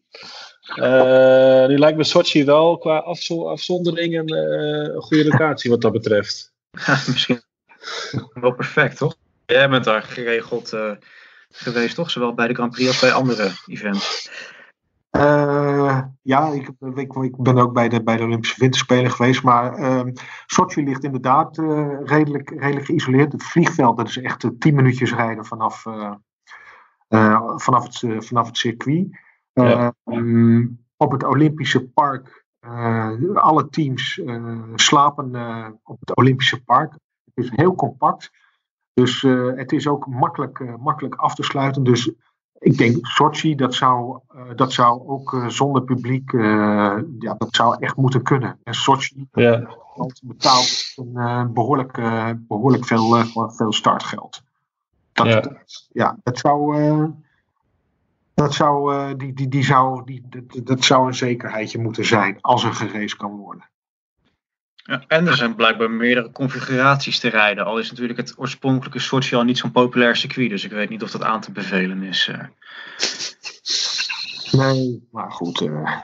Uh, 0.76 1.66
nu 1.66 1.78
lijkt 1.78 1.96
me 1.96 2.04
Sochi 2.04 2.44
wel 2.44 2.78
qua 2.78 2.98
afzo 2.98 3.48
afzondering 3.48 4.18
een, 4.18 4.32
uh, 4.32 4.94
een 4.94 5.02
goede 5.02 5.24
locatie 5.24 5.70
wat 5.70 5.80
dat 5.80 5.92
betreft. 5.92 6.52
Ja, 6.86 6.92
misschien 6.92 7.42
wel 8.32 8.54
perfect, 8.54 8.96
toch? 8.96 9.16
Jij 9.46 9.68
bent 9.68 9.84
daar 9.84 10.02
geregeld 10.02 10.72
uh, 10.72 10.90
geweest, 11.50 11.94
toch? 11.94 12.10
Zowel 12.10 12.34
bij 12.34 12.48
de 12.48 12.54
Grand 12.54 12.72
Prix 12.72 12.88
als 12.88 13.00
bij 13.00 13.12
andere 13.12 13.50
events. 13.66 14.30
ja, 16.22 16.52
ik, 16.52 16.70
ik, 16.94 17.14
ik, 17.14 17.36
ben 17.36 17.58
ook 17.58 17.72
bij 17.72 17.88
de, 17.88 18.02
bij 18.02 18.16
de 18.16 18.22
Olympische 18.22 18.60
Winterspelen 18.60 19.10
geweest. 19.10 19.42
Maar 19.42 19.78
uh, 19.78 20.12
Sochi 20.46 20.84
ligt 20.84 21.04
inderdaad 21.04 21.58
uh, 21.58 21.96
redelijk, 22.04 22.50
redelijk 22.50 22.86
geïsoleerd. 22.86 23.32
Het 23.32 23.42
vliegveld, 23.42 23.96
dat 23.96 24.08
is 24.08 24.18
echt 24.18 24.46
tien 24.58 24.74
minuutjes 24.74 25.14
rijden 25.14 25.44
vanaf, 25.44 25.84
uh, 25.84 26.14
vanaf, 27.56 27.84
het, 27.84 28.24
vanaf 28.26 28.46
het 28.46 28.56
circuit. 28.56 29.18
Ja. 29.52 29.94
Um, 30.04 30.84
op 30.96 31.12
het 31.12 31.24
Olympische 31.24 31.88
Park. 31.88 32.44
Uh, 32.66 33.34
alle 33.34 33.68
teams 33.68 34.20
slapen 34.74 35.34
op 35.84 35.96
het 36.00 36.16
Olympische 36.16 36.64
Park. 36.64 36.92
Het 37.34 37.44
is 37.44 37.50
heel 37.54 37.74
compact. 37.74 38.30
Dus 38.92 39.22
het 39.56 39.72
is 39.72 39.88
ook 39.88 40.06
makkelijk, 40.06 40.78
makkelijk 40.78 41.14
af 41.14 41.34
te 41.34 41.42
sluiten. 41.42 41.82
Dus 41.84 42.12
ik 42.58 42.78
denk 42.78 43.06
Sochi, 43.06 43.54
dat 43.54 43.74
zou, 43.74 44.20
dat 44.56 44.72
zou 44.72 45.08
ook 45.08 45.44
zonder 45.48 45.82
publiek, 45.82 46.32
ja, 46.32 47.34
dat 47.38 47.54
zou 47.54 47.76
echt 47.78 47.96
moeten 47.96 48.22
kunnen. 48.22 48.58
En 48.62 48.74
Sochi 48.74 49.28
Ja. 49.32 49.76
betaalt 50.22 50.92
een, 50.96 51.52
behoorlijk, 51.52 51.92
behoorlijk 52.48 52.84
veel, 52.84 53.24
veel 53.48 53.72
startgeld. 53.72 54.42
Dat, 55.14 55.26
Ja. 55.26 55.42
ja. 55.92 56.16
dat 56.22 56.38
zou, 56.38 57.12
dat 58.34 58.54
zou, 58.54 59.16
die, 59.16 59.32
die, 59.32 59.48
die 59.48 59.64
zou, 59.64 60.04
die, 60.04 60.22
dat, 60.28 60.66
dat 60.66 60.84
zou 60.84 61.06
een 61.06 61.14
zekerheidje 61.14 61.78
moeten 61.78 62.04
zijn 62.04 62.38
als 62.40 62.64
er 62.64 62.74
gereisd 62.74 63.16
kan 63.16 63.36
worden. 63.36 63.68
Ja, 64.86 65.04
en 65.06 65.26
er 65.26 65.36
zijn 65.36 65.54
blijkbaar 65.54 65.90
meerdere 65.90 66.30
configuraties 66.32 67.18
te 67.20 67.28
rijden. 67.28 67.64
Al 67.64 67.78
is 67.78 67.90
natuurlijk 67.90 68.18
het 68.18 68.34
oorspronkelijke 68.38 68.98
Sochi 68.98 69.36
al 69.36 69.42
niet 69.44 69.58
zo'n 69.58 69.72
populair 69.72 70.16
circuit. 70.16 70.50
Dus 70.50 70.64
ik 70.64 70.70
weet 70.70 70.88
niet 70.88 71.02
of 71.02 71.10
dat 71.10 71.22
aan 71.22 71.40
te 71.40 71.52
bevelen 71.52 72.02
is. 72.02 72.28
eh. 72.28 72.46
Nee, 74.52 75.08
maar 75.10 75.32
goed. 75.32 75.60
eh, 75.60 76.00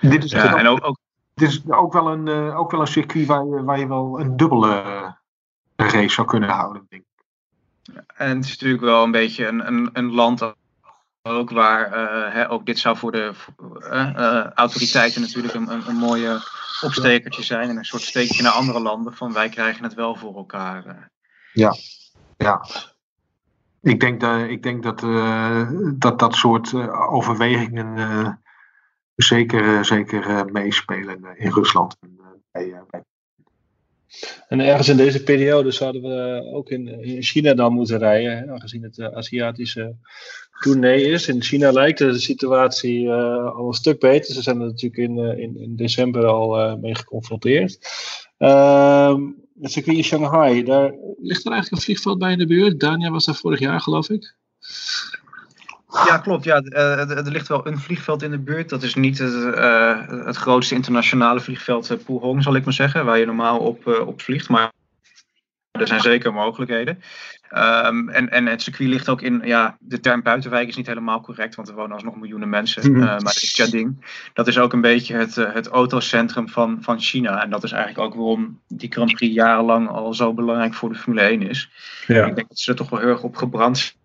dit, 0.00 0.24
is 0.24 0.30
Ja, 0.30 0.50
ook, 0.52 0.58
en 0.58 0.66
ook, 0.66 0.84
ook 0.86 0.98
dit 1.34 1.48
is 1.48 1.62
ook 1.70 1.92
wel 1.92 2.08
een, 2.12 2.28
eh, 2.28 2.58
ook 2.58 2.70
wel 2.70 2.80
een 2.80 2.86
circuit 2.86 3.26
waar 3.26 3.46
je, 3.46 3.64
waar 3.64 3.78
je 3.78 3.88
wel 3.88 4.20
een 4.20 4.36
dubbele 4.36 4.74
eh, 5.76 5.88
race 5.90 6.08
zou 6.14 6.26
kunnen 6.26 6.48
houden. 6.48 6.86
Denk 6.88 7.02
ik. 7.02 7.08
En 8.14 8.36
het 8.36 8.44
is 8.44 8.50
natuurlijk 8.50 8.82
wel 8.82 9.02
een 9.02 9.10
beetje 9.10 9.46
een, 9.46 9.66
een, 9.66 9.90
een 9.92 10.12
land 10.12 10.54
ook 11.22 11.50
waar 11.50 11.92
eh, 11.92 12.32
hè, 12.34 12.50
ook 12.50 12.66
dit 12.66 12.78
zou 12.78 12.96
voor 12.96 13.12
de 13.12 13.32
eh, 13.80 14.08
eh, 14.08 14.50
autoriteiten 14.50 15.20
natuurlijk 15.20 15.54
een, 15.54 15.88
een, 15.88 15.96
mooie 15.96 16.40
opstekertje 16.80 17.42
zijn. 17.42 17.68
En 17.68 17.76
een 17.76 17.84
soort 17.84 18.02
steekje 18.02 18.42
naar 18.42 18.52
andere 18.52 18.80
landen 18.80 19.14
van 19.14 19.32
wij 19.32 19.48
krijgen 19.48 19.84
het 19.84 19.94
wel 19.94 20.16
voor 20.16 20.36
elkaar. 20.36 20.86
eh. 20.86 20.96
Ja. 22.36 22.66
Ik 23.80 24.00
denk, 24.00 24.20
dat, 24.20 24.40
ik 24.40 24.62
denk 24.62 24.82
dat, 24.82 25.00
dat 26.00 26.18
dat 26.18 26.34
soort 26.34 26.74
overwegingen 26.90 28.42
zeker, 29.14 29.84
zeker 29.84 30.52
meespelen 30.52 31.36
in 31.36 31.52
Rusland. 31.52 31.96
En, 32.00 32.18
bij- 32.50 33.04
En 34.48 34.60
ergens 34.60 34.88
in 34.88 34.96
deze 34.96 35.22
periode 35.22 35.70
zouden 35.70 36.02
we 36.02 36.50
ook 36.52 36.70
in, 36.70 37.02
in 37.02 37.22
China 37.22 37.54
dan 37.54 37.72
moeten 37.72 37.98
rijden, 37.98 38.50
aangezien 38.50 38.82
het 38.82 38.98
eh, 38.98 39.06
Aziatische 39.06 39.96
tournee 40.60 41.02
is. 41.02 41.28
In 41.28 41.42
China 41.42 41.70
lijkt 41.70 41.98
de 41.98 42.18
situatie 42.18 43.08
eh, 43.08 43.54
al 43.54 43.66
een 43.66 43.72
stuk 43.72 44.00
beter. 44.00 44.34
Ze 44.34 44.42
zijn 44.42 44.60
er 44.60 44.66
natuurlijk 44.66 44.96
in, 45.10 45.18
eh, 45.18 45.38
in, 45.38 45.56
in 45.60 45.76
december 45.76 46.26
al 46.26 46.76
mee 46.76 46.94
geconfronteerd. 46.94 47.78
Ehm, 48.38 49.20
het 49.60 49.72
circuit 49.72 49.96
in 49.96 50.04
Shanghai, 50.04 50.62
daar 50.62 50.94
ligt 51.22 51.44
er 51.44 51.52
eigenlijk 51.52 51.70
een 51.70 51.80
vliegveld 51.86 52.18
bij 52.18 52.32
in 52.32 52.38
de 52.38 52.46
buurt. 52.46 52.80
Dania 52.80 53.10
was 53.10 53.24
daar 53.24 53.34
vorig 53.34 53.58
jaar, 53.58 53.80
geloof 53.80 54.10
ik. 54.10 54.34
Ja, 56.06 56.18
klopt. 56.18 56.44
Ja, 56.44 56.60
eh, 56.60 57.10
er 57.10 57.16
er 57.16 57.30
ligt 57.30 57.48
wel 57.48 57.66
een 57.66 57.78
vliegveld 57.78 58.22
in 58.22 58.30
de 58.30 58.38
buurt. 58.38 58.68
Dat 58.68 58.82
is 58.82 58.94
niet 58.94 59.18
het, 59.18 59.54
eh, 59.54 60.08
het 60.08 60.36
grootste 60.36 60.74
internationale 60.74 61.40
vliegveld 61.40 61.90
uh, 61.90 61.98
Pudong, 62.04 62.42
zal 62.42 62.54
ik 62.54 62.64
maar 62.64 62.72
zeggen, 62.72 63.04
waar 63.04 63.18
je 63.18 63.26
normaal 63.26 63.58
op, 63.58 63.86
eh, 63.86 64.06
op 64.06 64.20
vliegt. 64.20 64.48
Maar 64.48 64.72
er 65.70 65.86
zijn 65.86 66.00
zeker 66.00 66.32
mogelijkheden. 66.32 67.02
Ehm, 67.52 68.08
en, 68.08 68.30
en 68.30 68.46
het 68.46 68.62
circuit 68.62 68.88
ligt 68.88 69.08
ook 69.08 69.22
in, 69.22 69.40
ja, 69.44 69.76
de 69.80 70.00
term 70.00 70.22
buitenwijk 70.22 70.68
is 70.68 70.76
niet 70.76 70.86
helemaal 70.86 71.20
correct, 71.20 71.54
want 71.54 71.68
er 71.68 71.74
wonen 71.74 71.92
alsnog 71.92 72.16
miljoenen 72.16 72.48
mensen. 72.48 72.92
Mhm. 72.92 73.00
Eh, 73.00 73.08
maar 73.08 73.18
dat 73.18 73.42
is 73.42 73.56
Jiading. 73.56 74.04
Dat 74.32 74.48
is 74.48 74.58
ook 74.58 74.72
een 74.72 74.80
beetje 74.80 75.16
het, 75.16 75.36
eh, 75.36 75.52
het 75.52 75.66
autocentrum 75.68 76.48
van, 76.48 76.78
van 76.80 77.00
China. 77.00 77.42
En 77.42 77.50
dat 77.50 77.64
is 77.64 77.72
eigenlijk 77.72 78.04
ook 78.04 78.14
waarom 78.14 78.60
die 78.68 78.92
Grand 78.92 79.14
Prix 79.14 79.34
jarenlang 79.34 79.88
al 79.88 80.14
zo 80.14 80.34
belangrijk 80.34 80.74
voor 80.74 80.88
de 80.88 80.98
Formule 80.98 81.30
1 81.30 81.42
is. 81.48 81.70
Ik 82.06 82.34
denk 82.34 82.48
dat 82.48 82.58
ze 82.58 82.70
er 82.70 82.76
toch 82.76 82.90
wel 82.90 83.00
heel 83.00 83.08
erg 83.08 83.22
op 83.22 83.36
gebrand 83.36 83.96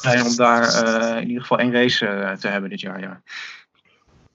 zijn 0.00 0.24
om 0.24 0.36
daar 0.36 0.62
eh, 0.62 1.20
in 1.20 1.26
ieder 1.26 1.40
geval 1.40 1.58
één 1.58 1.72
race 1.72 2.06
eh, 2.06 2.36
te 2.36 2.48
hebben 2.48 2.70
dit 2.70 2.80
jaar. 2.80 3.00
Ja. 3.00 3.22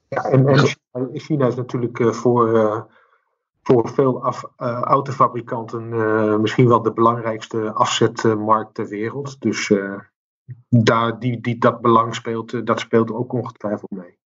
Ja, 0.10 0.22
en, 0.24 0.48
en 0.48 1.20
China- 1.20 1.48
is 1.48 1.56
natuurlijk 1.56 2.00
eh, 2.00 2.12
voor, 2.12 2.88
voor 3.64 3.90
veel 3.90 4.24
af, 4.24 4.44
autofabrikanten 4.58 6.42
misschien 6.42 6.68
wel 6.68 6.82
de 6.82 6.94
belangrijkste 6.94 7.72
afzetmarkt 7.74 8.74
ter 8.74 8.88
wereld. 8.88 9.42
Dus 9.42 9.72
daar, 10.70 11.20
die, 11.20 11.42
die 11.42 11.58
dat 11.58 11.82
belang 11.82 12.16
speelt, 12.16 12.66
dat 12.66 12.80
speelt 12.80 13.12
ook 13.12 13.34
ongetwijfeld 13.34 13.92
mee. 13.92 14.18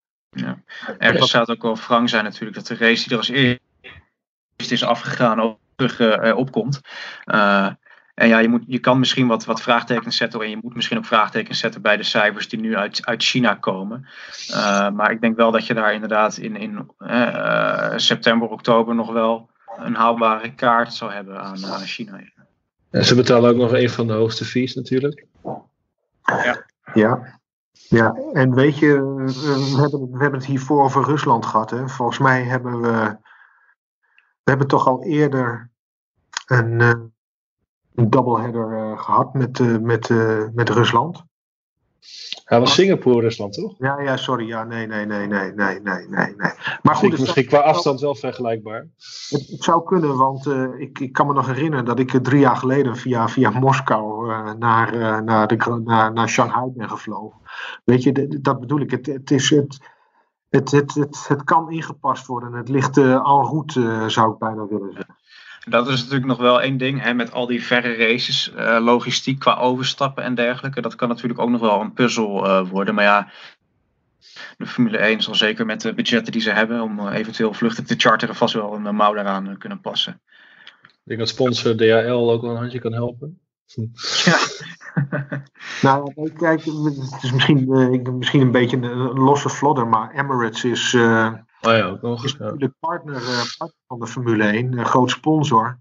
Ergens 0.97 1.31
zou 1.31 1.43
het 1.43 1.55
ook 1.55 1.61
wel 1.61 1.77
wrang 1.87 2.09
zijn 2.09 2.23
natuurlijk 2.23 2.55
dat 2.55 2.67
de 2.67 2.85
race 2.85 3.03
die 3.03 3.11
er 3.11 3.17
als 3.17 3.29
eerst 3.29 4.71
is 4.71 4.83
afgegaan 4.83 5.41
ook 5.41 5.57
terug 5.75 6.33
opkomt. 6.35 6.81
Eh, 8.21 8.27
en 8.27 8.27
ja, 8.27 8.39
je, 8.39 8.47
moet, 8.47 8.63
je 8.67 8.79
kan 8.79 8.99
misschien 8.99 9.27
wat, 9.27 9.45
wat 9.45 9.61
vraagtekens 9.61 10.17
zetten 10.17 10.41
en 10.41 10.49
je 10.49 10.59
moet 10.61 10.75
misschien 10.75 10.97
ook 10.97 11.05
vraagtekens 11.05 11.59
zetten 11.59 11.81
bij 11.81 11.97
de 11.97 12.03
cijfers 12.03 12.49
die 12.49 12.59
nu 12.59 12.75
uit, 12.75 13.05
uit 13.05 13.23
China 13.23 13.53
komen. 13.53 14.07
Eh, 14.49 14.89
maar 14.89 15.11
ik 15.11 15.21
denk 15.21 15.35
wel 15.35 15.51
dat 15.51 15.67
je 15.67 15.73
daar 15.73 15.93
inderdaad 15.93 16.37
in, 16.37 16.55
in 16.55 16.91
eh, 16.97 17.93
september, 17.95 18.49
oktober 18.49 18.95
nog 18.95 19.11
wel 19.11 19.49
een 19.77 19.95
haalbare 19.95 20.53
kaart 20.53 20.93
zou 20.93 21.11
hebben 21.11 21.41
aan, 21.41 21.65
aan 21.65 21.85
China. 21.85 22.19
En 22.89 23.05
ze 23.05 23.15
betalen 23.15 23.49
ook 23.49 23.57
nog 23.57 23.73
een 23.73 23.89
van 23.89 24.07
de 24.07 24.13
hoogste 24.13 24.45
fees 24.45 24.75
natuurlijk. 24.75 25.25
Ja. 26.93 27.39
Ja, 27.91 28.15
en 28.33 28.53
weet 28.53 28.77
je, 28.77 28.93
eh, 28.95 29.75
we 29.75 29.81
hebben, 29.81 30.11
we 30.11 30.17
hebben 30.21 30.39
het 30.39 30.45
hiervoor 30.45 30.83
over 30.83 31.03
Rusland 31.03 31.45
gehad. 31.45 31.69
Hè? 31.69 31.87
Volgens 31.87 32.19
mij 32.19 32.43
hebben 32.43 32.81
we, 32.81 33.17
we 34.43 34.49
hebben 34.49 34.67
toch 34.67 34.87
al 34.87 35.03
eerder 35.03 35.69
een, 36.45 36.81
eh, 36.81 36.93
een 37.95 38.09
doubleheader 38.09 38.77
eh, 38.77 38.99
gehad 39.01 39.33
met, 39.33 39.59
eh, 39.59 39.77
met, 39.77 40.09
eh, 40.09 40.43
met 40.53 40.69
Rusland. 40.69 41.23
Hij 42.43 42.59
was 42.59 42.73
Singapore, 42.73 43.19
Rusland, 43.21 43.53
toch? 43.53 43.75
Ja, 43.77 43.99
ja, 44.01 44.17
sorry. 44.17 44.47
Ja, 44.47 44.63
nee, 44.63 44.87
nee, 44.87 45.05
nee, 45.05 45.27
nee, 45.27 45.51
nee, 45.53 45.79
nee, 45.81 46.07
nee. 46.07 46.35
Maar 46.37 46.55
goed, 46.55 46.83
Misschien, 46.83 47.09
het, 47.11 47.19
misschien 47.19 47.45
qua 47.45 47.59
afstand 47.59 47.99
wel 47.99 48.15
vergelijkbaar. 48.15 48.87
het, 49.29 49.47
het 49.47 49.63
zou 49.63 49.83
kunnen, 49.83 50.17
want 50.17 50.45
ik, 50.77 50.99
ik 50.99 51.13
kan 51.13 51.27
me 51.27 51.33
nog 51.33 51.45
herinneren 51.45 51.85
dat 51.85 51.99
ik 51.99 52.11
drie 52.11 52.39
jaar 52.39 52.55
geleden 52.55 52.97
via, 52.97 53.27
via 53.29 53.49
Moskou 53.49 54.27
naar, 54.57 55.23
naar, 55.23 55.47
de, 55.47 55.81
naar, 55.85 56.13
naar 56.13 56.29
Shanghai 56.29 56.71
ben 56.75 56.89
gevlogen. 56.89 57.39
Weet 57.83 58.03
je, 58.03 58.11
d- 58.11 58.43
dat 58.43 58.59
bedoel 58.59 58.79
ik. 58.79 58.91
Het, 58.91 59.05
het, 59.05 59.31
is, 59.31 59.49
het, 59.49 59.79
het, 60.49 60.71
het, 60.71 60.93
het, 60.93 61.27
het 61.27 61.43
kan 61.43 61.71
ingepast 61.71 62.25
worden. 62.25 62.53
Het 62.53 62.69
ligt 62.69 62.97
eh 62.97 63.11
en 63.11 63.21
route, 63.45 64.03
zou 64.07 64.31
ik 64.31 64.37
bijna 64.37 64.67
willen 64.67 64.93
zeggen. 64.93 65.15
Dat 65.69 65.87
is 65.87 65.99
natuurlijk 65.99 66.25
nog 66.25 66.37
wel 66.37 66.61
één 66.61 66.77
ding, 66.77 67.01
hè, 67.01 67.13
met 67.13 67.31
al 67.31 67.45
die 67.47 67.63
verre 67.63 67.93
races, 67.95 68.53
eh, 68.53 68.77
logistiek 68.81 69.39
qua 69.39 69.55
overstappen 69.57 70.23
en 70.23 70.35
dergelijke. 70.35 70.81
Dat 70.81 70.95
kan 70.95 71.07
natuurlijk 71.07 71.39
ook 71.39 71.49
nog 71.49 71.61
wel 71.61 71.81
een 71.81 71.93
puzzel 71.93 72.45
eh, 72.45 72.69
worden. 72.69 72.95
Maar 72.95 73.03
ja, 73.03 73.27
de 74.57 74.65
Formule 74.65 74.97
1 74.97 75.21
zal 75.21 75.35
zeker 75.35 75.65
met 75.65 75.81
de 75.81 75.93
budgetten 75.93 76.31
die 76.31 76.41
ze 76.41 76.51
hebben 76.51 76.81
om 76.81 76.99
eh, 77.07 77.17
eventueel 77.17 77.53
vluchten 77.53 77.85
te 77.85 77.95
charteren 77.97 78.35
vast 78.35 78.53
wel 78.53 78.73
een 78.73 78.95
mouw 78.95 79.13
daaraan 79.13 79.57
kunnen 79.57 79.81
passen. 79.81 80.21
Ik 80.73 81.07
denk 81.07 81.19
dat 81.19 81.29
sponsor 81.29 81.75
DHL 81.75 82.31
ook 82.31 82.41
wel 82.41 82.51
een 82.51 82.57
handje 82.57 82.79
kan 82.79 82.93
helpen. 82.93 83.39
Ja. 84.23 84.37
Nou, 85.81 86.13
kijk, 86.37 86.63
het 86.63 87.23
is 87.23 87.31
misschien, 87.31 87.73
eh, 87.73 87.91
ik- 87.91 88.11
misschien 88.11 88.41
een 88.41 88.51
beetje 88.51 88.77
een, 88.77 88.83
een 88.83 89.19
losse 89.19 89.49
vlodder, 89.49 89.87
maar 89.87 90.11
Emirates 90.11 90.63
is, 90.63 90.93
eh, 90.93 91.33
Oh 91.61 91.71
ja, 91.71 91.85
ook 91.85 92.01
nog 92.01 92.25
is. 92.25 92.31
Ja. 92.31 92.43
natuurlijk 92.43 92.73
partner, 92.79 93.15
eh, 93.15 93.43
partner 93.57 93.79
van 93.87 93.99
de 93.99 94.07
Formule 94.07 94.43
1, 94.43 94.77
een 94.77 94.85
groot 94.85 95.09
sponsor. 95.09 95.79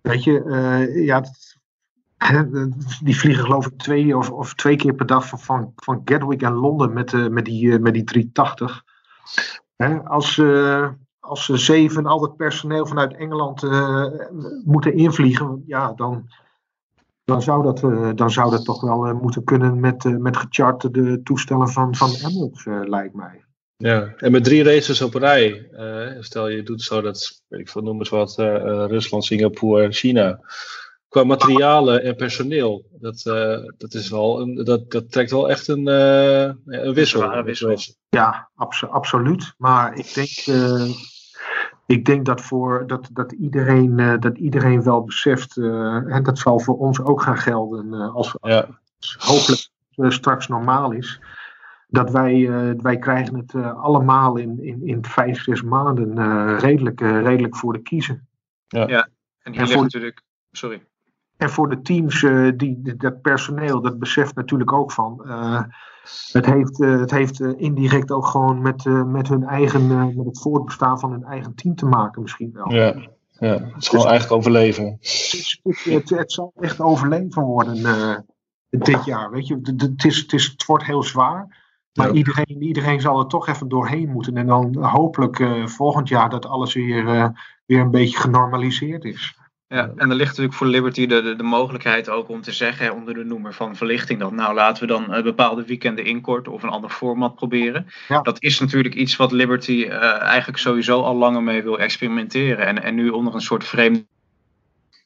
Weet 0.00 0.24
je, 0.24 0.42
eh, 0.42 1.04
ja, 1.04 1.22
die 3.04 3.18
vliegen 3.18 3.44
geloof 3.44 3.66
ik 3.66 3.78
twee 3.78 4.16
of, 4.16 4.30
of 4.30 4.54
twee 4.54 4.76
keer 4.76 4.94
per 4.94 5.06
dag 5.06 5.28
van, 5.28 5.38
van, 5.38 5.72
van 5.76 6.02
Gatwick 6.04 6.42
en 6.42 6.52
Londen 6.52 6.92
met, 6.92 7.12
eh, 7.12 7.26
met, 7.26 7.44
die, 7.44 7.72
eh, 7.72 7.78
met 7.78 7.94
die 7.94 8.04
380. 8.04 8.84
Hè, 9.76 10.02
als, 10.02 10.38
eh, 10.38 10.88
als 11.20 11.44
ze 11.44 11.56
zeven 11.56 12.06
al 12.06 12.22
het 12.22 12.36
personeel 12.36 12.86
vanuit 12.86 13.14
Engeland 13.14 13.62
eh, 13.62 14.06
moeten 14.64 14.94
invliegen, 14.94 15.62
ja, 15.66 15.92
dan, 15.92 16.28
dan, 17.24 17.42
zou 17.42 17.62
dat, 17.62 17.82
eh, 17.82 18.10
dan 18.14 18.30
zou 18.30 18.50
dat 18.50 18.64
toch 18.64 18.80
wel 18.80 19.06
eh, 19.06 19.20
moeten 19.20 19.44
kunnen 19.44 19.80
met, 19.80 20.04
eh, 20.04 20.16
met 20.16 20.36
gecharterde 20.36 21.22
toestellen 21.22 21.68
van, 21.68 21.94
van 21.94 22.10
Emirates, 22.10 22.66
eh, 22.66 22.80
lijkt 22.84 23.14
mij. 23.14 23.45
Ja, 23.76 24.12
en 24.16 24.32
met 24.32 24.44
drie 24.44 24.62
races 24.62 25.02
op 25.02 25.14
rij. 25.14 25.68
eh, 25.72 26.22
stel 26.22 26.48
je 26.48 26.62
doet 26.62 26.82
zo 26.82 27.00
dat, 27.00 27.42
weet 27.48 27.60
ik 27.60 27.68
veel, 27.68 27.82
noem 27.82 27.98
eens 27.98 28.08
wat, 28.08 28.38
eh, 28.38 28.54
eh, 28.54 28.88
Rusland, 28.88 29.24
Singapore, 29.24 29.92
China. 29.92 30.40
Qua 31.08 31.24
materialen 31.24 32.02
en 32.02 32.16
personeel, 32.16 32.84
dat, 32.90 33.22
eh, 33.26 33.58
dat, 33.78 33.94
is 33.94 34.10
wel 34.10 34.40
een, 34.40 34.64
dat, 34.64 34.90
dat 34.90 35.12
trekt 35.12 35.30
wel 35.30 35.50
echt 35.50 35.68
een, 35.68 35.88
eh, 35.88 36.50
een 36.64 36.94
wissel. 36.94 37.20
zware 37.20 37.42
wissel. 37.42 37.76
Ja, 38.08 38.50
abso- 38.54 38.86
absoluut. 38.86 39.54
Maar 39.58 39.94
ik 39.98 40.14
denk, 40.14 40.28
eh, 40.46 40.88
ik 41.86 42.04
denk 42.04 42.26
dat, 42.26 42.40
voor, 42.40 42.86
dat, 42.86 43.08
dat, 43.12 43.32
iedereen, 43.32 43.98
eh, 43.98 44.14
dat 44.20 44.38
iedereen 44.38 44.82
wel 44.82 45.04
beseft, 45.04 45.56
eh, 45.56 46.14
en 46.14 46.22
dat 46.22 46.38
zal 46.38 46.58
voor 46.60 46.78
ons 46.78 47.00
ook 47.00 47.22
gaan 47.22 47.38
gelden, 47.38 47.94
eh, 47.94 48.14
als 48.14 48.36
Ja, 48.40 48.68
als 48.98 49.16
hopelijk 49.18 49.68
eh, 49.94 50.10
straks 50.10 50.48
normaal 50.48 50.92
is, 50.92 51.20
dat 51.96 52.10
wij, 52.10 52.48
eh, 52.48 52.80
wij 52.82 52.98
krijgen 52.98 53.36
het 53.36 53.54
eh, 53.54 53.82
allemaal 53.82 54.36
in, 54.36 54.62
in, 54.62 54.86
in 54.86 55.04
vijf, 55.04 55.42
zes 55.42 55.62
maanden 55.62 56.18
eh, 56.18 56.58
redelijk, 56.58 57.00
redelijk 57.00 57.56
voor 57.56 57.72
de 57.72 57.82
kiezen. 57.82 58.28
En 58.68 58.86
hier 58.86 59.08
En 59.42 59.52
ligt 59.52 59.72
voor- 59.72 59.82
natuurlijk. 59.82 60.22
Sorry. 60.50 60.82
en 61.36 61.50
voor 61.50 61.68
de 61.68 61.80
teams, 61.80 62.22
uh, 62.22 62.52
die, 62.56 62.96
dat 62.96 63.20
personeel, 63.20 63.80
dat 63.80 63.98
beseft 63.98 64.34
natuurlijk 64.34 64.72
ook 64.72 64.92
van. 64.92 65.22
Uh, 65.26 65.62
het 66.32 66.46
heeft, 66.46 66.80
uh, 66.80 67.00
het 67.00 67.10
heeft 67.10 67.40
indirect 67.40 68.10
ook 68.10 68.26
gewoon 68.26 68.62
met, 68.62 68.84
met 69.06 69.28
hun 69.28 69.44
eigen, 69.44 70.14
met 70.16 70.26
het 70.26 70.40
voortbestaan 70.40 70.98
van 70.98 71.10
hun 71.10 71.24
eigen 71.24 71.54
team 71.54 71.74
te 71.74 71.86
maken, 71.86 72.22
misschien 72.22 72.50
wel. 72.52 72.72
Ja, 72.72 72.94
ja. 73.30 73.48
het 73.48 73.76
is 73.76 73.88
gewoon 73.88 74.04
dus, 74.04 74.10
eigenlijk 74.10 74.32
overleven. 74.32 74.84
Het, 75.00 75.60
het, 75.62 75.84
het, 75.84 76.10
het, 76.10 76.32
zal 76.32 76.52
echt 76.60 76.80
overleven 76.80 77.42
worden 77.42 77.82
dit 78.70 79.04
jaar. 79.04 79.30
Weet 79.30 79.46
je, 79.46 79.58
het, 79.62 80.04
is, 80.04 80.18
het, 80.18 80.32
is, 80.32 80.46
het 80.46 80.64
wordt 80.64 80.84
heel 80.84 81.02
zwaar. 81.02 81.65
Maar 81.96 82.12
iedereen, 82.12 82.62
iedereen 82.62 83.00
zal 83.00 83.18
er 83.18 83.26
toch 83.26 83.48
even 83.48 83.68
doorheen 83.68 84.08
moeten. 84.08 84.36
En 84.36 84.46
dan 84.46 84.84
hopelijk 84.84 85.44
volgend 85.64 86.08
jaar 86.08 86.30
dat 86.30 86.46
alles 86.46 86.74
weer, 86.74 87.32
weer 87.66 87.80
een 87.80 87.90
beetje 87.90 88.18
genormaliseerd 88.18 89.04
is. 89.04 89.34
Ja, 89.68 89.92
en 89.96 90.10
er 90.10 90.16
ligt 90.16 90.28
natuurlijk 90.28 90.56
voor 90.56 90.66
Liberty 90.66 91.06
de, 91.06 91.22
de, 91.22 91.36
de, 91.36 91.42
mogelijkheid 91.42 92.08
ook 92.08 92.28
om 92.28 92.42
te 92.42 92.52
zeggen 92.52 92.94
onder 92.94 93.14
de 93.14 93.24
noemer 93.24 93.54
van 93.54 93.76
verlichting 93.76 94.20
dat 94.20 94.32
nou 94.32 94.54
laten 94.54 94.82
we 94.82 94.88
dan 94.88 95.14
uh, 95.14 95.22
bepaalde 95.22 95.64
weekenden 95.64 96.04
inkorten 96.04 96.52
of 96.52 96.62
een 96.62 96.68
ander 96.68 96.90
format 96.90 97.34
proberen. 97.34 97.86
Dat 98.22 98.42
is 98.42 98.60
natuurlijk 98.60 98.94
iets 98.94 99.16
wat 99.16 99.32
Liberty 99.32 99.72
uh, 99.72 100.20
eigenlijk 100.22 100.58
sowieso 100.58 101.00
al 101.00 101.16
langer 101.16 101.42
mee 101.42 101.62
wil 101.62 101.78
experimenteren. 101.78 102.66
En, 102.66 102.82
en 102.82 102.94
nu 102.94 103.08
onder 103.08 103.34
een 103.34 103.40
soort 103.40 103.64
vreemde 103.64 104.06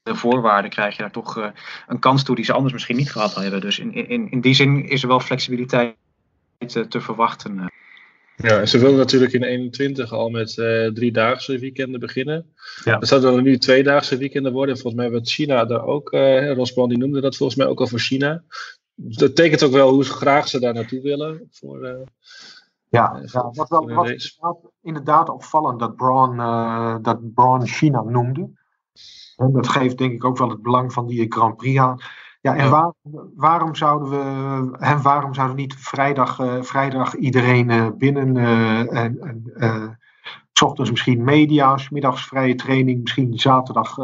voorwaarden 0.04 0.70
krijg 0.70 0.96
je 0.96 1.02
daar 1.02 1.10
toch 1.10 1.38
uh, 1.38 1.46
een 1.86 1.98
kans 1.98 2.22
toe 2.22 2.36
die 2.36 2.44
ze 2.44 2.52
anders 2.52 2.72
misschien 2.72 2.96
niet 2.96 3.12
gehad 3.12 3.34
hadden. 3.34 3.60
Dus 3.60 3.78
in, 3.78 3.92
in, 3.92 4.30
in 4.30 4.40
die 4.40 4.54
zin 4.54 4.88
is 4.88 5.02
er 5.02 5.08
wel 5.08 5.20
flexibiliteit 5.20 5.96
te, 6.66 6.88
te 6.88 7.00
verwachten. 7.00 7.70
Ja, 8.36 8.66
ze 8.66 8.78
wilden 8.78 8.98
natuurlijk 8.98 9.32
in 9.32 9.42
21 9.42 10.12
al 10.12 10.30
met 10.30 10.56
uh, 10.56 10.86
driedaagse 10.86 11.58
weekenden 11.58 12.00
beginnen. 12.00 12.54
Ja. 12.84 12.96
Dat 12.96 13.08
zouden 13.08 13.34
dan 13.34 13.42
nu 13.42 13.58
tweedaagse 13.58 14.16
weekenden 14.16 14.52
worden. 14.52 14.78
Volgens 14.78 15.02
mij 15.02 15.10
werd 15.10 15.28
China 15.28 15.64
daar 15.64 15.84
ook, 15.84 16.12
uh, 16.12 16.52
Rosbrand 16.52 16.88
die 16.90 16.98
noemde 16.98 17.20
dat 17.20 17.36
volgens 17.36 17.58
mij 17.58 17.66
ook 17.66 17.80
al 17.80 17.86
voor 17.86 17.98
China. 17.98 18.42
Dat 18.94 19.36
tekent 19.36 19.62
ook 19.62 19.72
wel 19.72 19.92
hoe 19.92 20.04
graag 20.04 20.48
ze 20.48 20.60
daar 20.60 20.74
naartoe 20.74 21.00
willen. 21.00 21.48
Voor, 21.50 21.84
uh, 21.86 21.92
ja, 22.88 23.22
ja, 23.32 23.50
wat 23.52 23.68
wel 23.68 23.88
wat 23.88 24.08
inderdaad, 24.08 24.58
inderdaad 24.82 25.28
opvallend 25.28 25.78
dat 25.78 25.96
Braun, 25.96 26.36
dat 27.02 27.34
Braun 27.34 27.66
China 27.66 28.02
noemde. 28.02 28.50
En 29.36 29.52
dat 29.52 29.68
geeft 29.68 29.98
denk 29.98 30.12
ik 30.12 30.24
ook 30.24 30.38
wel 30.38 30.48
het 30.48 30.62
belang 30.62 30.92
van 30.92 31.06
die 31.06 31.32
Grand 31.32 31.56
Prix 31.56 31.78
aan. 31.78 32.00
Ja, 32.42 32.56
en 32.56 32.70
waar, 32.70 32.92
waarom 33.36 33.74
zouden 33.74 34.10
we 34.10 34.76
en 34.78 35.02
waarom 35.02 35.34
zouden 35.34 35.56
we 35.56 35.62
niet 35.62 35.74
vrijdag, 35.74 36.38
uh, 36.38 36.62
vrijdag 36.62 37.14
iedereen 37.14 37.70
uh, 37.70 37.88
binnen 37.98 38.36
uh, 38.36 38.96
en, 38.96 39.20
en 39.20 39.98
s 40.52 40.62
ochtends 40.62 40.90
misschien 40.90 41.24
media's, 41.24 41.88
middags 41.88 42.24
vrije 42.24 42.54
training, 42.54 43.00
misschien 43.00 43.38
zaterdag. 43.38 43.96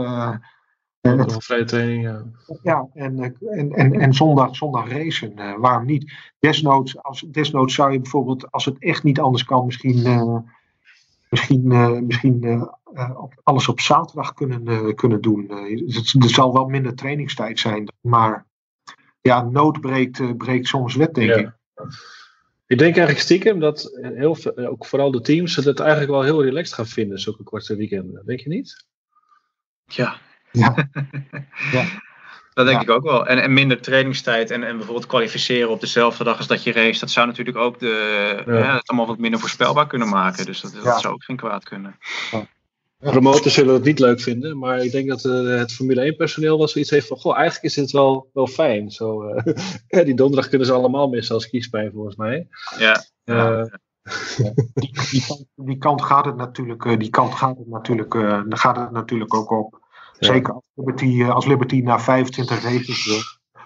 Het, 1.00 1.44
vrije 1.44 1.64
training, 1.64 2.02
ja. 2.02 2.22
Ja, 2.62 2.86
en, 2.94 3.36
en, 3.40 3.72
en, 3.72 4.00
en 4.00 4.14
zondag, 4.14 4.56
zondag 4.56 4.88
racen. 4.88 5.60
waarom 5.60 5.86
niet? 5.86 6.12
Desnoods, 6.38 7.02
als, 7.02 7.20
desnoods 7.20 7.74
zou 7.74 7.92
je 7.92 8.00
bijvoorbeeld, 8.00 8.50
als 8.50 8.64
het 8.64 8.78
echt 8.78 9.02
niet 9.02 9.20
anders 9.20 9.44
kan, 9.44 9.66
misschien, 9.66 10.02
misschien, 11.30 11.66
misschien 12.06 12.68
uh, 12.96 13.22
alles 13.42 13.68
op 13.68 13.80
zaterdag 13.80 14.34
kunnen, 14.34 14.62
uh, 14.66 14.94
kunnen 14.94 15.20
doen. 15.20 15.46
Uh, 15.50 15.94
het, 15.94 16.14
er 16.22 16.28
zal 16.28 16.52
wel 16.52 16.66
minder 16.66 16.94
trainingstijd 16.94 17.58
zijn, 17.58 17.92
maar 18.00 18.46
ja, 19.20 19.42
nood 19.42 19.80
breekt, 19.80 20.36
breekt 20.36 20.66
soms 20.66 20.94
wet, 20.94 21.14
denk 21.14 21.28
ja. 21.28 21.36
ik. 21.36 21.50
Ik 22.66 22.78
denk 22.78 22.96
eigenlijk 22.96 23.24
stiekem 23.24 23.60
dat 23.60 23.98
heel 24.02 24.34
veel, 24.34 24.56
ook 24.56 24.86
vooral 24.86 25.10
de 25.10 25.20
teams 25.20 25.56
het 25.56 25.80
eigenlijk 25.80 26.10
wel 26.10 26.22
heel 26.22 26.42
relaxed 26.42 26.74
gaan 26.74 26.86
vinden, 26.86 27.18
zulke 27.18 27.42
korte 27.42 27.76
weekenden. 27.76 28.22
Denk 28.26 28.40
je 28.40 28.48
niet? 28.48 28.86
Ja. 29.84 30.16
Ja. 30.52 30.88
ja. 31.72 31.84
Dat 32.54 32.66
denk 32.66 32.82
ik 32.82 32.90
ook 32.90 33.02
wel. 33.02 33.26
En, 33.26 33.42
en 33.42 33.52
minder 33.52 33.80
trainingstijd 33.80 34.50
en, 34.50 34.62
en 34.62 34.76
bijvoorbeeld 34.76 35.06
kwalificeren 35.06 35.70
op 35.70 35.80
dezelfde 35.80 36.24
dag 36.24 36.36
als 36.36 36.46
dat 36.46 36.62
je 36.62 36.72
race. 36.72 37.00
Dat 37.00 37.10
zou 37.10 37.26
natuurlijk 37.26 37.56
ook 37.56 37.78
de, 37.78 38.42
hè, 38.44 38.52
het 38.52 38.88
allemaal 38.88 39.06
wat 39.06 39.18
minder 39.18 39.40
voorspelbaar 39.40 39.86
kunnen 39.86 40.08
maken. 40.08 40.46
Dus 40.46 40.60
dat, 40.60 40.72
dat 40.84 41.00
zou 41.00 41.14
ook 41.14 41.24
geen 41.24 41.36
kwaad 41.36 41.64
kunnen. 41.64 41.98
Promoters 42.98 43.54
zullen 43.54 43.74
het 43.74 43.84
niet 43.84 43.98
leuk 43.98 44.20
vinden, 44.20 44.58
maar 44.58 44.78
ik 44.78 44.92
denk 44.92 45.08
dat 45.08 45.24
uh, 45.24 45.58
het 45.58 45.72
Formule 45.72 46.00
1 46.00 46.16
personeel 46.16 46.58
wel 46.58 46.68
zoiets 46.68 46.90
heeft 46.90 47.06
van, 47.06 47.16
goh, 47.16 47.36
eigenlijk 47.36 47.64
is 47.64 47.74
dit 47.74 47.90
wel, 47.90 48.30
wel 48.32 48.46
fijn. 48.46 48.90
Zo, 48.90 49.28
uh, 49.28 49.42
die 50.04 50.14
donderdag 50.14 50.48
kunnen 50.48 50.66
ze 50.66 50.72
allemaal 50.72 51.08
missen 51.08 51.34
als 51.34 51.48
kiespijn 51.48 51.92
volgens 51.92 52.16
mij. 52.16 52.48
Ja. 52.78 53.04
Uh, 53.24 53.64
die, 54.74 54.92
die, 55.10 55.24
kant, 55.26 55.44
die, 55.54 55.78
kant, 55.78 56.02
gaat 56.02 56.24
het 56.24 56.36
natuurlijk, 56.36 56.98
die 56.98 57.10
kant 57.10 57.34
gaat 57.34 57.58
het 57.58 57.68
natuurlijk, 57.68 58.14
gaat 58.48 58.76
het 58.76 58.90
natuurlijk 58.90 59.34
ook 59.34 59.50
op. 59.50 59.80
Ja. 60.18 60.32
Zeker 60.32 60.52
als 60.54 60.64
Liberty, 60.74 61.24
als 61.24 61.46
Liberty 61.46 61.80
na 61.80 62.00
25 62.00 62.62
races 62.62 63.06
wil, 63.06 63.20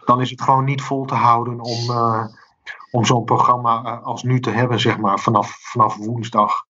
dan 0.05 0.21
is 0.21 0.31
het 0.31 0.43
gewoon 0.43 0.65
niet 0.65 0.83
vol 0.83 1.05
te 1.05 1.15
houden 1.15 1.61
om, 1.61 1.91
om 2.91 3.05
zo'n 3.05 3.25
programma 3.25 4.01
als 4.03 4.23
nu 4.23 4.41
te 4.41 4.51
hebben, 4.51 4.81
zeg 4.81 4.99
maar, 4.99 5.21
vanaf, 5.21 5.59
vanaf 5.61 5.97
woensdag 5.97 6.65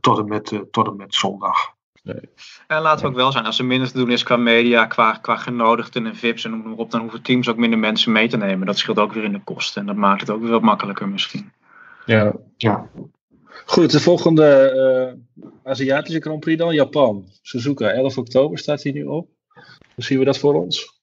tot, 0.00 0.18
en 0.18 0.28
met, 0.28 0.62
tot 0.70 0.86
en 0.86 0.96
met 0.96 1.14
zondag. 1.14 1.76
Nee. 2.14 2.28
En 2.66 2.82
laten 2.82 3.04
we 3.04 3.10
ook 3.10 3.16
wel 3.16 3.32
zijn, 3.32 3.44
als 3.44 3.58
er 3.58 3.64
minder 3.64 3.90
te 3.90 3.98
doen 3.98 4.10
is 4.10 4.22
qua 4.22 4.36
media, 4.36 4.86
qua, 4.86 5.12
qua 5.12 5.36
genodigden 5.36 6.06
en 6.06 6.16
VIP's 6.16 6.44
en 6.44 6.50
noem 6.50 6.62
maar 6.62 6.72
op, 6.72 6.90
dan 6.90 7.00
hoeven 7.00 7.22
teams 7.22 7.48
ook 7.48 7.56
minder 7.56 7.78
mensen 7.78 8.12
mee 8.12 8.28
te 8.28 8.36
nemen. 8.36 8.66
Dat 8.66 8.78
scheelt 8.78 8.98
ook 8.98 9.12
weer 9.12 9.24
in 9.24 9.32
de 9.32 9.44
kosten 9.44 9.80
en 9.80 9.86
dat 9.86 9.96
maakt 9.96 10.20
het 10.20 10.30
ook 10.30 10.40
weer 10.40 10.50
wat 10.50 10.62
makkelijker 10.62 11.08
misschien. 11.08 11.52
Ja. 12.06 12.32
ja. 12.56 12.88
Goed, 13.64 13.90
de 13.90 14.00
volgende 14.00 14.72
uh, 15.34 15.50
Aziatische 15.70 16.20
Grand 16.20 16.40
Prix 16.40 16.58
dan, 16.58 16.74
Japan. 16.74 17.28
Suzuka, 17.42 17.90
11 17.90 18.18
oktober 18.18 18.58
staat 18.58 18.82
hier 18.82 18.92
nu 18.92 19.04
op. 19.04 19.28
Hoe 19.94 20.04
zien 20.04 20.18
we 20.18 20.24
dat 20.24 20.38
voor 20.38 20.54
ons? 20.54 20.97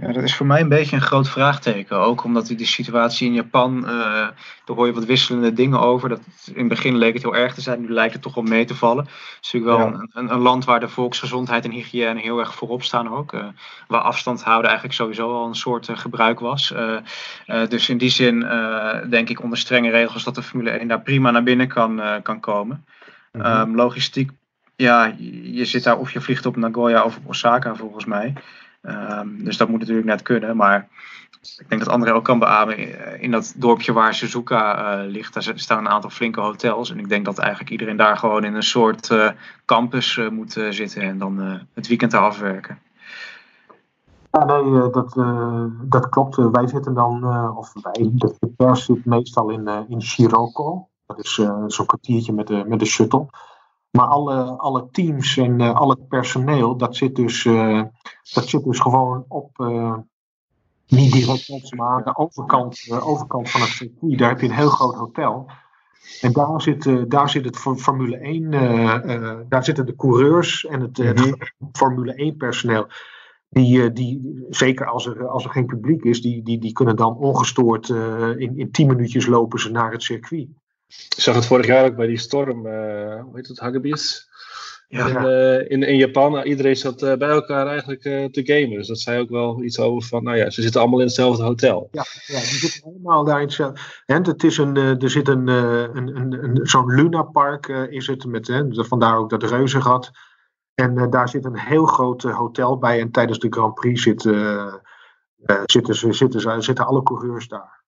Ja, 0.00 0.12
dat 0.12 0.22
is 0.22 0.36
voor 0.36 0.46
mij 0.46 0.60
een 0.60 0.68
beetje 0.68 0.96
een 0.96 1.02
groot 1.02 1.28
vraagteken. 1.28 1.96
Ook 1.96 2.24
omdat 2.24 2.46
de 2.46 2.64
situatie 2.64 3.26
in 3.26 3.34
Japan, 3.34 3.78
uh, 3.78 3.90
daar 3.90 4.76
hoor 4.76 4.86
je 4.86 4.92
wat 4.92 5.04
wisselende 5.04 5.52
dingen 5.52 5.80
over. 5.80 6.08
Dat 6.08 6.20
in 6.46 6.58
het 6.58 6.68
begin 6.68 6.96
leek 6.96 7.12
het 7.12 7.22
heel 7.22 7.36
erg 7.36 7.54
te 7.54 7.60
zijn, 7.60 7.80
nu 7.80 7.92
lijkt 7.92 8.12
het 8.12 8.22
toch 8.22 8.34
wel 8.34 8.44
mee 8.44 8.64
te 8.64 8.74
vallen. 8.74 9.04
Het 9.04 9.38
is 9.40 9.52
natuurlijk 9.52 9.78
wel 9.78 9.86
een, 9.86 10.10
een, 10.12 10.32
een, 10.32 10.40
land 10.40 10.64
waar 10.64 10.80
de 10.80 10.88
volksgezondheid 10.88 11.64
en 11.64 11.70
hygiëne 11.70 12.20
heel 12.20 12.38
erg 12.38 12.54
voorop 12.54 12.82
staan 12.82 13.10
ook. 13.10 13.32
Uh, 13.32 13.46
waar 13.88 14.00
afstand 14.00 14.42
houden 14.42 14.68
eigenlijk 14.70 14.98
sowieso 14.98 15.34
al 15.34 15.46
een 15.46 15.54
soort 15.54 15.88
uh, 15.88 15.96
gebruik 15.96 16.40
was. 16.40 16.74
dus 17.68 17.88
in 17.88 17.98
die 17.98 18.10
zin 18.10 18.46
denk 19.10 19.28
ik 19.28 19.42
onder 19.42 19.58
strenge 19.58 19.90
regels 19.90 20.24
dat 20.24 20.34
de 20.34 20.42
Formule 20.42 20.70
1 20.70 20.88
daar 20.88 21.02
prima 21.02 21.30
naar 21.30 21.42
binnen 21.42 21.68
kan, 21.68 22.00
kan 22.22 22.40
komen. 22.40 22.84
Mm 23.32 23.40
-hmm. 23.40 23.60
um, 23.60 23.76
logistiek, 23.76 24.30
ja, 24.76 25.14
je 25.42 25.64
zit 25.64 25.84
daar 25.84 25.98
of 25.98 26.12
je 26.12 26.20
vliegt 26.20 26.46
op 26.46 26.56
Nagoya 26.56 27.04
of 27.04 27.16
op 27.16 27.28
Osaka 27.28 27.74
volgens 27.74 28.04
mij. 28.04 28.34
Um, 28.82 29.44
dus 29.44 29.56
dat 29.56 29.68
moet 29.68 29.80
natuurlijk 29.80 30.06
net 30.06 30.22
kunnen. 30.22 30.56
Maar 30.56 30.88
ik 31.40 31.68
denk 31.68 31.84
dat 31.84 31.92
André 31.92 32.12
ook 32.12 32.24
kan 32.24 32.38
beamen. 32.38 32.76
Eh, 32.76 33.22
in 33.22 33.30
dat 33.30 33.54
dorpje 33.56 33.92
waar 33.92 34.14
Suzuka 34.14 35.02
uh, 35.02 35.10
ligt, 35.10 35.34
daar 35.34 35.52
staan 35.54 35.78
een 35.78 35.88
aantal 35.88 36.10
flinke 36.10 36.40
hotels. 36.40 36.90
En 36.90 36.98
ik 36.98 37.08
denk 37.08 37.24
dat 37.24 37.38
eigenlijk 37.38 37.70
iedereen 37.70 37.96
daar 37.96 38.16
gewoon 38.16 38.44
in 38.44 38.54
een 38.54 38.62
soort 38.62 39.10
uh, 39.10 39.30
campus 39.64 40.20
moet 40.30 40.52
zitten 40.70 41.02
en 41.02 41.18
dan 41.18 41.64
het 41.74 41.88
weekend 41.88 42.10
daar 42.10 42.22
afwerken. 42.22 42.78
Ja, 44.30 44.44
nee, 44.44 44.90
dat, 44.90 45.14
dat 45.82 46.08
klopt. 46.08 46.36
wij 46.36 46.66
zitten 46.66 46.94
dan, 46.94 47.24
of 47.56 47.72
wij, 47.82 48.10
de 48.12 48.52
pers 48.56 48.84
zit 48.84 49.04
meestal 49.04 49.50
in, 49.50 49.68
in 49.88 50.02
Shiroko. 50.02 50.88
Dat 51.06 51.18
is 51.18 51.34
zo'n 51.66 51.86
kwartiertje 51.86 52.32
met 52.32 52.46
de, 52.46 52.64
met 52.66 52.78
de 52.78 52.84
shuttle. 52.84 53.26
Maar 53.90 54.06
alle, 54.06 54.44
alle 54.44 54.88
teams 54.90 55.36
en 55.36 55.60
uh, 55.60 55.74
al 55.74 55.90
het 55.90 56.08
personeel, 56.08 56.76
dat 56.76 56.96
zit 56.96 57.16
dus, 57.16 57.44
uh, 57.44 57.82
dat 58.32 58.48
zit 58.48 58.64
dus 58.64 58.78
gewoon 58.78 59.24
op, 59.28 59.58
uh, 59.58 59.96
niet 60.86 61.12
direct 61.12 61.48
op, 61.48 61.74
maar 61.74 61.88
aan 61.88 62.02
de 62.04 62.16
overkant, 62.16 62.86
overkant 63.00 63.50
van 63.50 63.60
het 63.60 63.70
circuit. 63.70 64.18
Daar 64.18 64.28
heb 64.28 64.40
je 64.40 64.46
een 64.46 64.54
heel 64.54 64.68
groot 64.68 64.94
hotel. 64.94 65.50
En 66.20 66.32
daar 66.32 66.62
zit, 66.62 67.10
daar 67.10 67.30
zit 67.30 67.44
het 67.44 67.56
Formule 67.56 68.16
1, 68.16 68.50
daar 69.48 69.64
zitten 69.64 69.86
de 69.86 69.96
coureurs 69.96 70.66
en 70.66 70.80
het, 70.80 70.96
het 70.96 71.18
mhm. 71.18 71.34
Formule 71.72 72.14
1 72.14 72.36
personeel. 72.36 72.86
Die, 73.48 73.92
die, 73.92 74.46
zeker 74.48 74.86
als 74.86 75.06
er, 75.06 75.28
als 75.28 75.44
er 75.44 75.50
geen 75.50 75.66
publiek 75.66 76.04
is, 76.04 76.20
die, 76.20 76.42
die, 76.42 76.58
die 76.58 76.72
kunnen 76.72 76.96
dan 76.96 77.16
ongestoord 77.16 77.88
in, 77.88 78.58
in 78.58 78.70
10 78.70 78.86
minuutjes 78.86 79.26
lopen 79.26 79.60
ze 79.60 79.70
naar 79.70 79.92
het 79.92 80.02
circuit. 80.02 80.48
Ik 80.90 81.22
zag 81.22 81.34
het 81.34 81.46
vorig 81.46 81.66
jaar 81.66 81.84
ook 81.84 81.96
bij 81.96 82.06
die 82.06 82.18
storm, 82.18 82.66
uh, 82.66 83.22
hoe 83.22 83.36
heet 83.36 83.48
het, 83.48 83.58
Hagibis? 83.58 84.28
Ja. 84.88 85.06
In, 85.06 85.24
uh, 85.24 85.70
in, 85.70 85.82
in, 85.82 85.96
Japan, 85.96 86.32
nou, 86.32 86.44
iedereen 86.44 86.76
zat 86.76 87.02
uh, 87.02 87.14
bij 87.14 87.28
elkaar 87.28 87.66
eigenlijk 87.66 88.02
te 88.32 88.40
gamen. 88.44 88.76
Dus 88.76 88.88
dat 88.88 88.98
zei 88.98 89.20
ook 89.20 89.28
wel 89.28 89.62
iets 89.62 89.78
over 89.78 90.08
van, 90.08 90.22
nou 90.22 90.36
ja, 90.36 90.50
ze 90.50 90.62
zitten 90.62 90.80
allemaal 90.80 90.98
in 90.98 91.06
hetzelfde 91.06 91.42
hotel. 91.42 91.88
Ja, 91.90 92.04
ja 92.26 92.38
die 92.38 92.58
zitten 92.58 92.82
allemaal 92.82 93.24
daar 93.24 93.40
in 93.40 93.46
hetzelfde. 93.46 93.80
En 94.06 94.26
het 94.26 94.44
is 94.44 94.58
een, 94.58 94.76
er 94.76 95.10
zit 95.10 95.28
een, 95.28 95.46
een, 95.46 96.16
een, 96.16 96.44
een 96.44 96.60
zo'n 96.62 96.94
Luna 96.94 97.22
Park 97.22 97.68
is 97.68 98.06
het, 98.06 98.24
met, 98.24 98.46
hè, 98.46 98.84
vandaar 98.84 99.16
ook 99.16 99.30
dat 99.30 99.42
reuzenrad. 99.42 100.10
En 100.74 101.10
daar 101.10 101.28
zit 101.28 101.44
een 101.44 101.58
heel 101.58 101.86
groot 101.86 102.22
hotel 102.22 102.78
bij. 102.78 103.00
En 103.00 103.10
tijdens 103.10 103.38
de 103.38 103.50
Grand 103.50 103.74
Prix 103.74 104.02
zitten, 104.02 104.80
zitten, 105.64 106.14
zitten, 106.14 106.62
zitten 106.62 106.86
alle 106.86 107.02
coureurs 107.02 107.48
daar 107.48 107.79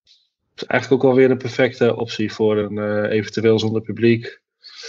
is 0.54 0.64
eigenlijk 0.64 1.02
ook 1.02 1.08
wel 1.08 1.18
weer 1.18 1.30
een 1.30 1.38
perfecte 1.38 1.96
optie 1.96 2.32
voor 2.32 2.58
een 2.58 2.76
uh, 2.76 3.10
eventueel 3.10 3.58
zonder 3.58 3.82
publiek. 3.82 4.40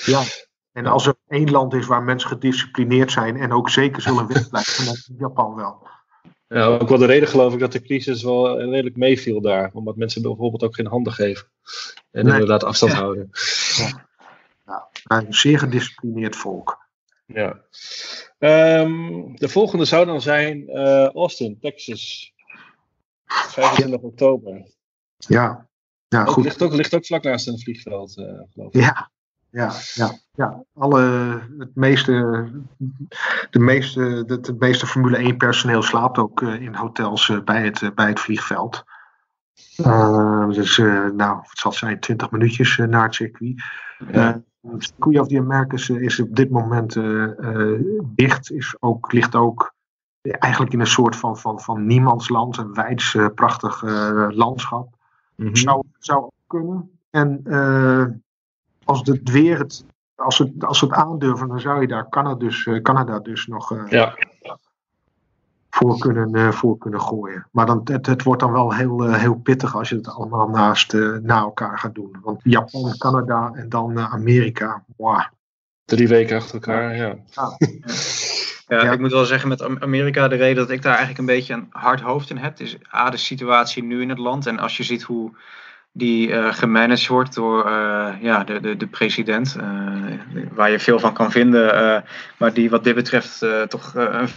Ja, 0.06 0.24
en 0.72 0.86
als 0.86 1.06
er 1.08 1.16
één 1.28 1.52
land 1.52 1.74
is 1.74 1.86
waar 1.86 2.04
mensen 2.04 2.30
gedisciplineerd 2.30 3.12
zijn 3.12 3.38
en 3.38 3.52
ook 3.52 3.70
zeker 3.70 4.02
zullen 4.02 4.28
wegblijven, 4.28 4.86
dan 4.86 4.94
is 4.94 5.10
Japan 5.18 5.56
wel. 5.56 5.88
Ja, 6.48 6.66
ook 6.66 6.90
wel 6.90 6.98
de 6.98 7.06
reden 7.06 7.28
geloof 7.28 7.54
ik 7.54 7.60
dat 7.60 7.72
de 7.72 7.82
crisis 7.82 8.24
wel 8.24 8.60
redelijk 8.62 8.96
meeviel 8.96 9.42
daar. 9.42 9.70
Omdat 9.74 9.96
mensen 9.96 10.22
bijvoorbeeld 10.22 10.64
ook 10.64 10.76
geen 10.76 10.88
handen 10.88 11.14
geven. 11.14 11.48
En 12.12 12.24
Nee. 12.24 12.34
inderdaad 12.34 12.64
afstand 12.64 12.94
houden. 12.94 13.30
Een 15.04 15.34
zeer 15.34 15.60
gedisciplineerd 15.60 16.36
volk. 16.36 16.88
Ja. 17.26 17.62
Ehm, 18.40 19.36
de 19.36 19.50
volgende 19.50 19.86
zou 19.86 20.06
dan 20.06 20.22
zijn 20.22 20.70
eh, 20.70 21.08
Austin, 21.08 21.60
Texas. 21.60 22.34
25 23.26 24.00
oktober. 24.00 24.66
Ja, 25.28 25.68
ja 26.08 26.26
goed. 26.26 26.44
ligt, 26.44 26.62
ook, 26.62 26.74
ligt 26.74 26.96
ook 26.96 27.06
vlak 27.06 27.24
naast 27.24 27.48
een 27.48 27.60
vliegveld, 27.60 28.18
eh, 28.18 28.26
geloof 28.54 28.74
ik. 28.74 28.82
Ja, 28.82 29.12
ja, 29.50 29.72
ja, 29.94 30.12
ja. 30.32 30.64
Alle, 30.74 31.02
het 31.58 31.76
meeste, 31.76 32.14
de 33.50 33.60
meeste, 33.60 34.24
de, 34.26 34.56
meeste 34.60 34.88
Formule 34.88 35.18
1 35.18 35.38
personeel 35.38 35.82
slaapt 35.82 36.18
ook 36.18 36.42
eh, 36.42 36.62
in 36.62 36.76
hotels 36.76 37.30
eh, 37.30 37.44
bij, 37.44 37.64
het, 37.64 37.96
bij 37.96 38.08
het 38.08 38.20
vliegveld. 38.20 38.84
Dus, 40.50 40.78
nou, 41.14 41.38
het 41.38 41.60
zal 41.60 41.72
zijn 41.72 42.00
20 42.00 42.32
minuutjes 42.32 42.78
naar 42.78 43.04
het 43.04 43.16
circuit. 43.16 43.64
Ja. 44.12 44.42
Circuit 44.78 45.20
of 45.20 45.28
the 45.28 45.40
Americas 45.40 45.90
is 45.90 46.20
op 46.20 46.36
dit 46.36 46.50
moment 46.50 46.94
dicht. 48.16 48.52
Is 48.52 48.76
ook, 48.80 49.12
ligt 49.12 49.36
ook 49.36 49.74
eigenlijk 50.32 50.74
in 50.74 50.80
een 50.80 50.88
soort 50.88 51.16
van, 51.16 51.38
van, 51.38 51.60
van 51.60 51.86
niemandsland. 51.86 52.58
Een 52.58 52.74
wijds, 52.74 53.18
prachtig 53.36 53.84
eh, 53.84 54.28
Mhm. 55.36 55.56
Zou, 55.56 55.84
zou 56.00 56.30
kunnen. 56.48 56.92
En 57.10 57.42
eh, 57.44 58.06
als 58.84 59.02
het 59.04 59.30
weer 59.30 59.60
het, 59.60 59.86
als 60.16 60.38
het, 60.38 60.66
als 60.66 60.82
het 60.82 60.92
aandurven, 60.92 61.48
dan 61.48 61.60
zou 61.60 61.82
je 61.82 61.88
daar 61.88 62.10
Canada 62.10 62.36
dus, 62.36 62.66
eh, 62.66 62.82
Canada 62.82 63.20
dus 63.20 63.48
nog 63.48 63.72
eh, 63.72 63.90
Ja, 63.90 64.18
voor, 65.70 65.98
kunnen, 65.98 66.54
voor 66.54 66.78
kunnen 66.78 67.02
gooien. 67.02 67.48
Maar 67.52 67.66
dan, 67.66 67.82
het, 67.84 68.06
het 68.06 68.24
wordt 68.24 68.42
dan 68.42 68.52
wel 68.52 68.74
heel, 68.74 69.14
heel 69.14 69.36
pittig 69.36 69.76
als 69.76 69.90
je 69.90 69.96
het 69.96 70.08
allemaal 70.08 70.50
naast, 70.50 70.94
na 71.22 71.40
elkaar 71.40 71.80
gaat 71.80 71.96
doen. 71.96 72.18
Want 72.22 72.40
Japan, 72.44 72.98
Canada 72.98 73.52
en 73.54 73.70
dan 73.70 74.00
Amerika. 74.00 74.84
Wow. 74.98 75.22
drie 75.86 76.08
weken 76.08 76.38
achter 76.38 76.54
elkaar, 76.54 76.96
ja. 76.96 77.16
Ja, 77.26 77.58
Ja. 78.82 78.92
ik 78.92 79.00
moet 79.00 79.12
wel 79.12 79.26
zeggen 79.26 79.50
met 79.50 79.62
Am- 79.62 79.78
Amerika, 79.80 80.28
de 80.28 80.36
reden 80.36 80.56
dat 80.56 80.70
ik 80.70 80.82
daar 80.82 80.98
eigenlijk 80.98 81.20
een 81.20 81.36
beetje 81.36 81.54
een 81.54 81.68
hard 81.70 82.02
hoofd 82.02 82.30
in 82.30 82.38
heb, 82.38 82.60
is 82.60 82.78
A, 82.94 83.10
de 83.10 83.18
situatie 83.18 83.84
nu 83.84 84.02
in 84.02 84.10
het 84.10 84.18
land. 84.18 84.48
En 84.48 84.60
als 84.60 84.78
je 84.78 84.84
ziet 84.84 85.04
hoe 85.04 85.32
die 85.92 86.34
eh 86.34 86.54
gemanaged 86.54 87.08
wordt 87.08 87.34
door 87.34 87.66
eh, 87.66 88.10
ja, 88.22 88.44
de, 88.44 88.60
de, 88.60 88.78
de 88.78 88.88
president, 88.88 89.56
eh, 89.60 89.66
waar 90.52 90.72
je 90.72 90.80
veel 90.80 91.00
van 91.00 91.14
kan 91.14 91.32
vinden, 91.32 92.04
maar 92.38 92.54
die 92.54 92.70
wat 92.70 92.84
dit 92.84 92.96
betreft 92.96 93.46
toch 93.68 93.92
een 93.96 94.28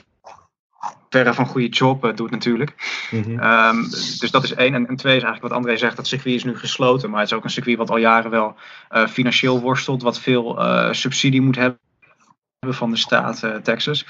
verre 1.10 1.34
van 1.34 1.46
goede 1.46 1.68
job 1.68 2.12
doet 2.14 2.30
natuurlijk. 2.30 2.74
Mhm. 3.10 3.38
Ehm, 3.38 3.82
dus 4.20 4.30
dat 4.30 4.44
is 4.44 4.54
één. 4.54 4.74
En, 4.74 4.86
en 4.86 4.96
twee 4.96 5.16
is 5.16 5.22
eigenlijk 5.22 5.52
wat 5.52 5.62
André 5.62 5.76
zegt, 5.76 5.96
dat 5.96 6.06
circuit 6.06 6.34
is 6.34 6.44
nu 6.44 6.56
gesloten. 6.56 7.10
Maar 7.10 7.20
het 7.20 7.30
is 7.30 7.36
ook 7.36 7.44
een 7.44 7.50
circuit 7.50 7.76
wat 7.76 7.90
al 7.90 7.96
jaren 7.96 8.30
wel 8.30 8.56
financieel 9.08 9.60
worstelt, 9.60 10.02
wat 10.02 10.20
veel 10.20 10.58
subsidie 10.90 11.42
moet 11.42 11.56
hebben 11.56 11.78
van 12.60 12.90
de 12.90 12.96
staat 12.96 13.42
eh, 13.42 13.54
Texas. 13.54 14.06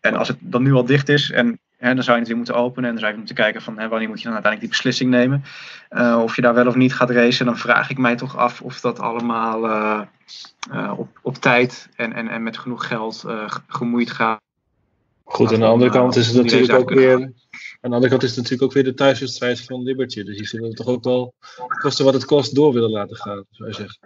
En 0.00 0.14
als 0.14 0.28
het 0.28 0.36
dan 0.40 0.62
nu 0.62 0.72
al 0.72 0.84
dicht 0.84 1.08
is, 1.08 1.30
en, 1.30 1.58
hè, 1.76 1.94
dan 1.94 2.02
zou 2.02 2.16
je 2.16 2.22
natuurlijk 2.22 2.36
moeten 2.36 2.54
openen. 2.54 2.84
En 2.84 2.90
dan 2.90 2.98
zou 2.98 3.10
je 3.12 3.18
moeten 3.18 3.34
kijken 3.36 3.62
van 3.62 3.78
hè, 3.78 3.88
wanneer 3.88 4.08
moet 4.08 4.18
je 4.18 4.24
dan 4.24 4.32
uiteindelijk 4.32 4.72
die 4.72 4.82
beslissing 4.82 5.10
nemen. 5.10 5.44
Eh, 5.88 6.20
of 6.22 6.36
je 6.36 6.42
daar 6.42 6.54
wel 6.54 6.66
of 6.66 6.74
niet 6.74 6.94
gaat 6.94 7.10
racen. 7.10 7.46
Dan 7.46 7.58
vraag 7.58 7.90
ik 7.90 7.98
mij 7.98 8.16
toch 8.16 8.36
af 8.36 8.60
of 8.60 8.80
dat 8.80 8.98
allemaal 8.98 9.68
eh, 9.68 10.92
op, 10.96 11.18
op 11.22 11.34
tijd 11.36 11.88
en, 11.96 12.12
en, 12.12 12.28
en 12.28 12.42
met 12.42 12.58
genoeg 12.58 12.86
geld 12.86 13.18
ge- 13.26 13.60
gemoeid 13.66 14.10
gaat. 14.10 14.42
Goed, 15.24 15.52
aan 15.52 15.60
de 15.60 15.66
andere 15.66 15.90
kant 15.90 16.16
is 16.16 16.26
het 16.26 16.36
natuurlijk 16.44 16.72
ook 16.72 16.90
weer. 16.90 17.12
Aan 17.80 17.90
de 17.90 17.96
andere 17.96 18.08
kant 18.08 18.22
is 18.22 18.28
het 18.28 18.36
natuurlijk 18.38 18.62
ook 18.62 18.72
weer 18.72 18.84
de 18.84 18.94
thuiswedstrijd 18.94 19.60
van 19.60 19.82
Liberty. 19.82 20.22
Dus 20.22 20.36
die 20.36 20.46
zullen 20.46 20.66
het 20.66 20.76
toch 20.76 20.86
ook 20.86 21.04
wel 21.04 21.34
kosten 21.80 22.04
wat 22.04 22.14
het 22.14 22.24
kost 22.24 22.54
door 22.54 22.72
willen 22.72 22.90
laten 22.90 23.16
gaan, 23.16 23.44
zou 23.50 23.68
je 23.68 23.74
zeggen. 23.74 23.98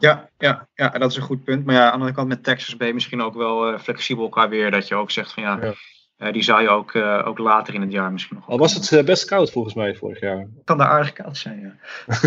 Ja, 0.00 0.28
ja, 0.38 0.68
ja, 0.74 0.88
dat 0.88 1.10
is 1.10 1.16
een 1.16 1.22
goed 1.22 1.44
punt. 1.44 1.64
Maar 1.64 1.74
ja, 1.74 1.80
aan 1.80 1.86
de 1.86 1.92
andere 1.92 2.12
kant 2.12 2.28
met 2.28 2.44
Texas 2.44 2.76
ben 2.76 2.86
je 2.86 2.94
misschien 2.94 3.22
ook 3.22 3.34
wel 3.34 3.72
eh, 3.72 3.78
flexibel 3.78 4.28
qua 4.28 4.48
weer. 4.48 4.70
Dat 4.70 4.88
je 4.88 4.94
ook 4.94 5.10
zegt 5.10 5.32
van 5.32 5.42
ja, 5.42 5.58
Ja. 5.62 5.72
eh, 6.16 6.32
die 6.32 6.42
zou 6.42 6.62
je 6.62 6.68
ook, 6.68 6.94
eh, 6.94 7.22
ook 7.26 7.38
later 7.38 7.74
in 7.74 7.80
het 7.80 7.92
jaar 7.92 8.12
misschien 8.12 8.36
nog. 8.36 8.48
Al 8.48 8.58
was 8.58 8.74
het 8.88 9.04
best 9.04 9.24
koud 9.24 9.50
volgens 9.50 9.74
mij 9.74 9.94
vorig 9.94 10.20
jaar. 10.20 10.48
kan 10.64 10.78
daar 10.78 10.88
aardig 10.88 11.12
koud 11.12 11.36
zijn, 11.36 11.60
ja. 11.60 11.74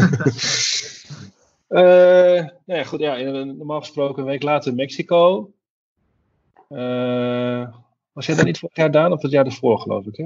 Nou 2.66 2.80
ja, 2.80 2.84
goed, 2.84 3.00
ja, 3.00 3.16
normaal 3.44 3.80
gesproken 3.80 4.22
een 4.24 4.30
week 4.30 4.44
later 4.44 4.74
Mexico. 4.74 5.52
Was 8.14 8.26
jij 8.26 8.36
daar 8.36 8.46
niet 8.46 8.60
vorig 8.60 8.76
jaar 8.76 8.92
Daan 8.92 9.12
of 9.12 9.22
het 9.22 9.32
jaar 9.32 9.46
ervoor, 9.46 9.80
geloof 9.80 10.06
ik, 10.06 10.16
hè? 10.16 10.26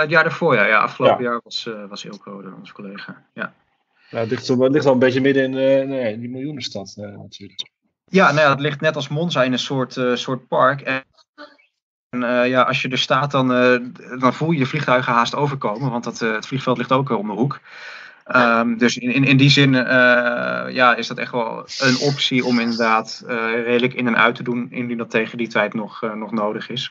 Het 0.00 0.10
jaar 0.10 0.22
daarvoor, 0.22 0.54
ja. 0.54 0.66
ja 0.66 0.78
afgelopen 0.80 1.24
jaar 1.24 1.40
was, 1.44 1.68
was 1.88 2.04
Ilko 2.04 2.52
onze 2.58 2.72
collega. 2.72 3.24
Ja. 3.34 3.54
Nou, 4.10 4.22
het 4.22 4.30
ligt, 4.30 4.48
het 4.48 4.72
ligt 4.72 4.86
al 4.86 4.92
een 4.92 4.98
beetje 4.98 5.20
midden 5.20 5.44
in 5.44 5.56
eh, 5.58 5.88
nee, 5.88 6.18
die 6.18 6.28
miljoenenstad 6.28 6.94
eh, 6.96 7.04
natuurlijk. 7.04 7.70
Ja, 8.04 8.32
nou 8.32 8.40
ja, 8.40 8.50
het 8.50 8.60
ligt 8.60 8.80
net 8.80 8.96
als 8.96 9.08
Monza 9.08 9.42
in 9.42 9.52
een 9.52 9.58
soort, 9.58 9.96
eh, 9.96 10.14
soort 10.14 10.48
park. 10.48 10.80
En, 10.80 11.04
en, 12.08 12.48
ja, 12.48 12.62
als 12.62 12.82
je 12.82 12.88
er 12.88 12.98
staat, 12.98 13.30
dan, 13.30 13.48
dan 14.18 14.34
voel 14.34 14.50
je 14.50 14.58
de 14.58 14.66
vliegtuigen 14.66 15.12
haast 15.12 15.34
overkomen. 15.34 15.90
Want 15.90 16.04
dat, 16.04 16.18
het 16.18 16.46
vliegveld 16.46 16.78
ligt 16.78 16.92
ook 16.92 17.10
om 17.10 17.26
de 17.26 17.32
hoek. 17.32 17.60
Ehm, 18.30 18.76
dus 18.76 18.98
in, 18.98 19.12
in, 19.12 19.24
in 19.24 19.36
die 19.36 19.50
zin 19.50 19.74
eh, 19.74 20.74
ja, 20.74 20.94
is 20.96 21.06
dat 21.06 21.18
echt 21.18 21.32
wel 21.32 21.66
een 21.78 21.98
optie 21.98 22.44
om 22.44 22.58
inderdaad 22.58 23.24
eh, 23.26 23.36
redelijk 23.64 23.94
in 23.94 24.06
en 24.06 24.16
uit 24.16 24.34
te 24.34 24.42
doen. 24.42 24.68
Indien 24.70 24.96
dat 24.96 25.10
tegen 25.10 25.38
die 25.38 25.48
tijd 25.48 25.74
nog, 25.74 26.02
eh, 26.02 26.14
nog 26.14 26.32
nodig 26.32 26.68
is. 26.68 26.90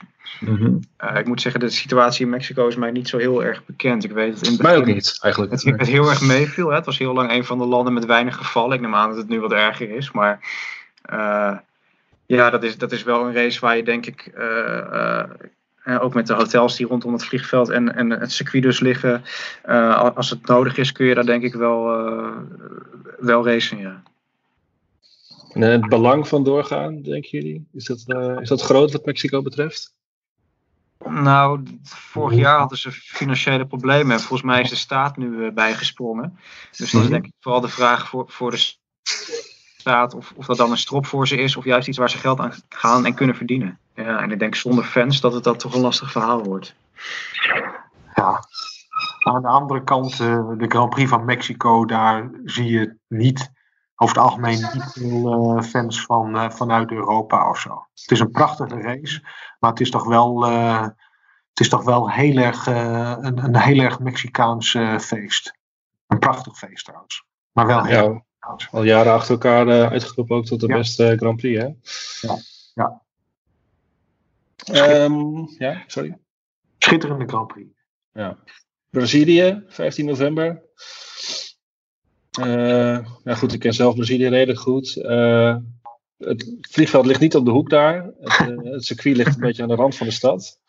Eh, 0.97 1.15
ik 1.15 1.27
moet 1.27 1.41
zeggen, 1.41 1.59
de 1.59 1.69
situatie 1.69 2.25
in 2.25 2.31
Mexico 2.31 2.67
is 2.67 2.75
mij 2.75 2.91
niet 2.91 3.07
zo 3.07 3.17
heel 3.17 3.43
erg 3.43 3.65
bekend. 3.65 4.03
Ik 4.03 4.11
weet 4.11 4.33
het 4.33 4.45
in 4.45 4.51
het 4.51 4.61
Mij 4.61 4.77
ook 4.77 4.85
niet, 4.85 5.17
eigenlijk. 5.21 5.51
Het, 5.51 5.63
het 5.63 5.87
heel 5.87 6.09
erg 6.09 6.21
meeviel. 6.21 6.69
Hè? 6.69 6.75
Het 6.75 6.85
was 6.85 6.97
heel 6.97 7.13
lang 7.13 7.31
een 7.31 7.45
van 7.45 7.57
de 7.57 7.65
landen 7.65 7.93
met 7.93 8.05
weinig 8.05 8.35
gevallen. 8.35 8.75
Ik 8.75 8.81
neem 8.81 8.95
aan 8.95 9.09
dat 9.09 9.17
het 9.17 9.29
nu 9.29 9.39
wat 9.39 9.51
erger 9.51 9.89
is. 9.89 10.11
Maar 10.11 10.39
ja, 12.25 12.49
dat 12.49 12.63
is, 12.63 12.77
dat 12.77 12.91
is 12.91 13.03
wel 13.03 13.25
een 13.25 13.33
race 13.33 13.59
waar 13.59 13.75
je 13.75 13.83
denk 13.83 14.05
ik... 14.05 14.31
eh, 15.89 16.03
ook 16.03 16.13
met 16.13 16.27
de 16.27 16.33
hotels 16.33 16.75
die 16.75 16.87
rondom 16.87 17.13
het 17.13 17.25
vliegveld 17.25 17.69
en, 17.69 17.95
en 17.95 18.09
het 18.09 18.31
circuit 18.31 18.63
dus 18.63 18.79
liggen. 18.79 19.23
eh, 19.63 20.15
als 20.15 20.29
het 20.29 20.47
nodig 20.47 20.77
is 20.77 20.91
kun 20.91 21.05
je 21.05 21.15
daar 21.15 21.25
denk 21.25 21.43
ik 21.43 21.53
wel, 21.53 22.07
eh, 22.07 22.37
wel 23.19 23.45
racen, 23.45 23.77
ja. 23.77 24.03
En 25.53 25.61
het 25.61 25.89
belang 25.89 26.27
van 26.27 26.43
doorgaan, 26.43 27.01
denken 27.01 27.29
jullie? 27.29 27.67
Is 27.73 27.85
dat, 27.85 28.03
eh, 28.07 28.37
is 28.39 28.47
dat 28.49 28.61
groot 28.61 28.91
wat 28.91 29.05
Mexico 29.05 29.41
betreft? 29.41 29.95
Nou, 31.09 31.63
vorig 31.83 32.37
jaar 32.37 32.59
hadden 32.59 32.77
ze 32.77 32.91
financiële 32.91 33.65
problemen. 33.65 34.11
En 34.11 34.19
volgens 34.19 34.49
mij 34.49 34.61
is 34.61 34.69
de 34.69 34.75
staat 34.75 35.17
nu 35.17 35.51
bijgesprongen. 35.51 36.39
Dus 36.77 36.91
dat 36.91 37.01
is 37.01 37.09
denk 37.09 37.25
ik 37.25 37.33
vooral 37.39 37.61
de 37.61 37.67
vraag 37.67 38.07
voor, 38.07 38.25
voor 38.27 38.51
de 38.51 38.75
staat 39.79 40.13
of, 40.13 40.33
of 40.35 40.45
dat 40.45 40.57
dan 40.57 40.71
een 40.71 40.77
strop 40.77 41.05
voor 41.05 41.27
ze 41.27 41.37
is. 41.37 41.55
Of 41.55 41.63
juist 41.63 41.87
iets 41.87 41.97
waar 41.97 42.09
ze 42.09 42.17
geld 42.17 42.39
aan 42.39 42.53
gaan 42.69 43.05
en 43.05 43.13
kunnen 43.13 43.35
verdienen. 43.35 43.79
Ja, 43.93 44.21
en 44.21 44.31
ik 44.31 44.39
denk 44.39 44.55
zonder 44.55 44.83
fans 44.83 45.21
dat 45.21 45.33
het 45.33 45.43
dat 45.43 45.59
toch 45.59 45.73
een 45.73 45.81
lastig 45.81 46.11
verhaal 46.11 46.43
wordt. 46.43 46.75
Ja. 48.15 48.43
Aan 49.19 49.41
de 49.41 49.47
andere 49.47 49.83
kant, 49.83 50.11
eh, 50.11 50.49
de 50.57 50.65
Grand 50.67 50.89
Prix 50.89 51.09
van 51.09 51.25
Mexico, 51.25 51.85
daar 51.85 52.29
zie 52.45 52.69
je 52.69 52.95
niet, 53.07 53.51
over 53.95 54.15
het 54.15 54.23
algemeen 54.25 54.59
niet 54.73 54.91
veel 54.93 55.57
eh, 55.57 55.63
fans 55.63 56.01
van, 56.01 56.37
eh, 56.37 56.49
vanuit 56.49 56.91
Europa 56.91 57.49
of 57.49 57.59
zo. 57.59 57.87
Het 57.93 58.11
is 58.11 58.19
een 58.19 58.31
prachtige 58.31 58.81
race, 58.81 59.21
maar 59.59 59.69
het 59.69 59.79
is 59.79 59.89
toch 59.89 60.05
wel, 60.05 60.45
eh, 60.45 60.81
het 61.49 61.59
is 61.59 61.69
toch 61.69 61.83
wel 61.83 62.11
heel 62.11 62.37
erg, 62.37 62.65
een, 62.65 63.43
een 63.43 63.57
heel 63.57 63.83
erg 63.83 63.99
Mexicaans 63.99 64.75
eh, 64.75 64.97
feest. 64.97 65.57
Een 66.07 66.19
prachtig 66.19 66.57
feest 66.57 66.85
trouwens. 66.85 67.25
Maar 67.51 67.65
wel 67.65 67.83
heel 67.83 67.95
Ja, 67.95 68.01
trouwens. 68.01 68.28
Al 68.71 68.83
jaren 68.83 69.13
achter 69.13 69.31
elkaar 69.31 69.67
eh, 69.67 69.91
uitgeroepen 69.91 70.35
ook 70.35 70.45
tot 70.45 70.59
de 70.59 70.67
Ja. 70.67 70.77
beste 70.77 71.15
Grand 71.17 71.37
Prix, 71.37 71.61
hè? 71.61 71.67
Ja, 72.27 72.37
ja. 72.73 73.01
Ehm, 74.73 75.45
ja, 75.57 75.83
sorry. 75.87 76.17
Schitterende 76.77 77.27
Grand 77.27 77.47
Prix. 77.47 77.69
Ja. 78.13 78.37
Brazilië, 78.89 79.63
15 79.67 80.05
november. 80.05 80.63
Eh, 82.39 82.99
nou 83.23 83.37
goed, 83.37 83.53
ik 83.53 83.59
ken 83.59 83.73
zelf 83.73 83.95
Brazilië 83.95 84.27
redelijk 84.27 84.59
goed. 84.59 84.97
Eh, 84.97 85.55
het 86.17 86.55
vliegveld 86.61 87.05
ligt 87.05 87.19
niet 87.19 87.35
op 87.35 87.45
de 87.45 87.51
hoek 87.51 87.69
daar. 87.69 88.11
Het, 88.19 88.37
het 88.73 88.85
circuit 88.85 89.17
ligt 89.17 89.35
een 89.35 89.41
beetje 89.41 89.61
aan 89.61 89.67
de 89.67 89.75
rand 89.75 89.95
van 89.95 90.07
de 90.07 90.13
stad. 90.13 90.59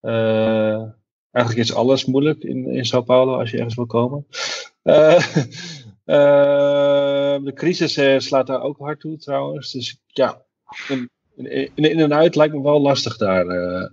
Eh, 0.00 0.82
eigenlijk 1.30 1.68
is 1.68 1.74
alles 1.74 2.04
moeilijk 2.04 2.42
in, 2.42 2.70
in 2.70 2.84
Sao 2.84 3.02
Paulo 3.02 3.38
als 3.38 3.50
je 3.50 3.56
ergens 3.56 3.74
wil 3.74 3.86
komen. 3.86 4.26
Eh, 6.06 7.34
eh, 7.36 7.44
de 7.44 7.52
crisis 7.52 7.96
eh, 7.96 8.18
slaat 8.18 8.46
daar 8.46 8.60
ook 8.60 8.78
hard 8.78 9.00
toe 9.00 9.16
trouwens. 9.16 9.72
Dus 9.72 10.00
ja, 10.06 10.42
in, 10.88 11.10
in, 11.34 11.70
in 11.74 12.00
en 12.00 12.14
uit 12.14 12.34
lijkt 12.34 12.54
me 12.54 12.62
wel 12.62 12.80
lastig 12.80 13.16
daar. 13.16 13.46
eh, 13.46 13.84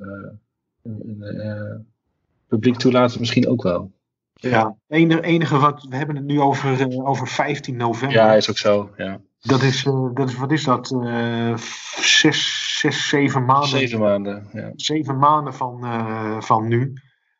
publiek 2.48 2.78
toelaten 2.78 3.20
misschien 3.20 3.48
ook 3.48 3.64
wel. 3.64 3.92
Ja. 4.34 4.76
Enige, 4.88 5.22
enige 5.22 5.58
wat, 5.58 5.86
we 5.90 5.96
hebben 5.96 6.16
het 6.16 6.26
nu 6.26 6.40
over, 6.40 6.88
over 7.04 7.28
15 7.28 7.76
november. 7.76 8.18
Ja, 8.18 8.34
is 8.34 8.50
ook 8.50 8.58
zo. 8.58 8.92
Ja. 8.98 9.22
Dat 9.40 9.62
is, 9.62 9.86
uh, 9.86 10.10
dat 10.14 10.30
is, 10.30 10.36
wat 10.36 10.52
is 10.52 10.64
dat? 10.64 10.92
Uh, 10.92 11.58
zes, 11.98 12.78
zes, 12.80 13.08
zeven 13.08 13.46
maanden. 13.46 13.70
Zeven 13.70 14.00
maanden, 14.00 14.48
ja. 14.54 14.72
Zeven 14.76 15.18
maanden 15.18 15.54
van, 15.54 15.80
uh, 15.84 16.42
van 16.42 16.68
nu. 16.68 16.94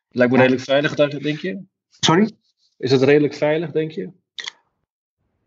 Lijkt 0.08 0.32
me 0.32 0.38
redelijk 0.38 0.62
veilig, 0.62 0.94
denk 0.94 1.38
je? 1.38 1.62
Sorry? 1.88 2.30
Is 2.78 2.90
het 2.90 3.02
redelijk 3.02 3.34
veilig, 3.34 3.70
denk 3.70 3.90
je? 3.90 4.10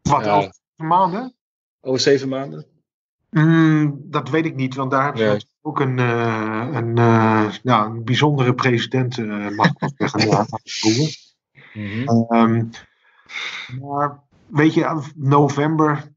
Wat, 0.08 0.26
ja. 0.26 0.36
over 0.36 0.54
zeven 0.54 0.88
maanden? 0.88 1.36
Over 1.82 2.00
zeven 2.00 2.30
maanden? 2.30 2.66
Mm, 3.30 4.02
dat 4.04 4.30
weet 4.30 4.46
ik 4.46 4.56
niet, 4.56 4.76
want 4.76 4.92
daar 4.92 5.04
hebben 5.04 5.40
ze 5.42 5.48
ook 5.62 5.80
een, 5.80 5.98
een, 5.98 6.96
ja, 7.64 7.86
een 7.86 8.04
bijzondere 8.04 8.54
president, 8.54 9.18
mag 9.56 9.68
ik 9.68 9.92
zeggen. 9.96 10.48
mm 11.74 12.06
-hmm. 12.06 12.26
um, 12.30 12.70
maar 13.82 14.24
weet 14.48 14.74
je, 14.74 15.02
november 15.16 16.16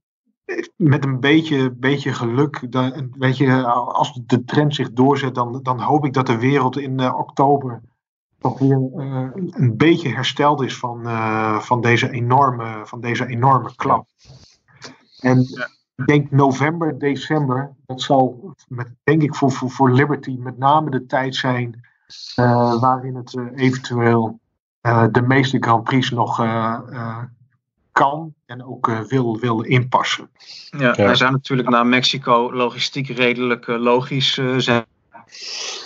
met 0.76 1.04
een 1.04 1.20
beetje, 1.20 1.70
beetje 1.70 2.12
geluk, 2.12 2.72
dan, 2.72 3.12
weet 3.18 3.36
je, 3.36 3.64
als 3.66 4.20
de 4.26 4.44
trend 4.44 4.74
zich 4.74 4.92
doorzet, 4.92 5.34
dan, 5.34 5.60
dan 5.62 5.80
hoop 5.80 6.04
ik 6.04 6.12
dat 6.12 6.26
de 6.26 6.38
wereld 6.38 6.78
in 6.78 7.00
uh, 7.00 7.18
oktober 7.18 7.82
toch 8.40 8.58
weer 8.58 8.90
uh, 8.96 9.28
een 9.34 9.76
beetje 9.76 10.08
hersteld 10.08 10.62
is 10.62 10.76
van, 10.76 11.00
uh, 11.06 11.58
van, 11.58 11.80
deze, 11.80 12.10
enorme, 12.10 12.80
van 12.84 13.00
deze 13.00 13.26
enorme 13.26 13.74
klap. 13.76 14.06
En 15.20 15.38
ik 15.96 16.06
denk 16.06 16.30
november, 16.30 16.98
december, 16.98 17.74
dat 17.86 18.00
zal 18.00 18.54
met, 18.68 18.88
denk 19.04 19.22
ik 19.22 19.34
voor, 19.34 19.50
voor, 19.50 19.70
voor 19.70 19.92
Liberty 19.92 20.36
met 20.38 20.58
name 20.58 20.90
de 20.90 21.06
tijd 21.06 21.34
zijn 21.34 21.88
waarin 22.80 23.14
het 23.14 23.36
eventueel 23.54 24.40
de 25.10 25.22
meeste 25.26 25.56
Grand 25.60 25.84
Prix 25.84 26.10
nog 26.10 26.38
kan 27.92 28.34
en 28.46 28.64
ook 28.64 28.88
uh, 28.88 29.00
wil, 29.00 29.38
wil 29.38 29.60
inpassen. 29.60 30.30
Ja, 30.70 30.94
wij 30.94 31.14
zijn 31.14 31.32
natuurlijk 31.32 31.68
naar 31.68 31.86
Mexico 31.86 32.52
logistiek 32.54 33.08
redelijk 33.08 33.66
uh, 33.66 33.80
logisch 33.80 34.40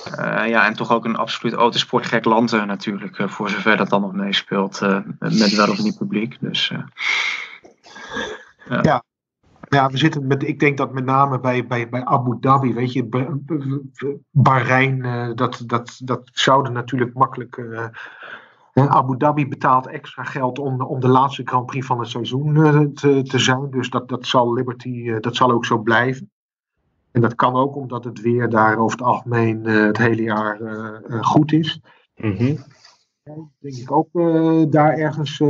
uh, 0.07 0.13
zijn. 0.13 0.49
ja, 0.49 0.67
en 0.67 0.75
toch 0.75 0.93
ook 0.93 1.05
een 1.05 1.17
absoluut 1.17 1.55
autosportgek 1.55 2.25
land 2.25 2.51
natuurlijk, 2.51 3.23
voor 3.27 3.51
zover 3.51 3.77
dat 3.77 3.89
dan 3.89 4.01
nog 4.01 4.13
meespeelt, 4.13 4.81
met 5.19 5.55
wel 5.55 5.71
of 5.71 5.83
niet 5.83 5.99
publiek. 5.99 6.37
Dus, 6.41 6.69
ja. 6.69 6.89
ja. 8.83 9.05
Ja, 9.69 9.91
we 9.91 9.97
zitten 9.97 10.27
met, 10.27 10.43
ik 10.43 10.59
denk 10.59 10.77
dat 10.77 10.93
met 10.93 11.05
name 11.05 11.41
bij, 11.41 11.67
bij, 11.67 11.89
bij 11.89 12.05
Abu 12.05 12.37
Dhabi, 12.41 12.75
weet 12.75 12.93
je, 12.93 13.09
Bahrein, 14.31 15.03
dat, 15.35 15.63
dat, 15.67 16.01
dat 16.05 16.31
zouden 16.33 16.73
natuurlijk 16.73 17.15
makkelijk 17.15 17.59
Abu 18.75 19.17
Dhabi 19.17 19.49
betaalt 19.49 19.87
extra 19.87 20.25
geld 20.25 20.59
om, 20.59 20.83
om 20.83 21.01
de 21.01 21.09
laatste 21.09 21.43
Grand 21.45 21.67
Prix 21.67 21.87
van 21.87 21.99
het 21.99 22.09
seizoen 22.09 22.57
uh, 22.57 22.81
te, 22.81 23.23
te 23.23 23.39
zijn. 23.39 23.71
Dus 23.71 23.91
dat, 23.91 24.09
dat 24.09 24.27
zal 24.27 24.53
Liberty, 24.53 24.89
uh, 24.89 25.21
dat 25.21 25.37
zal 25.37 25.51
ook 25.51 25.65
zo 25.65 25.79
blijven. 25.79 26.31
En 27.15 27.21
dat 27.21 27.35
kan 27.35 27.55
ook 27.55 27.77
omdat 27.77 28.05
het 28.05 28.21
weer 28.21 28.49
daar 28.49 28.79
over 28.79 28.99
het 28.99 29.07
algemeen 29.07 29.69
uh, 29.69 29.85
het 29.85 29.99
hele 29.99 30.23
jaar 30.23 30.59
goed 31.21 31.53
is. 31.53 31.81
Mm 32.15 32.37
-hmm. 32.37 32.59
denk 33.59 33.77
ik 33.77 33.93
ook 33.93 34.09
daar 34.73 34.93
ergens 34.93 35.43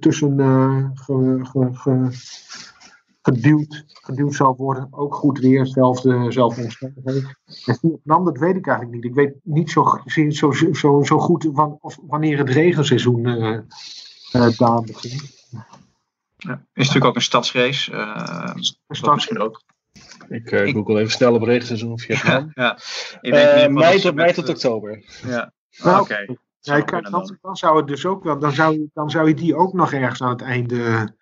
tussen 0.00 0.36
ge, 0.94 1.38
ge, 1.42 1.70
ge, 1.72 2.10
geduwd, 3.24 3.84
geduwd 3.86 4.34
zal 4.34 4.56
worden. 4.56 4.88
Ook 4.90 5.14
goed 5.14 5.38
weer, 5.38 5.66
zelfde, 5.66 6.32
zelfde 6.32 6.62
omstandigheden. 6.62 7.38
En 7.64 7.78
Vietnam, 7.78 8.24
dat 8.24 8.38
weet 8.38 8.56
ik 8.56 8.66
eigenlijk 8.66 8.96
niet. 8.96 9.04
Ik 9.04 9.14
weet 9.14 9.34
niet 9.42 9.70
zo, 9.70 10.00
zo, 10.28 10.52
zo, 10.72 11.02
zo 11.02 11.18
goed 11.18 11.48
van, 11.52 11.78
of 11.80 11.98
wanneer 12.06 12.38
het 12.38 12.50
regenseizoen 12.50 13.26
uh, 13.26 13.58
uh, 14.32 14.58
daar 14.58 14.80
begint. 14.80 15.48
Ja, 16.36 16.52
is 16.52 16.86
natuurlijk 16.86 17.04
ook 17.04 17.14
een 17.14 17.22
stadsrace. 17.22 17.92
Uh, 17.92 18.54
misschien 19.14 19.40
ook. 19.40 19.62
Ik 20.28 20.50
uh, 20.50 20.72
google 20.72 20.98
even 20.98 21.12
snel 21.12 21.34
op 21.34 21.42
regenseizoen 21.42 21.98
Vietnam. 21.98 22.50
ja, 22.54 22.78
ja. 23.20 23.68
mei, 23.68 24.00
tot, 24.00 24.14
mei 24.14 24.32
tot 24.32 24.48
oktober. 24.48 25.04
Ja, 25.26 25.52
nou, 25.82 26.00
oké. 26.00 26.12
Okay. 26.12 26.38
Ja, 26.60 27.00
dan, 27.00 27.38
dan, 27.40 27.56
zou 27.56 27.76
het 27.76 27.86
dus 27.86 28.06
ook 28.06 28.24
wel, 28.24 28.38
dan 28.38 28.52
zou, 28.52 28.90
dan 28.94 29.10
zou 29.10 29.28
je 29.28 29.34
die 29.34 29.56
ook 29.56 29.72
nog 29.72 29.92
ergens 29.92 30.22
aan 30.22 30.30
het 30.30 30.42
einde 30.42 31.12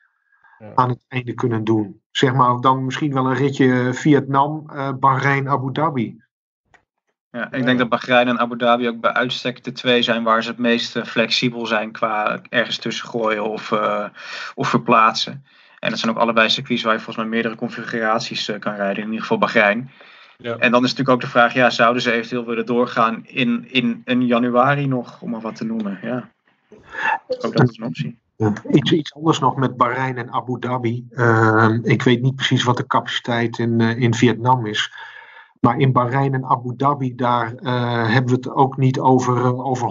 aan 0.75 0.89
het 0.89 1.05
einde 1.09 1.35
kunnen 1.35 1.65
doen. 1.65 2.01
Zeg 2.11 2.35
maar 2.35 2.61
dan 2.61 2.85
misschien 2.85 3.15
wel 3.15 3.27
een 3.27 3.37
ritje 3.37 3.95
Vietnam, 3.95 4.67
uh, 4.73 4.93
Bahrein, 4.93 5.49
Abu 5.49 5.73
Dhabi. 5.73 6.21
Ja, 7.31 7.53
ik 7.53 7.65
denk 7.65 7.79
dat 7.79 7.89
Bahrein 7.89 8.29
en 8.29 8.39
Abu 8.39 8.57
Dhabi 8.57 8.89
ook 8.89 9.01
bij 9.01 9.13
uitstek 9.13 9.65
de 9.65 9.73
twee 9.73 10.03
zijn 10.03 10.23
waar 10.23 10.43
ze 10.43 10.49
het 10.49 10.59
meest 10.59 10.97
eh, 10.97 11.05
flexibel 11.05 11.67
zijn 11.67 11.93
qua 11.93 12.41
ergens 12.49 12.79
tussen 12.79 13.09
gooien 13.09 13.45
of, 13.45 13.71
uh, 13.71 14.07
of 14.55 14.69
verplaatsen. 14.69 15.45
En 15.83 15.91
dat 15.91 15.99
zijn 15.99 16.13
ook 16.13 16.19
allebei 16.19 16.51
circuits 16.51 16.83
waar 16.83 16.93
je 16.93 16.99
volgens 16.99 17.17
mij 17.17 17.35
meerdere 17.35 17.55
configuraties 17.55 18.49
uh, 18.49 18.59
kan 18.59 18.75
rijden, 18.75 19.03
in 19.03 19.09
ieder 19.09 19.21
geval 19.21 19.39
Bahrein. 19.39 19.91
Ja. 20.39 20.57
En 20.57 20.71
dan 20.71 20.85
is 20.85 20.91
natuurlijk 20.91 21.09
ook 21.09 21.21
de 21.21 21.27
vraag, 21.27 21.55
ja, 21.55 21.71
zouden 21.71 22.03
ze 22.03 22.13
eventueel 22.13 22.45
willen 22.45 22.67
doorgaan 22.67 23.27
in, 23.27 23.67
in, 23.71 24.03
in 24.05 24.27
januari 24.27 24.87
nog, 24.87 25.23
om 25.23 25.31
maar 25.31 25.41
wat 25.41 25.57
te 25.57 25.65
noemen. 25.65 25.99
Ja. 26.03 26.29
Ook 27.29 27.57
dat 27.57 27.71
is 27.71 27.79
een 27.79 27.87
optie. 27.87 28.19
Iets, 28.71 28.93
iets 28.93 29.15
anders 29.15 29.39
nog 29.39 29.57
met 29.57 29.77
Bahrein 29.77 30.17
en 30.17 30.33
Abu 30.33 30.59
Dhabi. 30.59 31.07
Uh, 31.11 31.79
ik 31.83 32.03
weet 32.03 32.23
niet 32.23 32.35
precies 32.35 32.65
wat 32.65 32.77
de 32.77 32.87
capaciteit 32.87 33.59
in, 33.59 33.81
uh, 33.81 34.01
in 34.01 34.15
Vietnam 34.15 34.67
is. 34.67 34.93
Maar 35.61 35.79
in 35.79 35.93
Bahrein 35.93 36.35
en 36.35 36.45
Abu 36.45 36.77
Dhabi, 36.77 37.15
daar 37.15 37.53
uh, 37.55 38.13
hebben 38.13 38.31
we 38.31 38.37
het 38.37 38.51
ook 38.51 38.77
niet 38.77 38.99
over, 38.99 39.65
over 39.65 39.89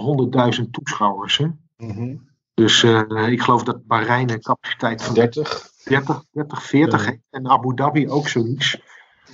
100.000 0.60 0.70
toeschouwers. 0.70 1.38
Hè? 1.38 1.46
Mm 1.76 1.90
-hmm. 1.90 2.30
Dus 2.54 2.82
ik 3.26 3.42
geloof 3.42 3.62
dat 3.62 3.86
Bahrein 3.86 4.30
een 4.30 4.40
capaciteit 4.40 5.02
van 5.02 5.14
30, 5.14 5.70
30, 5.84 6.24
30 6.32 6.62
40 6.62 7.04
ja. 7.04 7.10
heeft. 7.10 7.22
En 7.30 7.48
Abu 7.48 7.74
Dhabi 7.74 8.08
ook 8.08 8.28
zoiets. 8.28 8.80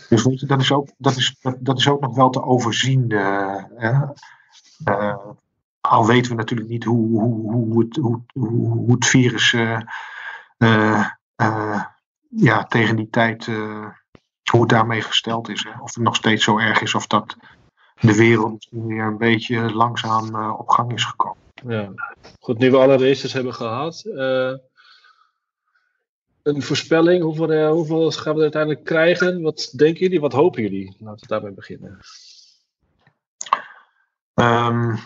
Dus 0.08 0.22
weet 0.24 0.40
je, 0.40 0.46
dat 0.46 0.60
is 0.60 0.72
ook, 0.72 0.88
dat 0.96 1.16
is, 1.16 1.36
dat, 1.40 1.56
dat 1.60 1.78
is 1.78 1.88
ook 1.88 2.00
nog 2.00 2.16
wel 2.16 2.30
te 2.30 2.42
overzien. 2.42 3.12
Al 5.80 6.06
weten 6.06 6.30
we 6.30 6.36
natuurlijk 6.36 6.68
niet 6.68 6.84
hoe, 6.84 7.20
hoe, 7.20 7.52
hoe, 7.52 7.80
het, 7.84 7.96
hoe, 7.96 8.22
hoe 8.32 8.92
het 8.92 9.06
virus 9.06 9.50
ja, 12.28 12.64
tegen 12.64 12.96
die 12.96 13.10
tijd, 13.10 13.44
hoe 14.50 14.60
het 14.60 14.68
daarmee 14.68 15.02
gesteld 15.02 15.48
is. 15.48 15.64
Hè? 15.64 15.80
Of 15.80 15.94
het 15.94 16.04
nog 16.04 16.16
steeds 16.16 16.44
zo 16.44 16.58
erg 16.58 16.80
is 16.80 16.94
of 16.94 17.06
dat 17.06 17.36
de 18.00 18.16
wereld 18.16 18.68
weer 18.70 19.04
een 19.04 19.18
beetje 19.18 19.72
langzaam 19.72 20.52
op 20.52 20.68
gang 20.68 20.92
is 20.92 21.04
gekomen. 21.04 21.47
Ja. 21.66 21.92
Goed, 22.40 22.58
nu 22.58 22.70
we 22.70 22.76
alle 22.76 22.98
races 22.98 23.32
hebben 23.32 23.54
gehad, 23.54 24.04
een 26.42 26.62
voorspelling, 26.62 27.22
hoeveel, 27.22 27.72
hoeveel 27.72 28.10
gaan 28.10 28.34
we 28.34 28.42
uiteindelijk 28.42 28.84
krijgen? 28.84 29.42
Wat 29.42 29.72
denken 29.76 30.00
jullie, 30.00 30.20
wat 30.20 30.32
hopen 30.32 30.62
jullie? 30.62 30.96
Laten 30.98 31.20
we 31.20 31.26
daarmee 31.26 31.52
beginnen. 31.52 31.98
Um, 34.34 34.98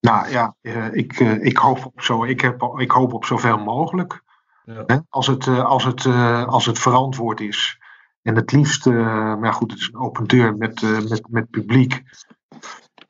nou 0.00 0.30
ja, 0.30 0.56
uh, 0.60 0.94
ik, 0.94 1.18
ik, 1.20 1.56
hoop 1.56 1.86
op 1.86 2.00
zo, 2.02 2.24
ik, 2.24 2.40
heb, 2.40 2.62
ik 2.76 2.90
hoop 2.90 3.12
op 3.12 3.24
zoveel 3.24 3.58
mogelijk. 3.58 4.22
Ja. 4.64 5.04
Als, 5.08 5.26
het, 5.26 5.46
als, 5.46 5.84
het, 5.84 6.06
als 6.46 6.66
het 6.66 6.78
verantwoord 6.78 7.40
is. 7.40 7.78
En 8.22 8.34
het 8.36 8.52
liefst, 8.52 8.86
maar 8.86 9.52
goed, 9.52 9.70
het 9.70 9.80
is 9.80 9.88
een 9.92 10.00
open 10.00 10.26
deur 10.26 10.56
met, 10.56 10.82
met, 11.08 11.28
met 11.28 11.50
publiek. 11.50 12.02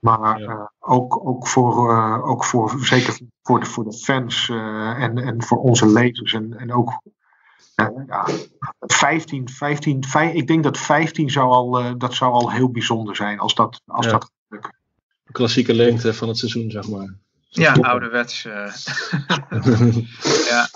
Maar 0.00 0.40
ja. 0.40 0.72
ook, 0.78 1.26
ook, 1.26 1.48
voor, 1.48 2.22
ook 2.22 2.44
voor, 2.44 2.74
zeker 2.80 3.18
voor 3.42 3.60
de, 3.60 3.66
voor 3.66 3.84
de 3.84 3.92
fans 3.92 4.48
en, 4.48 5.18
en 5.18 5.42
voor 5.42 5.58
onze 5.58 5.86
lezers. 5.86 6.32
En, 6.32 6.58
en 6.58 6.72
ook 6.72 7.00
ja, 8.06 8.26
15, 8.80 9.48
15, 9.48 10.04
5, 10.04 10.34
ik 10.34 10.46
denk 10.46 10.62
dat 10.62 10.78
15 10.78 11.30
zou 11.30 11.50
al, 11.50 11.98
dat 11.98 12.14
zou 12.14 12.32
al 12.32 12.52
heel 12.52 12.70
bijzonder 12.70 13.16
zijn 13.16 13.38
als 13.38 13.54
dat, 13.54 13.82
als 13.86 14.06
ja. 14.06 14.12
dat 14.12 14.30
lukt 14.48 14.78
klassieke 15.32 15.74
lengte 15.74 16.14
van 16.14 16.28
het 16.28 16.38
seizoen, 16.38 16.70
zeg 16.70 16.88
maar. 16.88 17.14
Ja, 17.48 17.72
ouderwets. 17.72 18.44
Uh, 18.44 18.52
ja, 20.50 20.68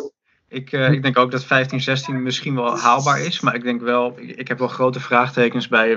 ik, 0.48 0.72
uh, 0.72 0.90
ik 0.90 1.02
denk 1.02 1.18
ook 1.18 1.30
dat 1.30 1.44
15, 1.44 1.80
16 1.80 2.22
misschien 2.22 2.54
wel 2.54 2.78
haalbaar 2.78 3.20
is. 3.20 3.40
Maar 3.40 3.54
ik 3.54 3.62
denk 3.62 3.80
wel, 3.80 4.18
ik 4.18 4.48
heb 4.48 4.58
wel 4.58 4.68
grote 4.68 5.00
vraagtekens 5.00 5.68
bij 5.68 5.96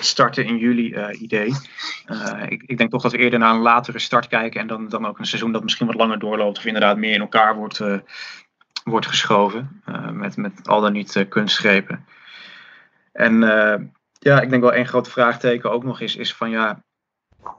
starten 0.00 0.44
in 0.44 0.56
juli 0.56 0.94
uh, 0.94 1.20
idee. 1.20 1.54
ik, 2.48 2.62
ik 2.66 2.78
denk 2.78 2.90
toch 2.90 3.02
dat 3.02 3.12
we 3.12 3.18
eerder 3.18 3.38
naar 3.38 3.54
een 3.54 3.60
latere 3.60 3.98
start 3.98 4.26
kijken. 4.26 4.60
En 4.60 4.66
dan, 4.66 4.88
dan 4.88 5.06
ook 5.06 5.18
een 5.18 5.26
seizoen 5.26 5.52
dat 5.52 5.62
misschien 5.62 5.86
wat 5.86 5.96
langer 5.96 6.18
doorloopt. 6.18 6.58
Of 6.58 6.64
inderdaad 6.64 6.96
meer 6.96 7.14
in 7.14 7.20
elkaar 7.20 7.56
wordt, 7.56 7.80
wordt 8.84 9.06
geschoven. 9.06 9.82
met, 10.12 10.36
met 10.36 10.68
al 10.68 10.80
dan 10.80 10.92
niet 10.92 11.26
kunstgrepen. 11.28 12.06
En 13.12 13.40
ja, 14.18 14.40
ik 14.40 14.50
denk 14.50 14.62
wel 14.62 14.72
één 14.72 14.86
groot 14.86 15.08
vraagteken 15.08 15.70
ook 15.70 15.84
nog 15.84 16.00
is, 16.00 16.16
is 16.16 16.34
van 16.34 16.50
ja, 16.50 16.82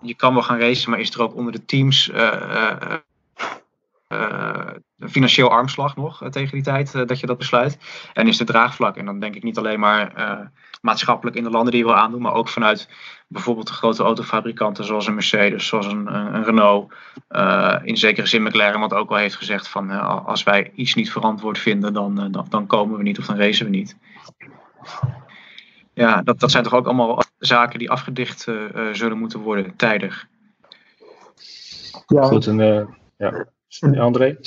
je 0.02 0.16
kan 0.16 0.34
wel 0.34 0.44
gaan 0.44 0.60
racen, 0.60 0.90
maar 0.90 1.00
is 1.00 1.14
er 1.14 1.22
ook 1.22 1.36
onder 1.36 1.52
de 1.52 1.66
teams 1.66 2.10
uh, 2.10 2.98
financieel 5.10 5.50
armslag 5.50 5.96
nog 5.96 6.30
tegen 6.30 6.52
die 6.52 6.64
tijd 6.64 6.92
dat 6.92 7.20
je 7.20 7.26
dat 7.26 7.38
besluit. 7.38 7.78
En 8.14 8.28
is 8.28 8.38
de 8.38 8.44
draagvlak. 8.44 8.98
En 8.98 9.06
dan 9.06 9.20
denk 9.20 9.36
ik 9.36 9.44
niet 9.44 9.58
alleen 9.58 9.80
maar 9.80 10.12
maatschappelijk 10.82 11.38
in 11.38 11.44
de 11.44 11.50
landen 11.50 11.72
die 11.72 11.82
je 11.82 11.88
wil 11.88 11.98
aandoen, 11.98 12.22
maar 12.22 12.34
ook 12.34 12.50
vanuit 12.50 12.90
bijvoorbeeld 13.28 13.68
de 13.68 13.74
grote 13.74 14.04
autofabrikanten 14.04 14.86
zoals 14.86 15.08
een 15.08 15.14
Mercedes, 15.14 15.68
zoals 15.68 15.86
een, 15.86 16.16
een 16.16 16.44
Renault. 16.44 16.94
in 17.84 17.98
zekere 17.98 18.28
zin 18.28 18.44
McLaren, 18.44 18.80
wat 18.80 18.94
ook 18.94 19.10
al 19.10 19.16
heeft 19.16 19.36
gezegd 19.36 19.68
van 19.68 19.90
als 20.26 20.44
wij 20.44 20.72
iets 20.76 20.94
niet 20.94 21.12
verantwoord 21.12 21.58
vinden, 21.58 21.94
dan, 21.94 22.32
dan, 22.32 22.46
dan 22.50 22.68
komen 22.68 22.98
we 22.98 23.04
niet 23.04 23.20
of 23.20 23.26
dan 23.26 23.38
racen 23.38 23.66
we 23.66 23.72
niet 23.72 23.98
ja, 26.00 26.22
dat, 26.22 26.40
dat 26.40 26.52
zijn 26.52 26.64
toch 26.64 26.74
ook 26.74 26.86
allemaal 26.86 27.22
zaken 27.38 27.80
die 27.80 27.92
afgedicht 27.92 28.48
uh, 28.48 28.94
zullen 28.94 29.18
moeten 29.18 29.40
worden 29.40 29.76
tijdig. 29.76 30.28
Ja. 32.08 32.24
Goed, 32.24 32.48
en 32.48 32.60
uh, 32.60 32.86
ja. 33.18 33.46
André? 34.02 34.38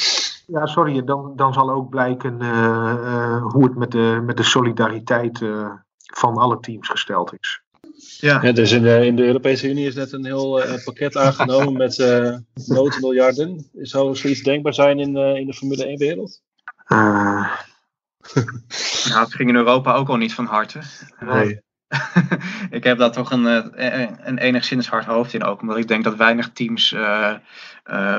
Ja, 0.46 0.66
sorry, 0.66 1.04
dan, 1.04 1.32
dan 1.36 1.52
zal 1.52 1.70
ook 1.70 1.88
blijken 1.88 2.42
hoe 3.40 3.64
het 3.64 3.76
met 3.76 3.90
de, 3.90 4.22
met 4.26 4.36
de 4.36 4.42
solidariteit 4.42 5.44
van 6.16 6.36
alle 6.36 6.60
teams 6.60 6.88
gesteld 6.88 7.32
is. 7.40 7.60
Ja. 8.20 8.42
ja 8.42 8.52
dus 8.52 8.72
in 8.72 8.82
de, 8.82 9.06
in 9.06 9.16
de 9.16 9.24
Europese 9.24 9.68
Unie 9.68 9.86
is 9.86 9.94
net 9.94 10.12
een 10.12 10.24
heel 10.24 10.62
pakket 10.84 11.16
aangenomen 11.16 11.72
met 11.72 11.98
uh, 11.98 12.36
noodmiljarden. 12.54 13.70
Zou 13.74 14.16
zoiets 14.16 14.42
denkbaar 14.42 14.74
zijn 14.74 14.98
in, 14.98 15.16
in 15.16 15.46
de 15.46 15.54
Formule 15.54 15.96
1-wereld? 15.96 16.40
nou, 19.08 19.24
het 19.24 19.34
ging 19.34 19.48
in 19.48 19.56
Europa 19.56 19.94
ook 19.94 20.08
al 20.08 20.16
niet 20.16 20.34
van 20.34 20.46
harte. 20.46 20.80
Nee. 21.20 21.60
ik 22.70 22.84
heb 22.84 22.98
daar 22.98 23.12
toch 23.12 23.30
een, 23.30 23.46
eh, 23.46 24.08
een 24.18 24.38
enigszins 24.38 24.88
hard 24.88 25.04
hoofd 25.04 25.34
in 25.34 25.44
ook. 25.44 25.60
Omdat 25.60 25.76
ik 25.76 25.88
denk 25.88 26.04
dat 26.04 26.16
weinig 26.16 26.50
teams 26.52 26.92
uh, 26.92 27.34
uh, 27.90 28.18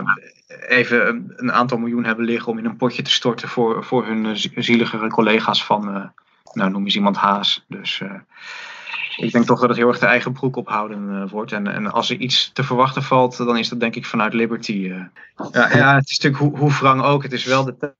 even 0.68 1.34
een 1.36 1.52
aantal 1.52 1.78
miljoen 1.78 2.06
hebben 2.06 2.26
liggen 2.26 2.52
om 2.52 2.58
in 2.58 2.66
een 2.66 2.78
potje 2.78 3.02
te 3.02 3.12
storten 3.12 3.50
voor, 3.50 3.84
voor 3.84 4.06
hun 4.06 4.38
zieligere 4.56 5.08
collega's 5.08 5.66
van, 5.66 6.14
nou 6.54 6.72
noem 6.72 6.84
eens 6.84 6.95
iemand 6.95 7.18
Haas. 7.18 7.66
Dus 7.68 8.01
ik 9.18 9.32
denk 9.32 9.45
toch 9.45 9.60
dat 9.60 9.70
het 9.70 9.78
heel 9.78 9.88
erg 9.88 9.99
de 9.99 10.06
eigen 10.06 10.34
broek 10.34 10.56
ophouden 10.56 11.28
wordt. 11.28 11.51
En, 11.51 11.68
en 11.68 11.91
als 11.91 12.10
er 12.10 12.18
iets 12.18 12.51
te 12.54 12.64
verwachten 12.64 13.04
valt, 13.04 13.38
dan 13.38 13.58
is 13.58 13.70
dat 13.70 13.80
denk 13.80 13.95
ik 13.95 14.06
vanuit 14.06 14.34
Liberty. 14.34 14.74
Ja, 14.74 15.12
ja, 15.51 15.95
het 15.95 16.10
is 16.10 16.20
natuurlijk 16.20 16.43
hoe, 16.43 16.58
hoe 16.58 16.72
wrang 16.72 17.01
ook. 17.01 17.24
Het 17.24 17.34
is 17.34 17.45
wel 17.45 17.64
de 17.64 17.93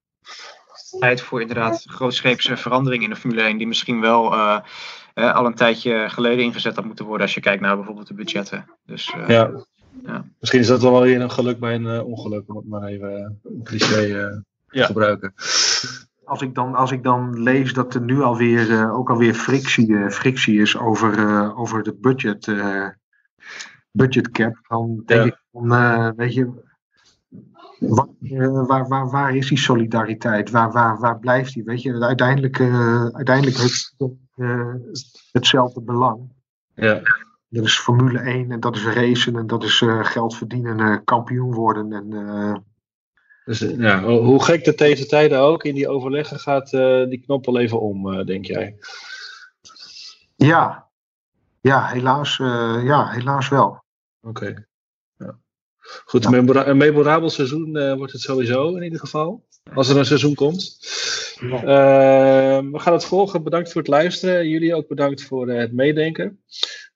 tijd 1.00 1.22
voor 1.22 1.42
inderdaad 1.42 1.84
grootscheepse 1.88 2.58
verandering 2.58 3.04
in 3.04 3.10
de 3.10 3.16
Formule 3.16 3.42
1, 3.42 3.58
die 3.58 3.68
misschien 3.68 4.00
wel 4.00 4.36
al 5.14 5.46
een 5.46 5.56
tijdje 5.56 6.10
geleden 6.10 6.44
ingezet 6.44 6.76
had 6.76 6.86
moeten 6.86 7.06
worden 7.06 7.26
als 7.26 7.36
je 7.36 7.42
kijkt 7.42 7.62
naar 7.62 7.76
bijvoorbeeld 7.76 8.08
de 8.08 8.14
budgetten. 8.14 8.66
Dus, 8.86 9.14
ja. 9.28 9.52
ja. 10.06 10.26
Misschien 10.40 10.60
is 10.60 10.68
dat 10.68 10.82
wel 10.82 11.02
weer 11.02 11.22
een 11.22 11.32
geluk 11.32 11.60
bij 11.60 11.76
een 11.76 12.02
ongeluk, 12.02 12.44
om 12.48 12.56
het 12.56 12.68
maar 12.68 12.84
even 12.84 13.40
een 13.44 13.64
cliché 13.64 14.42
ja. 14.70 14.86
gebruiken. 14.86 15.34
Als 16.34 16.42
ik, 16.42 16.56
dan, 16.56 16.76
als 16.76 16.92
ik 16.92 17.04
dan 17.04 17.42
lees 17.42 17.74
dat 17.74 17.94
er 17.94 18.02
nu 18.02 18.22
alweer, 18.22 18.92
ook 18.92 19.10
alweer 19.10 19.34
frictie, 19.34 20.10
frictie 20.10 20.62
is 20.62 20.78
over, 20.78 21.56
over 21.56 21.84
de 21.84 21.94
budget, 21.94 22.52
budget 23.92 24.32
cap, 24.32 24.60
dan 24.68 25.04
denk 25.06 25.26
ik 25.26 25.38
van, 25.52 25.70
weet 26.16 26.34
je, 26.34 26.64
Waar, 27.88 28.68
waar, 28.68 28.88
waar, 28.88 29.10
waar, 29.10 29.36
is 29.36 29.48
die 29.48 29.58
solidariteit? 29.58 30.50
Waar, 30.50 30.72
waar, 30.72 31.00
waar 31.00 31.20
blijft 31.20 31.54
die? 31.54 31.64
Weet 31.64 31.82
je, 31.82 32.00
uiteindelijk, 32.00 32.60
uh, 32.60 33.06
uiteindelijk 33.06 33.58
heeft 33.58 33.94
het 33.98 34.12
uh, 34.36 34.74
hetzelfde 35.32 35.82
belang. 35.82 36.32
Ja. 36.74 37.02
Dat 37.50 37.66
is 37.66 37.80
Formule 37.80 38.20
1 38.20 38.52
en 38.52 38.60
dat 38.60 38.76
is 38.76 38.86
racen 38.86 39.36
en 39.36 39.48
dat 39.48 39.64
is 39.64 39.82
uh, 39.82 40.06
geld 40.06 40.36
verdienen, 40.36 41.04
kampioen 41.04 41.54
worden. 41.54 41.92
En, 41.92 42.66
dus, 43.46 43.60
ja, 43.60 44.04
hoe 44.04 44.44
gek 44.44 44.64
de 44.64 44.76
deze 44.76 45.06
tijden 45.06 45.40
ook 45.40 45.64
in 45.64 45.76
die 45.76 45.90
overleggen 45.90 46.40
gaat 46.40 46.70
die 47.10 47.22
knop 47.26 47.48
al 47.48 47.60
even 47.60 47.80
om, 47.80 48.26
denk 48.26 48.46
jij? 48.46 48.78
Ja, 50.36 50.90
ja 51.62 51.88
helaas, 51.88 52.38
ja, 52.84 53.10
helaas 53.10 53.50
wel. 53.50 53.84
Oké. 54.22 54.68
Goed, 56.06 56.26
een 56.26 56.78
memorabel 56.78 57.30
seizoen 57.30 57.96
wordt 57.98 58.14
het 58.14 58.22
sowieso 58.22 58.76
in 58.76 58.84
ieder 58.84 59.00
geval. 59.00 59.46
Als 59.74 59.90
er 59.90 59.98
een 59.98 60.06
seizoen 60.06 60.36
komt. 60.36 60.78
Ja. 61.40 61.62
Uh, 61.62 62.72
we 62.72 62.80
gaan 62.80 62.94
het 62.94 63.06
volgen. 63.06 63.44
Bedankt 63.44 63.72
voor 63.72 63.82
het 63.82 63.90
luisteren. 63.90 64.48
Jullie 64.48 64.76
ook 64.76 64.88
bedankt 64.88 65.24
voor 65.24 65.50
het 65.50 65.74
meedenken. 65.74 66.44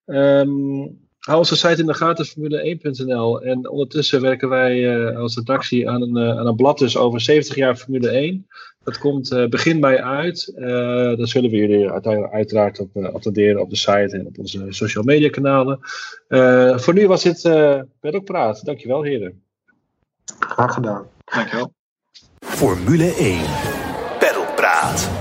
Um, 0.06 1.07
hou 1.28 1.40
onze 1.40 1.56
site 1.56 1.82
in 1.82 1.86
de 1.86 1.94
gaten, 1.94 2.28
formule1.nl. 2.28 3.42
En 3.42 3.70
ondertussen 3.70 4.22
werken 4.22 4.50
wij 4.50 4.78
uh, 4.78 5.18
als 5.18 5.36
redactie 5.36 5.90
aan 5.90 6.02
een, 6.02 6.18
aan 6.18 6.48
een 6.48 6.56
blad 6.56 6.78
dus 6.78 6.98
over 6.98 7.22
70 7.22 7.56
jaar 7.56 7.76
Formule 7.76 8.10
1. 8.10 8.48
Dat 8.84 8.98
komt 8.98 9.32
uh, 9.32 9.48
begin 9.48 9.80
mei 9.80 9.98
uit. 9.98 10.54
Uh, 10.56 11.18
dat 11.18 11.30
zullen 11.30 11.50
we 11.50 11.56
jullie 11.56 11.92
uiteraard 12.32 12.80
op, 12.80 12.90
uh, 12.96 13.14
attenderen 13.14 13.62
op 13.62 13.70
de 13.70 13.76
site 13.76 14.18
en 14.18 14.28
op 14.28 14.40
onze 14.40 14.66
social 14.70 15.04
media 15.04 15.30
kanalen. 15.30 15.80
voor 16.80 16.94
nu 16.94 17.08
was 17.08 17.24
dit 17.24 17.44
uh, 17.44 17.82
Paddock 18.00 18.26
Praat. 18.26 18.66
Dankjewel 18.66 19.04
heren. 19.04 19.42
Graag 20.40 20.74
gedaan. 20.74 21.06
Dankjewel. 21.26 21.74
Formule 22.40 23.14
1. 23.14 23.40
Paddock 24.20 24.56
Praat. 24.56 25.17